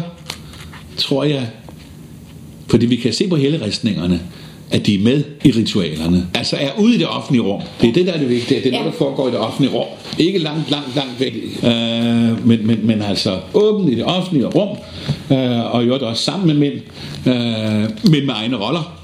tror 0.97 1.25
jeg, 1.25 1.47
fordi 2.73 2.87
vi 2.87 2.97
kan 2.97 3.13
se 3.13 3.29
på 3.29 3.37
helleristningerne, 3.37 4.21
at 4.71 4.87
de 4.87 4.95
er 4.95 4.99
med 4.99 5.25
i 5.45 5.51
ritualerne. 5.51 6.27
Altså 6.35 6.57
er 6.57 6.69
ude 6.79 6.95
i 6.95 6.99
det 6.99 7.07
offentlige 7.07 7.43
rum. 7.43 7.61
Det 7.81 7.89
er 7.89 7.93
det, 7.93 8.07
der 8.07 8.13
er 8.13 8.19
det 8.19 8.29
vigtige. 8.29 8.61
Det 8.61 8.67
er 8.67 8.71
Ja. 8.71 8.79
noget, 8.79 8.93
der 8.93 8.99
foregår 8.99 9.29
i 9.29 9.31
det 9.31 9.39
offentlige 9.39 9.75
rum. 9.75 9.87
Ikke 10.19 10.39
langt, 10.39 10.71
langt, 10.71 10.97
langt 10.97 11.21
væk. 11.21 11.35
Øh, 11.65 12.47
men, 12.49 12.67
men, 12.67 12.87
men 12.87 13.03
altså 13.03 13.39
åbent 13.55 13.93
i 13.93 13.95
det 13.95 14.05
offentlige 14.05 14.47
rum. 14.47 14.77
Øh, 15.31 15.75
og 15.75 15.87
jo 15.87 15.99
også 16.09 16.23
sammen 16.23 16.47
med 16.47 16.55
mænd. 16.55 16.75
Øh, 17.27 18.11
men 18.13 18.27
med 18.27 18.35
egne 18.35 18.57
roller. 18.57 18.99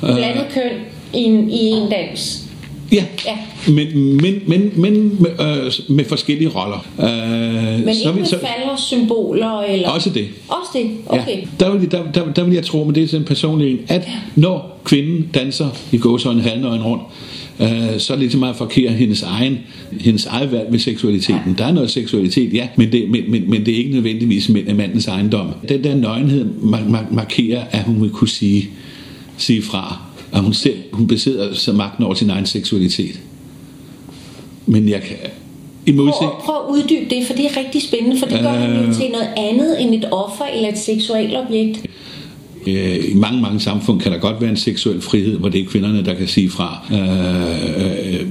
blandet 0.00 0.46
køn 0.54 0.70
i 1.14 1.18
en, 1.24 1.50
i 1.50 1.64
en 1.64 1.90
dans. 1.90 2.43
Ja, 2.92 3.04
Ja. 3.26 3.38
men, 3.72 4.16
men, 4.16 4.34
men, 4.46 4.70
men 4.76 5.16
med, 5.22 5.30
øh, 5.66 5.72
med 5.96 6.04
forskellige 6.04 6.48
roller. 6.48 6.86
Øh, 6.98 7.06
Men 7.06 7.88
ikke 7.88 8.12
med 8.20 8.26
faldersymboler 8.26 9.60
eller... 9.60 9.88
Også 9.90 10.10
det. 10.10 10.26
Også 10.48 10.70
det? 10.74 10.90
Okay. 11.06 11.36
Ja, 11.36 11.46
der, 11.60 11.76
vil, 11.76 11.90
der, 11.90 12.02
der, 12.14 12.32
der 12.32 12.44
vil 12.44 12.54
jeg 12.54 12.64
tro, 12.64 12.84
men 12.84 12.94
det 12.94 13.02
er 13.02 13.06
sådan 13.08 13.26
personligt 13.26 13.80
at 13.88 14.08
når 14.36 14.80
kvinden 14.84 15.28
danser 15.34 15.68
i 15.92 15.98
gåsøjne 15.98 16.42
halvnøgen 16.42 16.82
rundt, 16.82 17.02
øh, 17.60 17.98
så 17.98 18.12
er 18.12 18.16
det 18.16 18.18
lige 18.18 18.30
så 18.30 18.38
meget 18.38 18.56
for 18.56 18.64
at 18.64 18.70
forkere 18.72 18.92
hendes, 18.92 19.22
egen, 19.22 19.58
hendes 20.00 20.26
eget 20.26 20.52
valg 20.52 20.70
med 20.70 20.78
seksualiteten. 20.78 21.54
Der 21.58 21.64
er 21.66 21.72
noget 21.72 21.90
seksualitet, 21.90 22.54
ja, 22.54 22.68
men 22.76 22.92
det, 22.92 23.10
men, 23.10 23.30
men, 23.30 23.50
men 23.50 23.66
det 23.66 23.74
er 23.74 23.78
ikke 23.78 23.90
nødvendigvis 23.92 24.48
mandens 24.48 25.06
ejendom. 25.06 25.46
Den 25.68 25.84
der 25.84 25.94
nøgenhed 25.94 26.44
mar- 26.62 26.96
mar- 26.96 27.14
markerer, 27.14 27.62
at 27.70 27.82
hun 27.82 28.02
vil 28.02 28.10
kunne 28.10 28.28
sige, 28.28 28.68
sige 29.36 29.62
fra, 29.62 29.98
at 30.34 30.40
hun 30.40 30.54
selv 30.54 30.78
hun 30.92 31.06
besidder 31.06 31.54
så 31.54 31.72
magten 31.72 32.04
over 32.04 32.14
sin 32.14 32.30
egen 32.30 32.46
seksualitet. 32.46 33.20
Men 34.66 34.88
jeg 34.88 35.02
kan... 35.02 35.16
I 35.86 35.92
modsætning, 35.92 36.32
Prøv, 36.32 36.40
prøv 36.40 36.54
at 36.54 36.70
uddybe 36.70 37.14
det, 37.14 37.26
for 37.26 37.34
det 37.34 37.44
er 37.44 37.56
rigtig 37.56 37.82
spændende, 37.82 38.18
for 38.18 38.26
det 38.26 38.40
gør 38.40 38.52
hende 38.52 38.76
jo 38.76 38.94
til 38.94 39.10
noget 39.12 39.28
andet 39.36 39.82
end 39.82 39.94
et 39.94 40.08
offer 40.10 40.44
eller 40.44 40.68
et 40.68 40.78
seksuelt 40.78 41.36
objekt. 41.36 41.86
Øh, 42.66 42.96
I 43.10 43.14
mange, 43.14 43.40
mange 43.42 43.60
samfund 43.60 44.00
kan 44.00 44.12
der 44.12 44.18
godt 44.18 44.40
være 44.40 44.50
en 44.50 44.56
seksuel 44.56 45.00
frihed, 45.00 45.38
hvor 45.38 45.48
det 45.48 45.60
er 45.60 45.64
kvinderne, 45.64 46.04
der 46.04 46.14
kan 46.14 46.28
sige 46.28 46.50
fra 46.50 46.86
øh, 46.92 48.20
øh, 48.20 48.26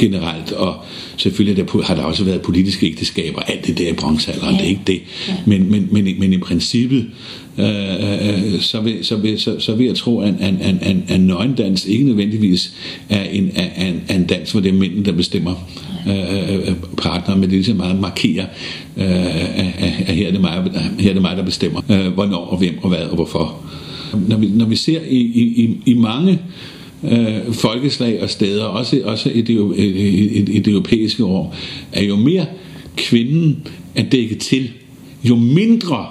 generelt. 0.00 0.52
Og 0.52 0.74
selvfølgelig 1.16 1.56
der, 1.56 1.82
har 1.82 1.94
der 1.94 2.02
også 2.02 2.24
været 2.24 2.42
politiske 2.42 2.86
ægteskaber, 2.86 3.40
alt 3.40 3.66
det 3.66 3.78
der 3.78 3.88
i 3.88 3.92
bronzealderen, 3.92 4.54
Ja. 4.54 4.58
det 4.58 4.64
er 4.66 4.70
ikke 4.70 4.82
det. 4.86 5.00
Men, 5.46 5.70
men, 5.70 5.88
men, 5.92 6.14
men 6.18 6.32
i 6.32 6.38
princippet, 6.38 7.06
øh, 7.58 7.66
øh, 7.66 8.60
så, 8.60 8.80
vil, 8.80 9.04
så, 9.04 9.16
vil, 9.16 9.40
så, 9.40 9.56
så 9.58 9.74
vil 9.74 9.86
jeg 9.86 9.96
tro, 9.96 10.20
at 10.20 10.28
en, 10.28 10.58
en, 10.62 10.78
en, 10.86 11.04
en 11.10 11.20
nøgendans 11.26 11.86
ikke 11.86 12.04
nødvendigvis 12.04 12.72
er 13.08 13.22
en, 13.22 13.50
en, 13.78 14.02
en 14.16 14.24
dans, 14.26 14.52
hvor 14.52 14.60
det 14.60 14.68
er 14.68 14.72
mændene, 14.72 15.04
der 15.04 15.12
bestemmer 15.12 15.54
øh, 16.08 16.68
øh, 16.68 16.74
partner, 16.96 17.34
men 17.34 17.42
det 17.42 17.48
er 17.48 17.50
lige 17.50 17.64
så 17.64 17.74
meget 17.74 18.00
markerer, 18.00 18.46
øh, 18.96 19.58
at, 19.58 19.93
at, 20.14 20.20
her, 20.20 20.28
er 20.28 20.32
det 20.32 20.40
mig, 20.40 20.72
her 20.98 21.10
er 21.10 21.12
det 21.12 21.22
mig, 21.22 21.36
der 21.36 21.42
bestemmer, 21.42 21.80
øh, 21.90 22.06
hvornår 22.06 22.44
og 22.44 22.58
hvem 22.58 22.78
og 22.82 22.88
hvad 22.88 22.98
og 22.98 23.14
hvorfor. 23.14 23.64
Når 24.28 24.36
vi, 24.36 24.46
når 24.46 24.66
vi 24.66 24.76
ser 24.76 25.00
i, 25.08 25.18
i, 25.18 25.78
i, 25.86 25.94
mange 25.94 26.38
øh, 27.04 27.52
folkeslag 27.52 28.22
og 28.22 28.30
steder, 28.30 28.64
også, 28.64 29.00
også 29.04 29.30
i, 29.30 29.40
det, 29.40 29.76
i, 29.76 29.82
i, 29.82 30.38
i 30.38 30.58
det 30.58 30.72
europæiske 30.72 31.24
år, 31.24 31.54
er 31.92 32.04
jo 32.04 32.16
mere 32.16 32.46
kvinden 32.96 33.66
er 33.94 34.02
dækket 34.02 34.38
til, 34.38 34.70
jo 35.24 35.36
mindre 35.36 36.06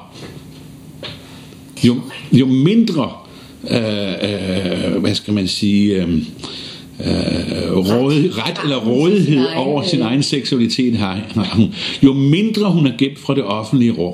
jo, 1.87 1.95
jo 2.31 2.45
mindre 2.45 3.11
øh, 3.69 3.77
øh, 3.77 5.01
hvad 5.01 5.15
skal 5.15 5.33
man 5.33 5.47
sige 5.47 6.03
øh, 6.03 6.23
øh, 6.99 7.77
råd, 7.77 8.13
ret 8.37 8.59
eller 8.63 8.77
rådighed 8.77 9.45
over 9.55 9.83
sin 9.83 10.01
egen 10.01 10.23
seksualitet 10.23 10.97
har 10.97 11.19
hun. 11.55 11.73
Jo 12.03 12.13
mindre 12.13 12.71
hun 12.71 12.87
er 12.87 12.91
gemt 12.97 13.19
fra 13.19 13.35
det 13.35 13.43
offentlige 13.43 13.91
rum, 13.91 14.13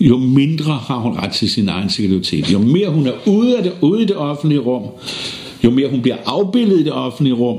jo 0.00 0.16
mindre 0.16 0.72
har 0.72 0.98
hun 0.98 1.16
ret 1.16 1.32
til 1.32 1.50
sin 1.50 1.68
egen 1.68 1.90
seksualitet. 1.90 2.52
Jo 2.52 2.58
mere 2.58 2.88
hun 2.88 3.06
er 3.06 3.12
ude, 3.26 3.56
af 3.56 3.62
det, 3.62 3.72
ude 3.80 4.02
i 4.02 4.06
det 4.06 4.16
offentlige 4.16 4.60
rum, 4.60 4.82
jo 5.64 5.70
mere 5.70 5.88
hun 5.90 6.02
bliver 6.02 6.16
afbildet 6.26 6.80
i 6.80 6.84
det 6.84 6.92
offentlige 6.92 7.34
rum, 7.34 7.58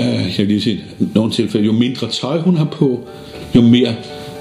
øh, 0.00 0.06
jeg 0.06 0.38
vil 0.38 0.46
lige 0.46 0.60
sige, 0.60 0.84
nogle 1.14 1.32
tilfælde, 1.32 1.66
jo 1.66 1.72
mindre 1.72 2.08
tøj 2.08 2.40
hun 2.40 2.56
har 2.56 2.64
på, 2.64 3.00
jo 3.54 3.62
mere 3.62 3.94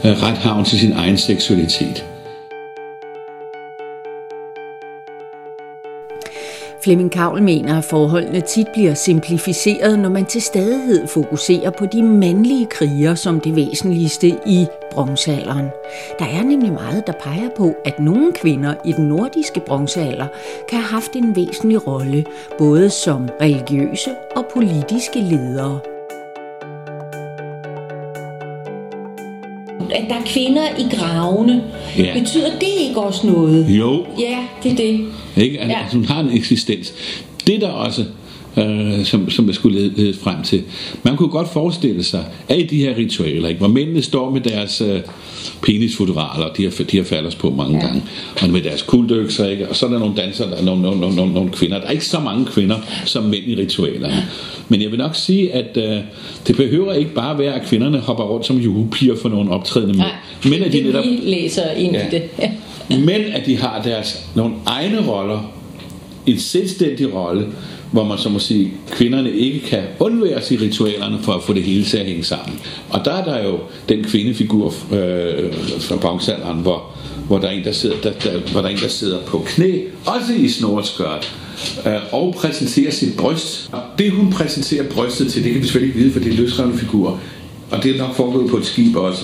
øh, 0.05 0.23
ret 0.23 0.37
har 0.37 0.53
hun 0.53 0.65
til 0.65 0.79
sin 0.79 0.91
egen 0.91 1.17
seksualitet. 1.17 2.05
Flemming 6.83 7.11
Kavl 7.11 7.41
mener, 7.41 7.77
at 7.77 7.83
forholdene 7.83 8.41
tit 8.41 8.67
bliver 8.73 8.93
simplificeret, 8.93 9.99
når 9.99 10.09
man 10.09 10.25
til 10.25 10.41
stadighed 10.41 11.07
fokuserer 11.07 11.69
på 11.69 11.85
de 11.85 12.03
mandlige 12.03 12.65
kriger 12.65 13.15
som 13.15 13.39
det 13.39 13.55
væsentligste 13.55 14.27
i 14.45 14.65
bronzealderen. 14.91 15.65
Der 16.19 16.25
er 16.25 16.43
nemlig 16.43 16.73
meget, 16.73 17.07
der 17.07 17.13
peger 17.13 17.49
på, 17.57 17.73
at 17.85 17.99
nogle 17.99 18.33
kvinder 18.33 18.73
i 18.85 18.91
den 18.91 19.05
nordiske 19.05 19.59
bronzealder 19.59 20.27
kan 20.69 20.79
have 20.79 20.87
haft 20.87 21.13
en 21.15 21.35
væsentlig 21.35 21.87
rolle, 21.87 22.25
både 22.57 22.89
som 22.89 23.29
religiøse 23.41 24.09
og 24.35 24.45
politiske 24.53 25.19
ledere. 25.19 25.92
At 29.93 30.03
der 30.09 30.15
er 30.15 30.23
kvinder 30.25 30.63
i 30.79 30.95
gravene, 30.95 31.63
Ja. 31.97 32.19
betyder 32.19 32.49
det 32.59 32.67
ikke 32.87 33.01
også 33.01 33.27
noget? 33.27 33.65
Jo, 33.69 34.05
Ja, 34.19 34.37
det 34.63 34.71
er 34.71 34.75
det. 34.75 35.05
Ikke? 35.43 35.59
Altså, 35.59 35.77
Ja. 35.77 35.83
ja. 35.83 35.89
hun 35.93 36.05
har 36.05 36.19
en 36.19 36.31
eksistens. 36.37 36.93
Det 37.47 37.61
der 37.61 37.69
også, 37.69 38.05
øh, 38.57 39.05
som, 39.05 39.29
som 39.29 39.47
jeg 39.47 39.55
skulle 39.55 39.79
lede, 39.79 39.93
lede 39.95 40.13
frem 40.13 40.43
til. 40.43 40.63
Man 41.03 41.17
kunne 41.17 41.29
godt 41.29 41.53
forestille 41.53 42.03
sig, 42.03 42.25
at 42.49 42.59
i 42.59 42.63
de 42.63 42.77
her 42.77 42.97
ritualer, 42.97 43.47
ikke, 43.47 43.59
hvor 43.59 43.67
mændene 43.67 44.01
står 44.01 44.29
med 44.29 44.41
deres 44.41 44.81
øh, 44.81 44.99
penisfoderaler, 45.61 46.53
de 46.57 46.63
har, 46.63 46.83
de 46.91 46.97
har 46.97 47.03
faldet 47.03 47.37
på 47.39 47.49
mange 47.49 47.77
ja. 47.77 47.85
gange, 47.85 48.03
og 48.41 48.49
med 48.49 48.61
deres 48.61 48.81
kuldøkser, 48.81 49.47
ikke? 49.47 49.69
og 49.69 49.75
så 49.75 49.85
er 49.85 49.89
der 49.89 49.99
nogle 49.99 50.15
dansere, 50.15 50.49
der 50.49 50.55
er 50.55 50.63
nogle, 50.63 50.81
nogle, 50.81 50.99
nogle, 50.99 51.15
nogle, 51.15 51.33
nogle 51.33 51.49
kvinder. 51.49 51.79
Der 51.79 51.87
er 51.87 51.91
ikke 51.91 52.05
så 52.05 52.19
mange 52.19 52.45
kvinder 52.45 52.77
som 53.05 53.23
mænd 53.23 53.43
i 53.47 53.55
ritualerne. 53.55 54.23
Men 54.69 54.81
jeg 54.81 54.91
vil 54.91 54.99
nok 54.99 55.15
sige, 55.15 55.53
at 55.53 55.77
øh, 55.77 55.97
det 56.47 56.55
behøver 56.55 56.93
ikke 56.93 57.13
bare 57.13 57.39
være, 57.39 57.53
at 57.53 57.67
kvinderne 57.67 57.99
hopper 57.99 58.23
rundt 58.23 58.45
som 58.45 58.57
julepiger 58.57 59.15
for 59.21 59.29
nogle 59.29 59.51
optrædende 59.51 59.93
mænd. 59.93 60.07
Nej, 60.43 60.51
Men 60.51 60.63
at 60.63 60.73
de 60.73 60.81
netop 60.81 61.05
læser 61.23 61.71
ind 61.71 61.95
Ja. 61.95 62.07
i 62.07 62.09
det. 62.11 62.49
Men 62.99 63.21
at 63.21 63.45
de 63.45 63.57
har 63.57 63.81
deres 63.81 64.25
nogle 64.35 64.53
egne 64.65 65.07
roller, 65.07 65.53
en 66.25 66.39
selvstændig 66.39 67.13
rolle, 67.13 67.45
hvor 67.93 68.03
man 68.03 68.17
så 68.17 68.29
må 68.29 68.39
sige, 68.39 68.73
kvinderne 68.91 69.31
ikke 69.31 69.59
kan 69.59 69.83
undværes 69.99 70.51
i 70.51 70.57
ritualerne 70.57 71.19
for 71.21 71.33
at 71.33 71.43
få 71.43 71.53
det 71.53 71.63
hele 71.63 71.85
til 71.85 71.97
at 71.97 72.05
hænge 72.05 72.23
sammen. 72.23 72.59
Og 72.89 73.05
der 73.05 73.11
er 73.13 73.23
der 73.23 73.43
jo 73.43 73.59
den 73.89 74.03
kvindefigur 74.03 74.67
øh, 74.67 75.53
fra 75.79 75.95
bronzealderen, 75.95 76.59
hvor, 76.59 76.83
hvor, 77.27 77.37
der 77.37 77.47
er 77.47 77.51
en, 77.51 77.63
der 77.63 77.71
sidder, 77.71 77.95
der, 78.03 78.11
der, 78.11 78.39
hvor 78.51 78.61
der 78.61 78.67
er 78.67 78.71
en, 78.71 78.79
der 78.79 78.87
sidder 78.87 79.21
på 79.21 79.43
knæ, 79.45 79.79
også 80.05 80.33
i 80.33 80.47
snorskørt, 80.47 81.35
øh, 81.85 81.93
og 82.11 82.35
præsenterer 82.37 82.91
sit 82.91 83.17
bryst. 83.17 83.69
Og 83.71 83.81
det 83.97 84.11
hun 84.11 84.31
præsenterer 84.31 84.83
brystet 84.89 85.31
til, 85.31 85.43
det 85.43 85.51
kan 85.51 85.61
vi 85.61 85.65
selvfølgelig 85.65 85.95
ikke 85.95 85.99
vide, 85.99 86.13
for 86.13 86.19
det 86.19 86.33
er 86.33 86.37
løsrevne 86.37 86.77
figurer. 86.77 87.17
Og 87.71 87.83
det 87.83 87.95
er 87.95 87.97
nok 87.97 88.15
foregået 88.15 88.49
på 88.49 88.57
et 88.57 88.65
skib 88.65 88.95
også 88.95 89.23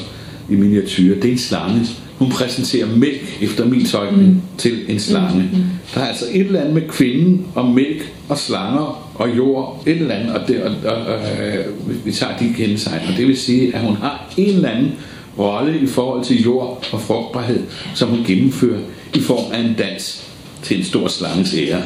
i 0.49 0.55
miniatyr. 0.55 1.15
Det 1.15 1.25
er 1.25 1.31
en 1.31 1.37
slange. 1.37 1.85
Hun 2.19 2.29
præsenterer 2.29 2.87
mælk 2.95 3.37
efter 3.41 3.65
min 3.65 3.85
tolkning 3.85 4.29
mm. 4.29 4.41
til 4.57 4.79
en 4.87 4.99
slange. 4.99 5.49
Mm. 5.53 5.63
Der 5.95 6.01
er 6.01 6.07
altså 6.07 6.25
et 6.31 6.45
eller 6.45 6.59
andet 6.59 6.73
med 6.73 6.81
kvinden 6.87 7.45
og 7.55 7.65
mælk 7.65 8.13
og 8.29 8.37
slanger 8.37 9.11
og 9.15 9.37
jord. 9.37 9.83
Et 9.85 9.97
eller 9.97 10.15
andet, 10.15 10.35
og, 10.35 10.47
det, 10.47 10.63
og, 10.63 10.71
og, 10.85 11.05
og 11.05 11.19
øh, 11.45 12.05
vi 12.05 12.11
tager 12.11 12.37
de 12.37 12.53
kendetegn. 12.57 13.01
Og 13.07 13.17
det 13.17 13.27
vil 13.27 13.37
sige, 13.37 13.75
at 13.75 13.81
hun 13.81 13.95
har 13.95 14.33
en 14.37 14.55
eller 14.55 14.69
anden 14.69 14.91
rolle 15.37 15.79
i 15.79 15.87
forhold 15.87 16.25
til 16.25 16.43
jord 16.43 16.87
og 16.91 17.01
frugtbarhed, 17.01 17.63
som 17.95 18.09
hun 18.09 18.19
gennemfører 18.27 18.79
i 19.15 19.19
form 19.19 19.51
af 19.51 19.59
en 19.59 19.75
dans 19.77 20.29
til 20.63 20.77
en 20.77 20.83
stor 20.83 21.07
slanges 21.07 21.55
ære. 21.57 21.81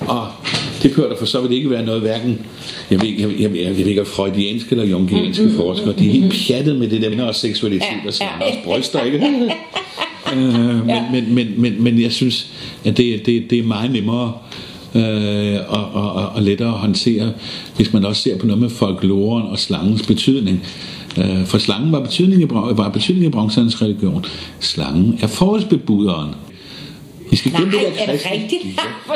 Og 0.00 0.26
det 0.82 0.90
behøver 0.90 1.08
der 1.08 1.16
for 1.16 1.26
så 1.26 1.40
vil 1.40 1.50
det 1.50 1.56
ikke 1.56 1.70
være 1.70 1.84
noget 1.84 2.00
hverken, 2.00 2.46
jeg 2.90 3.02
ved, 3.02 3.08
jeg, 3.08 3.40
jeg, 3.40 3.56
jeg, 3.56 3.64
jeg 3.64 3.76
ved 3.76 3.86
ikke, 3.86 4.04
freudianske 4.04 4.70
eller 4.70 4.84
jungianske 4.84 5.44
mm, 5.44 5.56
forskere, 5.56 5.94
de 5.98 6.06
er 6.06 6.12
helt 6.12 6.34
pjattet 6.46 6.76
med 6.76 6.88
det 6.88 7.02
der 7.02 7.10
med 7.10 7.24
også 7.24 7.40
seksualitet 7.40 7.82
Ja, 7.82 7.96
og 7.96 8.04
ja. 8.04 8.10
slangers 8.10 8.64
bryster, 8.64 9.02
ikke? 9.02 9.18
øh, 10.34 10.86
men, 10.86 11.02
men, 11.12 11.34
men, 11.34 11.54
men, 11.56 11.82
men 11.82 12.02
jeg 12.02 12.12
synes, 12.12 12.50
at 12.84 12.96
det, 12.96 13.26
det, 13.26 13.50
det 13.50 13.58
er 13.58 13.62
meget 13.62 13.90
nemmere 13.90 14.32
øh, 14.94 15.56
og, 15.68 15.84
og, 15.92 16.28
og, 16.34 16.42
lettere 16.42 16.68
at 16.68 16.78
håndtere, 16.78 17.32
hvis 17.76 17.92
man 17.92 18.04
også 18.04 18.22
ser 18.22 18.38
på 18.38 18.46
noget 18.46 18.62
med 18.62 18.70
folkloren 18.70 19.46
og 19.46 19.58
slangens 19.58 20.06
betydning. 20.06 20.64
Øh, 21.18 21.44
for 21.46 21.58
slangen 21.58 21.92
var 21.92 22.00
betydning 22.00 22.42
i, 22.42 22.46
var 22.50 22.88
betydning 22.88 23.26
i 23.26 23.28
bronzealderens 23.28 23.82
religion. 23.82 24.24
Slangen 24.60 25.18
er 25.22 25.26
forårsbebuderen. 25.26 26.34
I 27.30 27.36
skal 27.36 27.52
Nej, 27.52 27.60
gemme 27.60 27.72
det 27.72 27.80
der 27.96 28.02
er 28.02 28.06
kristne. 28.06 28.30
rigtigt? 28.32 28.62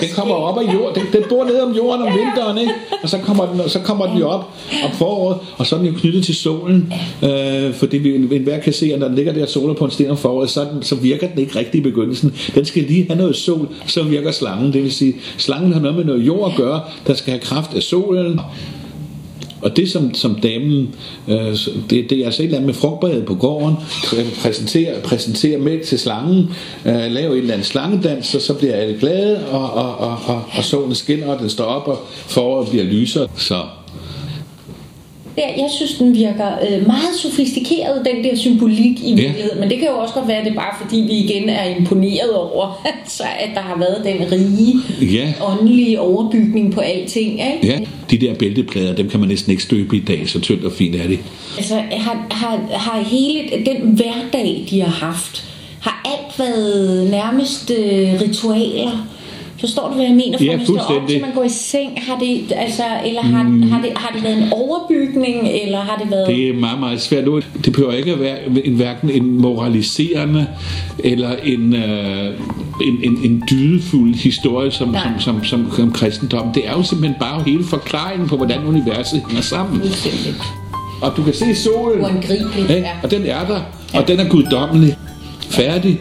Den 0.00 0.08
kommer 0.16 0.34
op 0.34 0.58
af 0.68 0.74
jorden. 0.74 1.02
Den, 1.02 1.12
den 1.12 1.22
bor 1.28 1.44
nede 1.44 1.62
om 1.62 1.72
jorden 1.72 2.02
om 2.02 2.08
vinteren, 2.18 2.58
ikke? 2.58 2.72
Og 3.02 3.08
så 3.08 3.18
kommer 3.18 3.46
den, 3.46 3.68
så 3.68 3.78
kommer 3.80 4.06
den 4.06 4.18
jo 4.18 4.28
op 4.28 4.50
om 4.84 4.90
foråret, 4.92 5.38
og 5.56 5.66
så 5.66 5.74
er 5.74 5.78
den 5.78 5.88
jo 5.88 5.94
knyttet 5.98 6.24
til 6.24 6.34
solen. 6.34 6.92
Øh, 7.22 7.74
fordi 7.74 7.98
vi 7.98 8.14
enhver 8.36 8.60
kan 8.60 8.72
se, 8.72 8.92
at 8.94 8.98
når 9.00 9.06
den 9.06 9.16
ligger 9.16 9.32
der 9.32 9.46
soler 9.46 9.74
på 9.74 9.84
en 9.84 9.90
sten 9.90 10.10
om 10.10 10.16
foråret, 10.16 10.50
så, 10.50 10.64
den, 10.74 10.82
så 10.82 10.94
virker 10.94 11.28
den 11.28 11.38
ikke 11.38 11.58
rigtig 11.58 11.78
i 11.78 11.82
begyndelsen. 11.82 12.34
Den 12.54 12.64
skal 12.64 12.82
lige 12.82 13.06
have 13.08 13.18
noget 13.18 13.36
sol, 13.36 13.68
så 13.86 14.02
virker 14.02 14.30
slangen. 14.30 14.72
Det 14.72 14.82
vil 14.82 14.92
sige, 14.92 15.14
slangen 15.36 15.72
har 15.72 15.80
noget 15.80 15.96
med 15.96 16.04
noget 16.04 16.26
jord 16.26 16.50
at 16.50 16.56
gøre, 16.56 16.80
der 17.06 17.14
skal 17.14 17.30
have 17.30 17.40
kraft 17.40 17.74
af 17.74 17.82
solen. 17.82 18.40
Og 19.62 19.76
det 19.76 19.90
som, 19.90 20.14
som 20.14 20.34
damen, 20.34 20.94
øh, 21.28 21.56
det, 21.90 22.10
det 22.10 22.12
er 22.12 22.24
altså 22.24 22.42
et 22.42 22.46
eller 22.46 22.58
andet 22.58 22.66
med 22.66 22.74
frugtbarhed 22.74 23.22
på 23.22 23.34
gården, 23.34 23.76
præsenterer, 24.42 25.00
præsentere 25.00 25.58
mælk 25.58 25.82
til 25.82 25.98
slangen, 25.98 26.50
øh, 26.86 27.10
laver 27.10 27.32
en 27.32 27.38
eller 27.38 27.54
andet 27.54 27.66
slangedans, 27.66 28.34
og 28.34 28.40
så 28.40 28.54
bliver 28.54 28.74
alle 28.74 28.98
glade, 28.98 29.46
og, 29.46 29.72
og, 29.72 29.96
og, 29.98 30.18
og, 30.26 30.42
og 30.56 30.64
solen 30.64 30.94
skinner, 30.94 31.26
og 31.26 31.38
den 31.38 31.50
står 31.50 31.64
op, 31.64 31.88
og 31.88 31.98
foråret 32.08 32.68
bliver 32.68 32.84
lysere. 32.84 33.28
Så 33.36 33.62
Ja, 35.39 35.62
jeg 35.62 35.68
synes, 35.76 35.95
den 35.95 36.14
virker 36.14 36.47
øh, 36.70 36.87
meget 36.87 37.14
sofistikeret, 37.22 38.07
den 38.14 38.24
der 38.24 38.37
symbolik 38.37 39.01
i 39.05 39.14
virkeligheden. 39.14 39.61
Men 39.61 39.70
det 39.70 39.78
kan 39.78 39.89
jo 39.89 39.99
også 39.99 40.14
godt 40.14 40.28
være, 40.28 40.37
at 40.37 40.45
det 40.45 40.51
er 40.51 40.55
bare 40.57 40.74
fordi, 40.83 40.97
vi 41.01 41.12
igen 41.12 41.49
er 41.49 41.64
imponeret 41.76 42.35
over, 42.35 42.83
altså, 43.01 43.22
at 43.41 43.51
der 43.55 43.61
har 43.61 43.78
været 43.78 44.05
den 44.05 44.33
rige 44.33 44.74
Ja. 45.16 45.33
åndelige 45.45 46.01
overbygning 46.01 46.72
på 46.72 46.80
alting. 46.80 47.30
Ikke? 47.33 47.66
ja, 47.66 47.78
de 48.11 48.18
der 48.18 48.35
bælteplader, 48.35 48.95
dem 48.95 49.09
kan 49.11 49.20
man 49.20 49.28
næsten 49.28 49.51
ikke 49.51 49.62
støbe 49.62 49.97
i 49.97 50.01
dag, 50.01 50.28
så 50.28 50.41
tyndt 50.41 50.64
og 50.64 50.72
fint 50.72 50.97
er 50.97 51.07
det. 51.09 51.18
Altså, 51.57 51.74
har, 51.91 52.26
har, 52.30 52.61
har 52.72 53.03
hele 53.05 53.64
den 53.66 53.76
hverdag, 53.91 54.66
de 54.70 54.80
har 54.80 55.07
haft, 55.07 55.45
har 55.80 56.03
alt 56.05 56.39
været 56.39 57.11
nærmest 57.11 57.70
øh, 57.70 58.20
ritualer? 58.20 59.07
Forstår 59.62 59.88
du, 59.88 59.94
hvad 59.94 60.04
jeg 60.04 60.14
mener? 60.14 60.38
Fra 60.38 60.44
Ja, 60.44 60.56
man 60.56 60.66
står 60.66 60.78
op 60.78 61.08
til 61.08 61.20
man 61.20 61.34
går 61.34 61.44
i 61.44 61.48
seng, 61.48 61.98
har 62.06 62.18
det, 62.18 62.52
altså, 62.56 62.82
eller 63.06 63.22
har, 63.22 63.42
mm. 63.42 63.62
har, 63.62 63.82
det, 63.82 63.90
har 63.96 64.14
det 64.14 64.24
været 64.24 64.38
en 64.38 64.52
overbygning, 64.52 65.48
eller 65.48 65.78
har 65.78 65.96
det 66.02 66.10
været... 66.10 66.26
Det 66.26 66.48
er 66.48 66.54
meget, 66.54 66.80
meget 66.80 67.00
svært. 67.00 67.24
Nu, 67.24 67.40
Det 67.64 67.72
behøver 67.72 67.92
ikke 67.92 68.12
at 68.12 68.20
være 68.20 68.36
en, 68.64 68.74
hverken 68.74 69.10
en 69.10 69.40
moraliserende 69.40 70.46
eller 70.98 71.30
en, 71.44 71.74
øh, 71.74 72.26
en, 72.82 72.98
en, 73.04 73.18
en 73.24 73.42
dydefuld 73.50 74.14
historie 74.14 74.70
som, 74.70 74.88
Nej. 74.88 75.02
som, 75.18 75.44
som, 75.44 75.44
som, 75.44 75.72
som 75.76 75.92
kristendom. 75.92 76.52
Det 76.54 76.68
er 76.68 76.72
jo 76.72 76.82
simpelthen 76.82 77.16
bare 77.20 77.42
hele 77.46 77.64
forklaringen 77.64 78.28
på, 78.28 78.36
hvordan 78.36 78.64
universet 78.66 79.22
hænger 79.28 79.42
sammen. 79.42 79.82
Og 81.02 81.12
du 81.16 81.22
kan 81.22 81.34
se 81.34 81.54
solen, 81.54 82.00
Uangribeligt, 82.00 82.70
ja. 82.70 82.90
og 83.02 83.10
den 83.10 83.26
er 83.26 83.46
der, 83.46 83.60
og 83.94 84.08
den 84.08 84.20
er 84.20 84.28
guddommelig. 84.28 84.96
Færdig. 85.50 86.00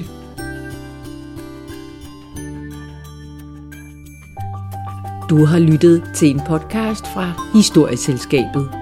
Du 5.31 5.45
har 5.45 5.59
lyttet 5.59 6.03
til 6.15 6.29
en 6.29 6.41
podcast 6.47 7.07
fra 7.13 7.31
Historieselskabet. 7.53 8.80